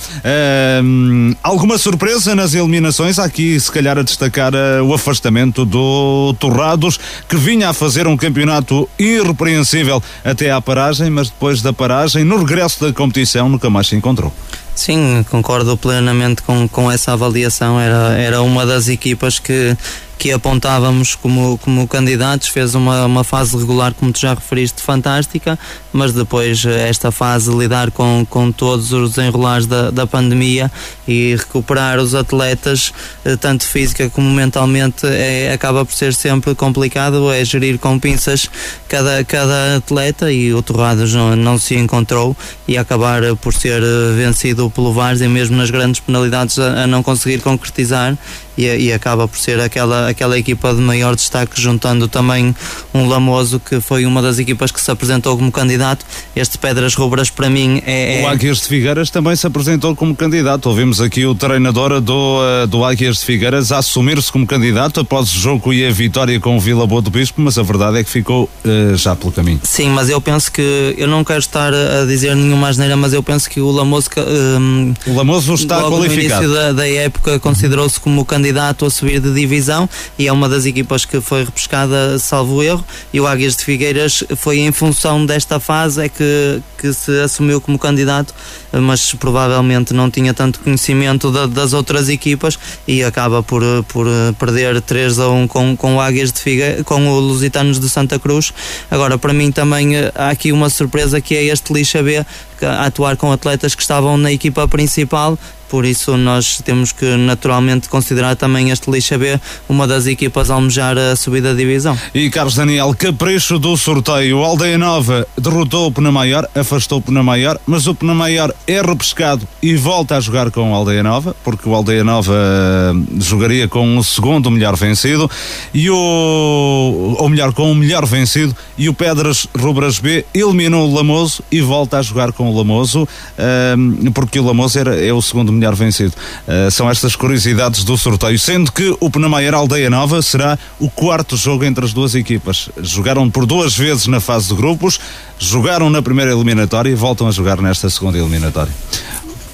[0.82, 3.18] hum, alguma surpresa nas eliminações?
[3.18, 8.06] Há aqui, se calhar, a destacar uh, o afastamento do Torrados, que vinha a fazer
[8.06, 13.68] um campeonato irrepreensível até à paragem, mas depois da paragem, no regresso da competição, nunca
[13.70, 14.32] mais se encontrou.
[14.74, 17.80] Sim, concordo plenamente com, com essa avaliação.
[17.80, 19.76] Era, era uma das equipas que
[20.18, 25.58] que apontávamos como, como candidatos, fez uma, uma fase regular, como tu já referiste, fantástica,
[25.92, 30.70] mas depois eh, esta fase lidar com, com todos os desenrolares da, da pandemia
[31.06, 32.92] e recuperar os atletas,
[33.24, 38.48] eh, tanto física como mentalmente, é, acaba por ser sempre complicado, é gerir com pinças
[38.88, 42.36] cada, cada atleta e o Torrados não, não se encontrou
[42.66, 47.02] e acabar por ser eh, vencido pelo Várzea, mesmo nas grandes penalidades, a, a não
[47.02, 48.16] conseguir concretizar
[48.56, 52.54] e, e, acaba por ser aquela, aquela equipa de maior destaque, juntando também
[52.92, 56.06] um Lamoso, que foi uma das equipas que se apresentou como candidato.
[56.34, 58.20] Este Pedras Rubras, para mim, é.
[58.20, 58.24] é...
[58.24, 60.66] O Águias de Figueiras também se apresentou como candidato.
[60.66, 65.34] Ouvimos aqui o treinador do, eh, do Águias de Figueiras a assumir-se como candidato após
[65.34, 68.04] o jogo e a vitória com o Vila Boa do Bispo, mas a verdade é
[68.04, 69.60] que ficou uh, já pelo caminho.
[69.62, 70.94] Sim, mas eu penso que.
[70.96, 74.08] Eu não quero estar a dizer nenhuma asneira, mas eu penso que o Lamoso.
[74.16, 76.46] Um, o Lamoso está qualificado.
[76.46, 79.88] No início da, da época considerou-se como candidato candidato a subir de divisão
[80.18, 84.22] e é uma das equipas que foi repescada, salvo erro, e o Águias de Figueiras
[84.36, 88.34] foi em função desta fase é que, que se assumiu como candidato,
[88.70, 94.06] mas provavelmente não tinha tanto conhecimento da, das outras equipas e acaba por, por
[94.38, 98.18] perder 3 a 1 com, com o Águias de Figueiras, com o Lusitanos de Santa
[98.18, 98.52] Cruz.
[98.90, 102.24] Agora, para mim também eh, há aqui uma surpresa que é este Lixa B
[102.62, 105.38] a atuar com atletas que estavam na equipa principal
[105.74, 110.54] por isso nós temos que naturalmente considerar também este Lixa B uma das equipas a
[110.54, 111.98] almejar a subida da divisão.
[112.14, 114.44] E Carlos Daniel, capricho do sorteio.
[114.44, 120.16] Aldeia Nova derrotou o Penamaior, afastou o Penamaior, mas o Penamaior é repescado e volta
[120.16, 124.52] a jogar com o Aldeia Nova, porque o Aldeia Nova uh, jogaria com o segundo
[124.52, 125.28] melhor vencido
[125.74, 130.94] e o ou melhor com o melhor vencido e o Pedras Rubras B eliminou o
[130.94, 135.20] Lamoso e volta a jogar com o Lamoso, uh, porque o Lamoso era, é o
[135.20, 136.12] segundo melhor vencido.
[136.46, 141.36] Uh, são estas curiosidades do sorteio, sendo que o Penamaior Aldeia Nova será o quarto
[141.36, 142.68] jogo entre as duas equipas.
[142.82, 144.98] Jogaram por duas vezes na fase de grupos,
[145.38, 148.72] jogaram na primeira eliminatória e voltam a jogar nesta segunda eliminatória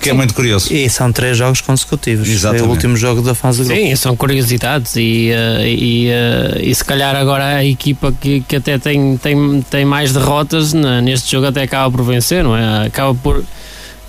[0.01, 0.73] que é muito curioso.
[0.73, 2.27] E são três jogos consecutivos.
[2.27, 2.65] Exatamente.
[2.65, 3.81] É o último jogo da fase de grupo.
[3.81, 8.57] Sim, são curiosidades e, uh, e, uh, e se calhar agora a equipa que, que
[8.57, 12.87] até tem, tem, tem mais derrotas né, neste jogo até acaba por vencer, não é?
[12.87, 13.45] Acaba por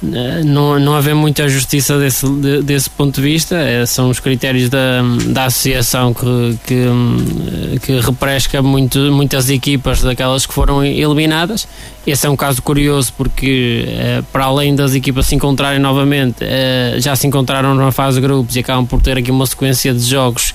[0.01, 2.27] não, não haver muita justiça desse,
[2.63, 8.61] desse ponto de vista, é, são os critérios da, da associação que, que, que refresca
[8.61, 11.67] muito, muitas equipas daquelas que foram eliminadas.
[12.05, 16.95] Esse é um caso curioso porque, eh, para além das equipas se encontrarem novamente, eh,
[16.97, 19.99] já se encontraram na fase de grupos e acabam por ter aqui uma sequência de
[19.99, 20.51] jogos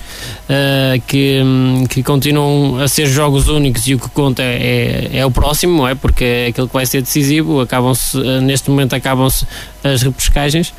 [0.49, 1.41] eh, que,
[1.89, 5.95] que continuam a ser jogos únicos e o que conta é, é o próximo, é?
[5.95, 7.61] porque é aquilo que vai ser decisivo.
[7.61, 7.93] Acabam
[8.41, 9.36] neste momento acabam-se
[9.83, 10.73] as repescagens.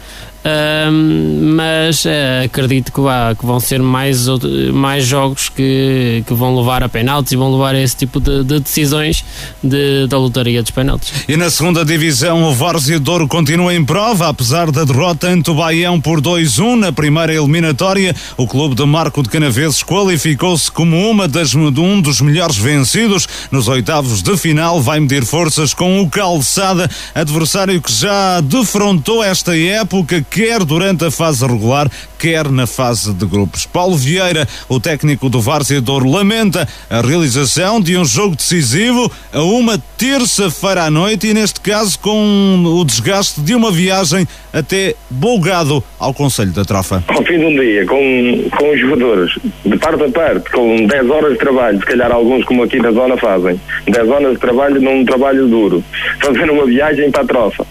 [0.49, 4.27] Um, mas uh, acredito que, vá, que, vão ser mais,
[4.73, 8.45] mais jogos que, que vão levar a penaltis e vão levar a esse tipo de,
[8.45, 9.25] de decisões
[9.62, 11.12] de, da lotaria dos penaltis.
[11.29, 16.01] E na segunda divisão, o Várzea Douro continua em prova, apesar da derrota ante o
[16.03, 18.15] por 2-1 na primeira eliminatória.
[18.37, 23.27] O clube de Marco de Canaveses qualificou-se como uma das, um dos melhores vencidos.
[23.51, 29.57] Nos oitavos de final, vai medir forças com o Calçada, adversário que já defrontou esta
[29.59, 33.66] época quer durante a fase regular, quer na fase de grupos.
[33.66, 39.43] Paulo Vieira, o técnico do Várzea Douro, lamenta a realização de um jogo decisivo a
[39.43, 45.82] uma terça-feira à noite e, neste caso, com o desgaste de uma viagem até Bolgado
[45.98, 47.02] ao Conselho da Trofa.
[47.09, 49.32] Ao fim de um dia, com, com os jogadores,
[49.66, 52.93] de parte a parte, com 10 horas de trabalho, se calhar alguns como aqui na
[52.93, 55.82] zona fazem, 10 horas de trabalho num trabalho duro,
[56.20, 57.66] fazer uma viagem para a Trofa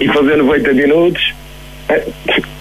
[0.00, 1.32] e fazer 90 minutos,
[1.92, 2.06] é,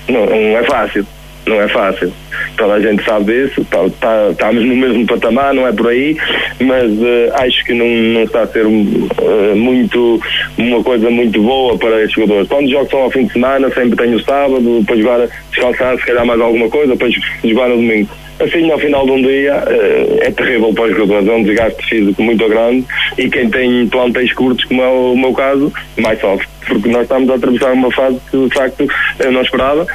[0.10, 1.06] não, não é fácil.
[1.46, 2.14] Não é fácil.
[2.56, 3.66] Toda a gente sabe disso.
[3.66, 6.16] Tá, tá, estamos no mesmo patamar, não é por aí,
[6.60, 10.22] mas uh, acho que não, não está a ser uh, muito
[10.58, 12.48] uma coisa muito boa para estes jogadores.
[12.48, 15.98] Quando os jogos são ao fim de semana, sempre tenho o sábado, depois jogar, descansar,
[15.98, 17.14] se calhar mais alguma coisa, depois
[17.44, 18.10] jogar no domingo.
[18.44, 21.86] Assim, ao final de um dia, uh, é terrível para os jogadores, é um desgaste
[21.88, 22.86] físico muito grande
[23.18, 27.30] e quem tem plantéis curtos, como é o meu caso, mais sofre, porque nós estamos
[27.30, 28.88] a atravessar uma fase que, de facto,
[29.20, 29.86] eu não esperava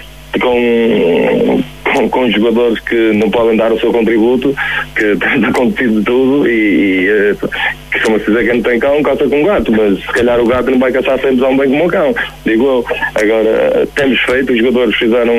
[0.40, 4.54] com, com, com, jogadores que não podem dar o seu contributo,
[4.94, 7.36] que tem acontecido tudo e, e eh,
[7.92, 10.46] que como se dizer que não tem cão, caça com gato, mas se calhar o
[10.46, 12.14] gato não vai caçar sempre tão bem como o cão,
[12.44, 12.84] digo eu.
[13.14, 15.34] Agora, temos feito, os jogadores fizeram,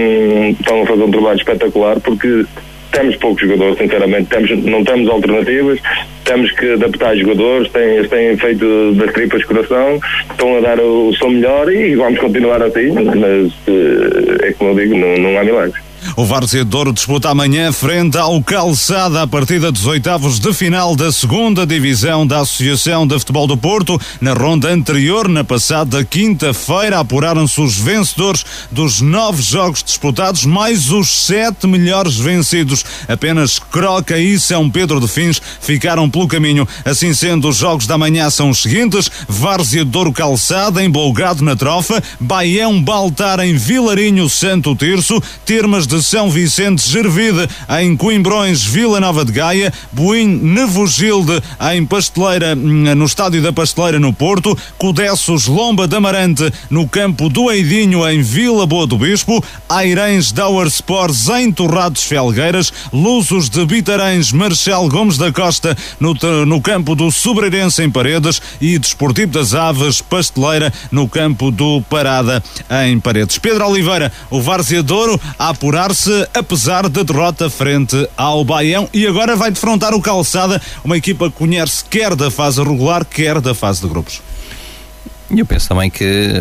[0.50, 2.46] estão a fazer um trabalho espetacular porque
[2.92, 5.80] temos poucos jogadores, sinceramente, temos, não temos alternativas,
[6.26, 10.00] temos que adaptar jogadores, têm, têm feito das tripas coração,
[10.30, 14.72] estão a dar o, o som melhor e vamos continuar assim, mas eh, é como
[14.72, 15.87] eu digo, não, não há milagres.
[16.16, 21.12] O Várzea Douro disputa amanhã frente ao Calçada a partida dos oitavos de final da
[21.12, 24.00] segunda divisão da Associação de Futebol do Porto.
[24.22, 31.10] Na ronda anterior, na passada quinta-feira, apuraram-se os vencedores dos nove jogos disputados, mais os
[31.10, 32.86] sete melhores vencidos.
[33.08, 36.68] Apenas Croca e São Pedro de Fins ficaram pelo caminho.
[36.86, 41.56] Assim sendo, os jogos da manhã são os seguintes: Várzea Douro Calçada, em Bolgado na
[41.56, 47.48] Trofa, Baião Baltar em Vilarinho Santo Tirso, Termas de são Vicente Gervide,
[47.80, 51.42] em Coimbrões, Vila Nova de Gaia, Boim, Nevogilde,
[51.74, 57.50] em Pasteleira, no Estádio da Pasteleira, no Porto, Codessos, Lomba de Amarante, no campo do
[57.50, 64.34] Eidinho, em Vila Boa do Bispo, Airães, Dower Sports, em Torrados Felgueiras, Lusos de Bitarães,
[64.34, 66.14] Marcel Gomes da Costa, no,
[66.46, 72.44] no campo do Sobreirense, em Paredes, e Desportivo das Aves, Pasteleira, no campo do Parada,
[72.84, 73.38] em Paredes.
[73.38, 79.06] Pedro Oliveira, o Várzea Douro, a apurar se apesar da derrota frente ao Baião, e
[79.06, 83.54] agora vai defrontar o Calçada, uma equipa que conhece quer da fase regular, quer da
[83.54, 84.22] fase de grupos.
[85.30, 86.34] Eu penso também que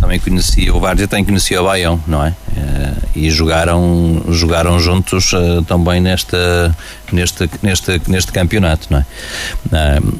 [0.00, 2.30] também conhecia o Várzea, também conhecia o Baião, não é?
[2.30, 6.76] Uh, e jogaram, jogaram juntos uh, também nesta,
[7.12, 10.00] neste, neste, neste campeonato, não é?
[10.00, 10.18] Uh,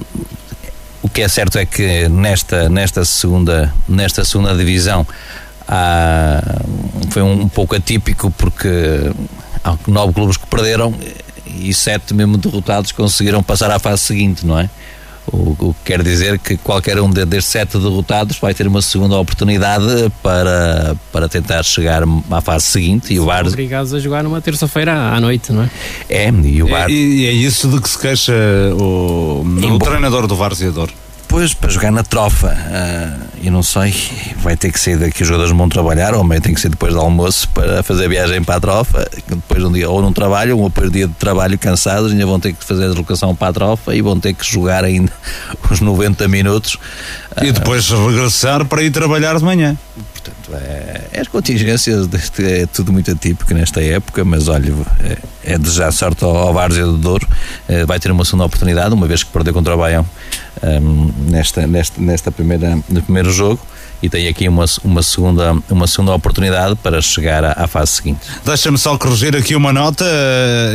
[1.02, 5.06] o que é certo é que nesta, nesta, segunda, nesta segunda divisão
[5.68, 6.42] há,
[7.10, 8.68] foi um, um pouco atípico porque
[9.62, 10.94] há nove clubes que perderam
[11.46, 14.68] e sete mesmo derrotados conseguiram passar à fase seguinte, não é?
[15.26, 19.16] O, o que quer dizer que qualquer um destes sete derrotados vai ter uma segunda
[19.16, 24.42] oportunidade para, para tentar chegar à fase seguinte e o Bar obrigados a jogar numa
[24.42, 25.70] terça-feira à noite, não é?
[26.10, 28.34] É, e o Bar E, e é isso de que se queixa
[28.78, 30.90] o, o treinador do Varzeador.
[31.34, 33.92] Depois, para jogar na trofa, ah, eu não sei,
[34.36, 36.94] vai ter que ser daqui os jogadores vão trabalhar, ou meio tem que ser depois
[36.94, 40.12] do almoço para fazer a viagem para a trofa, depois de um dia ou não
[40.12, 42.86] trabalham, ou depois de um dia de trabalho cansados, ainda vão ter que fazer a
[42.86, 45.12] deslocação para a trofa e vão ter que jogar ainda
[45.68, 46.78] os 90 minutos.
[47.42, 49.76] E depois regressar para ir trabalhar de manhã.
[50.12, 55.18] Portanto, é, as contingências deste, é tudo muito atípico nesta época, mas olha, é,
[55.54, 57.26] é desejar sorte ao, ao Várzea do Douro,
[57.68, 60.06] é, vai ter uma segunda oportunidade, uma vez que perdeu contra o Baião
[60.62, 63.60] hum, nesta, nesta, nesta primeira, no primeiro jogo.
[64.02, 68.20] E tem aqui uma, uma, segunda, uma segunda oportunidade para chegar à, à fase seguinte.
[68.44, 70.04] Deixa-me só corrigir aqui uma nota.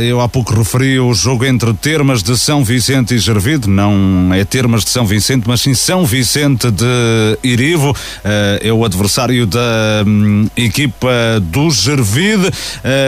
[0.00, 3.68] Eu há pouco referi o jogo entre Termas de São Vicente e Gervide.
[3.68, 7.94] Não é Termas de São Vicente, mas sim São Vicente de Irivo.
[8.24, 11.10] Eh, É o adversário da hum, equipa
[11.40, 12.50] do Gervide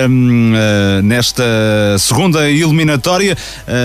[0.09, 1.45] hum, eh, nesta
[1.99, 3.37] segunda eliminatória.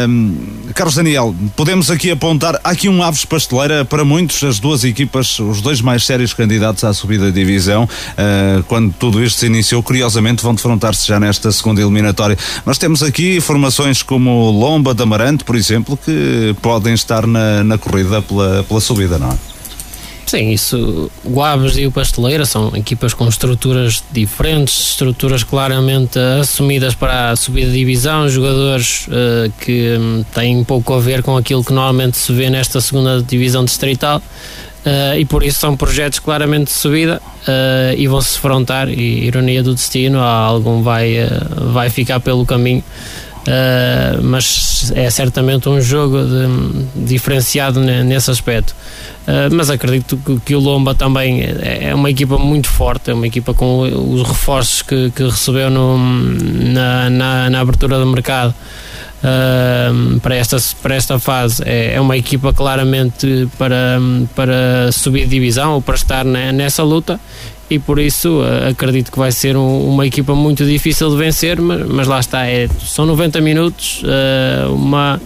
[0.07, 0.35] Hum,
[0.73, 2.59] Carlos Daniel, podemos aqui apontar.
[2.63, 6.83] Há aqui um Aves Pasteleira para muitos, as duas equipas, os dois mais sérios candidatos
[6.83, 7.83] à subida de divisão.
[7.83, 12.37] Uh, quando tudo isto se iniciou, curiosamente vão defrontar-se já nesta segunda eliminatória.
[12.65, 17.77] Mas temos aqui formações como Lomba de Amarante, por exemplo, que podem estar na, na
[17.77, 19.57] corrida pela, pela subida, não é?
[20.27, 21.09] Sim, isso.
[21.23, 27.35] O Aves e o Pasteleira são equipas com estruturas diferentes, estruturas claramente assumidas para a
[27.37, 32.17] subida de divisão, jogadores eh, que hum, têm pouco a ver com aquilo que normalmente
[32.17, 34.21] se vê nesta segunda divisão distrital.
[34.87, 39.25] Eh, e por isso são projetos claramente de subida eh, e vão se defrontar e
[39.25, 41.29] ironia do destino algum vai, eh,
[41.73, 42.83] vai ficar pelo caminho
[43.47, 48.75] Uh, mas é certamente um jogo de- diferenciado ne- nesse aspecto.
[49.25, 53.13] Uh, mas acredito que, que o Lomba também é, é uma equipa muito forte, é
[53.13, 58.53] uma equipa com os reforços que, que recebeu no- na, na, na abertura do mercado.
[60.21, 63.99] Para, esta, para esta fase é, é uma equipa claramente para,
[64.35, 67.19] para subir divisão ou para estar ne- nessa luta
[67.69, 71.59] e por isso uh, acredito que vai ser um- uma equipa muito difícil de vencer,
[71.59, 75.19] mas, mas lá está, é, são 90 minutos, uh, uma,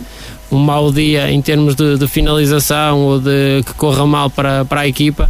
[0.51, 4.81] um mau dia em termos de, de finalização ou de que corra mal para, para
[4.81, 5.29] a equipa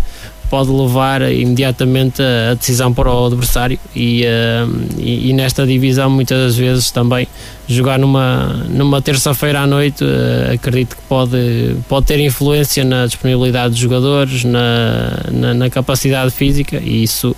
[0.52, 6.38] pode levar imediatamente a, decisão para o adversário e, uh, e, e nesta divisão muitas
[6.38, 7.26] das vezes também
[7.69, 13.69] jogar numa, numa terça-feira à noite uh, acredito que pode, pode ter influência na disponibilidade
[13.69, 17.34] dos jogadores, na, na, na capacidade física e isso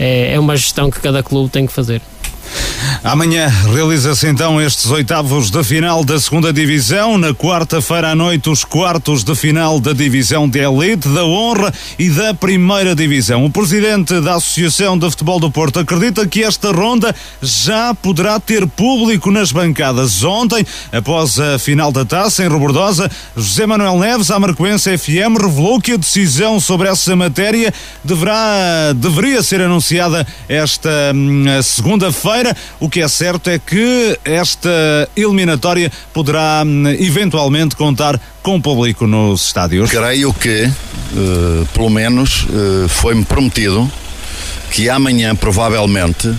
[0.00, 2.00] é, é uma gestão que cada clube tem que fazer.
[3.02, 7.18] Amanhã realiza-se então estes oitavos de final da segunda divisão.
[7.18, 12.08] Na quarta-feira à noite, os quartos de final da divisão de elite, da honra e
[12.08, 13.44] da primeira divisão.
[13.44, 18.66] O presidente da Associação de Futebol do Porto acredita que esta ronda já poderá ter
[18.66, 20.22] público nas bancadas.
[20.24, 25.78] Ontem, após a final da taça em Robordosa, José Manuel Neves, à Marcoense FM, revelou
[25.78, 27.72] que a decisão sobre essa matéria
[28.02, 31.44] deverá, deveria ser anunciada esta hum,
[32.44, 32.56] segunda-feira.
[32.78, 39.46] O que é certo é que esta eliminatória poderá hum, eventualmente contar com público nos
[39.46, 39.90] estádios.
[39.90, 40.70] Creio que, eh,
[41.72, 43.90] pelo menos, eh, foi-me prometido
[44.70, 46.34] que amanhã, provavelmente,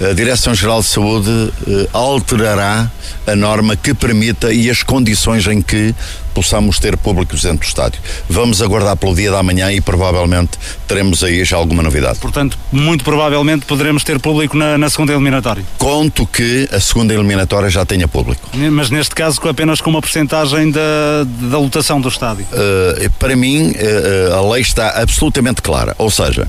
[0.00, 2.90] a Direção-Geral de Saúde eh, alterará
[3.26, 5.94] a norma que permita e as condições em que
[6.34, 8.00] possamos ter públicos dentro do estádio.
[8.28, 12.18] Vamos aguardar pelo dia da manhã e provavelmente teremos aí já alguma novidade.
[12.18, 15.64] Portanto, muito provavelmente poderemos ter público na, na segunda eliminatória.
[15.76, 18.48] Conto que a segunda eliminatória já tenha público.
[18.54, 20.80] Mas neste caso apenas com uma porcentagem da,
[21.24, 22.46] da lotação do estádio.
[22.52, 25.94] Uh, para mim, uh, a lei está absolutamente clara.
[25.98, 26.48] Ou seja,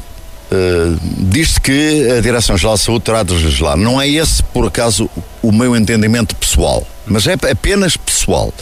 [0.52, 3.78] uh, diz-se que a Direção-Geral de Saúde terá de legislar.
[3.78, 5.10] Não é esse, por acaso,
[5.42, 8.54] o meu entendimento pessoal, mas é apenas pessoal.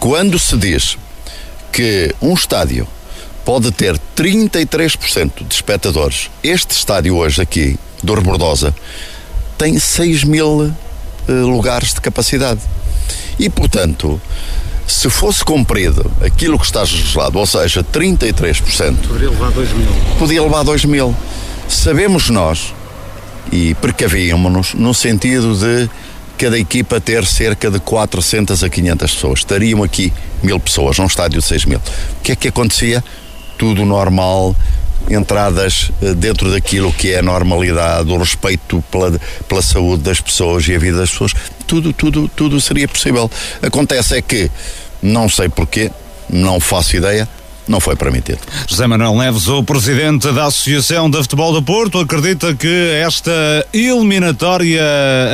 [0.00, 0.96] Quando se diz
[1.72, 2.86] que um estádio
[3.44, 8.74] pode ter 33% de espectadores, este estádio hoje aqui, do Rebordosa,
[9.56, 10.72] tem 6 mil
[11.28, 12.60] eh, lugares de capacidade.
[13.38, 14.20] E, portanto,
[14.86, 19.88] se fosse cumprido aquilo que está legislado, ou seja, 33%, Poderia levar 2 mil.
[20.18, 21.14] podia levar 2 mil.
[21.68, 22.72] Sabemos nós,
[23.52, 25.88] e precavíamos-nos, no sentido de
[26.38, 29.38] cada equipa ter cerca de 400 a 500 pessoas.
[29.40, 31.78] Estariam aqui mil pessoas, num estádio de 6 mil.
[31.78, 33.02] O que é que acontecia?
[33.58, 34.54] Tudo normal,
[35.10, 39.18] entradas eh, dentro daquilo que é a normalidade, o respeito pela,
[39.48, 41.32] pela saúde das pessoas e a vida das pessoas,
[41.66, 43.30] tudo, tudo, tudo seria possível.
[43.62, 44.50] Acontece é que,
[45.02, 45.90] não sei porquê,
[46.28, 47.28] não faço ideia,
[47.68, 48.38] não foi permitido.
[48.66, 53.32] José Manuel Neves, o presidente da Associação de Futebol do Porto, acredita que esta
[53.72, 54.82] eliminatória,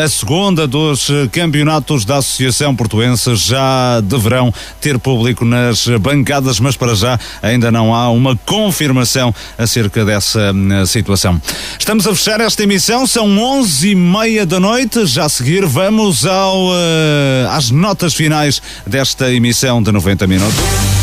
[0.04, 6.94] a segunda dos campeonatos da Associação Portuense, já deverão ter público nas bancadas, mas para
[6.94, 11.40] já ainda não há uma confirmação acerca dessa hum, situação.
[11.78, 15.06] Estamos a fechar esta emissão, são onze e meia da noite.
[15.06, 21.01] Já a seguir vamos ao, uh, às notas finais desta emissão de 90 minutos.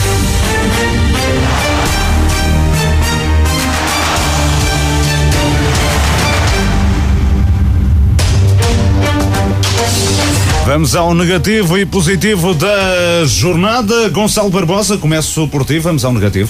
[10.69, 14.07] Vamos ao negativo e positivo da jornada.
[14.09, 16.47] Gonçalo Barbosa, começo por ti, vamos ao negativo.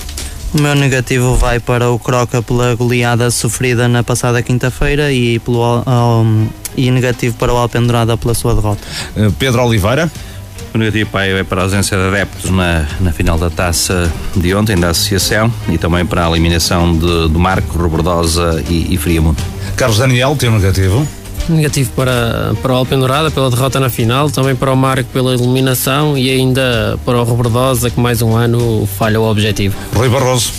[0.53, 5.85] O meu negativo vai para o Croca pela goleada sofrida na passada quinta-feira e, pelo,
[5.87, 8.81] um, e negativo para o Alpendurada pela sua derrota.
[9.15, 10.11] Uh, Pedro Oliveira.
[10.73, 14.75] O negativo é para a ausência de adeptos na, na final da taça de ontem
[14.75, 19.41] da Associação e também para a eliminação de, do Marco, Robordosa e, e Friamundo.
[19.77, 21.07] Carlos Daniel, teu negativo?
[21.49, 26.17] Negativo para, para o Alpendurada pela derrota na final, também para o Marco pela eliminação
[26.17, 29.75] e ainda para o Robordosa que mais um ano falha o objetivo.
[29.95, 30.51] Rui Barroso.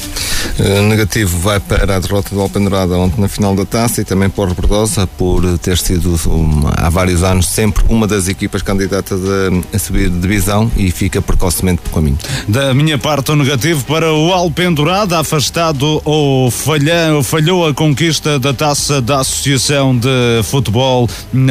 [0.58, 4.28] Uh, negativo vai para a derrota do Alpendurada ontem na final da taça e também
[4.28, 9.20] para o Robordosa por ter sido um, há vários anos sempre uma das equipas candidatas
[9.20, 12.18] a, a, subir de divisão e fica precocemente por caminho.
[12.48, 18.52] Da minha parte o negativo para o Alpendurada afastado ou falha, falhou a conquista da
[18.52, 20.79] taça da Associação de Futebol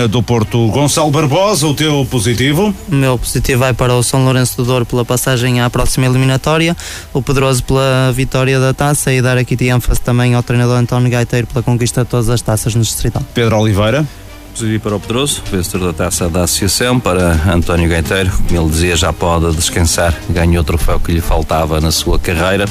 [0.10, 0.68] do Porto.
[0.68, 2.74] Gonçalo Barbosa, o teu positivo?
[2.92, 6.76] O meu positivo vai para o São Lourenço do Douro pela passagem à próxima eliminatória,
[7.14, 11.10] o Pedroso pela vitória da taça e dar aqui de ênfase também ao treinador António
[11.10, 13.24] Gaiteiro pela conquista de todas as taças no Distrital.
[13.34, 14.06] Pedro Oliveira.
[14.52, 18.96] Positivo para o Pedroso, vencedor da taça da Associação, para António Gaiteiro, como ele dizia,
[18.96, 22.66] já pode descansar, ganhou o troféu que lhe faltava na sua carreira.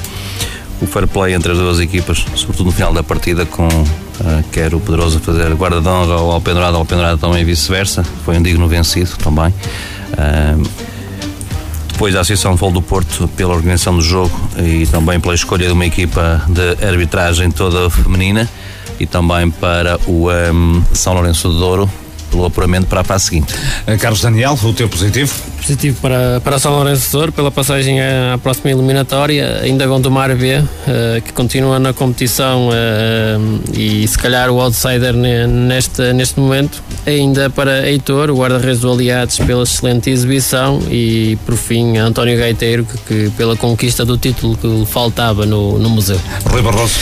[0.81, 3.69] O fair play entre as duas equipas, sobretudo no final da partida, com
[4.19, 8.03] Uh, quer o Pedroso fazer guarda de honra ao Alpendurado, ao Alpendurado também vice-versa.
[8.25, 9.47] Foi um digno vencido também.
[9.47, 10.69] Uh,
[11.87, 15.67] depois a Associação de Futebol do Porto pela organização do jogo e também pela escolha
[15.67, 18.49] de uma equipa de arbitragem toda feminina
[19.01, 21.91] e também para o um, São Lourenço de Douro
[22.29, 23.55] pelo apuramento para a fase seguinte.
[24.01, 25.35] Carlos Daniel, o teu positivo?
[25.57, 30.35] Positivo para, para São Lourenço de Douro, pela passagem à, à próxima eliminatória, ainda Gondomar
[30.37, 30.67] B, uh,
[31.25, 37.89] que continua na competição uh, e se calhar o outsider neste, neste momento, ainda para
[37.89, 43.31] Heitor, o guarda-redes do Aliados, pela excelente exibição e por fim António Gaiteiro, que, que
[43.37, 46.21] pela conquista do título que lhe faltava no, no museu.
[46.47, 46.95] Rui Barroso.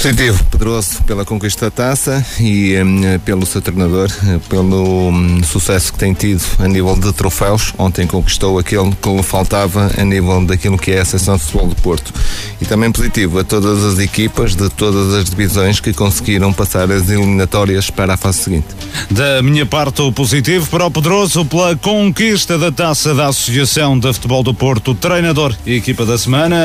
[0.00, 4.08] Positivo, Pedroso pela conquista da taça e um, pelo seu treinador,
[4.48, 7.74] pelo um, sucesso que tem tido a nível de troféus.
[7.76, 11.68] Ontem conquistou aquele que lhe faltava a nível daquilo que é a Seção de Futebol
[11.68, 12.14] do Porto.
[12.62, 17.10] E também positivo a todas as equipas de todas as divisões que conseguiram passar as
[17.10, 18.68] eliminatórias para a fase seguinte.
[19.10, 24.10] Da minha parte, o positivo para o Pedroso pela conquista da taça da Associação de
[24.14, 24.94] Futebol do Porto.
[24.94, 26.56] Treinador e equipa da semana,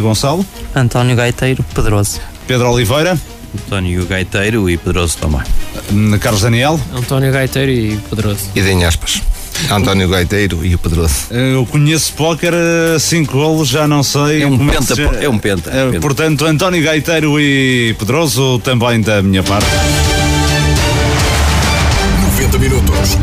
[0.00, 0.46] Gonçalo?
[0.76, 2.20] António Gaiteiro, Pedroso.
[2.46, 3.18] Pedro Oliveira.
[3.54, 5.40] António Gaiteiro e Pedroso também.
[6.18, 6.80] Carlos Daniel.
[6.92, 8.50] António Gaiteiro e Pedroso.
[8.54, 9.22] E em aspas.
[9.70, 11.14] António Gaiteiro e o Pedroso.
[11.30, 12.52] Eu conheço póquer,
[12.98, 14.42] cinco golos, já não sei.
[14.42, 15.04] É um penta, já...
[15.04, 16.00] é um penta, é um penta.
[16.00, 19.68] Portanto, António Gaiteiro e Pedroso também da minha parte.
[22.32, 23.18] 90 minutos.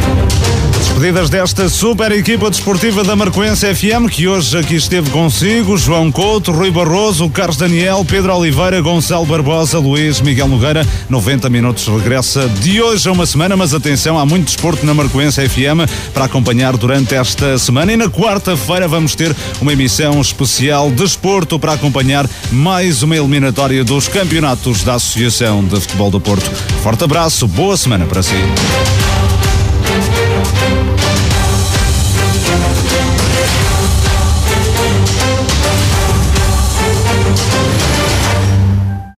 [1.01, 6.51] Despedidas desta super equipa desportiva da Marcoense FM, que hoje aqui esteve consigo, João Couto,
[6.51, 10.85] Rui Barroso, Carlos Daniel, Pedro Oliveira, Gonçalo Barbosa, Luís, Miguel Nogueira.
[11.09, 15.41] 90 minutos regressa de hoje a uma semana, mas atenção, há muito desporto na Marcoense
[15.49, 17.91] FM para acompanhar durante esta semana.
[17.91, 23.83] E na quarta-feira vamos ter uma emissão especial de desporto para acompanhar mais uma eliminatória
[23.83, 26.51] dos campeonatos da Associação de Futebol do Porto.
[26.83, 28.35] Forte abraço, boa semana para si.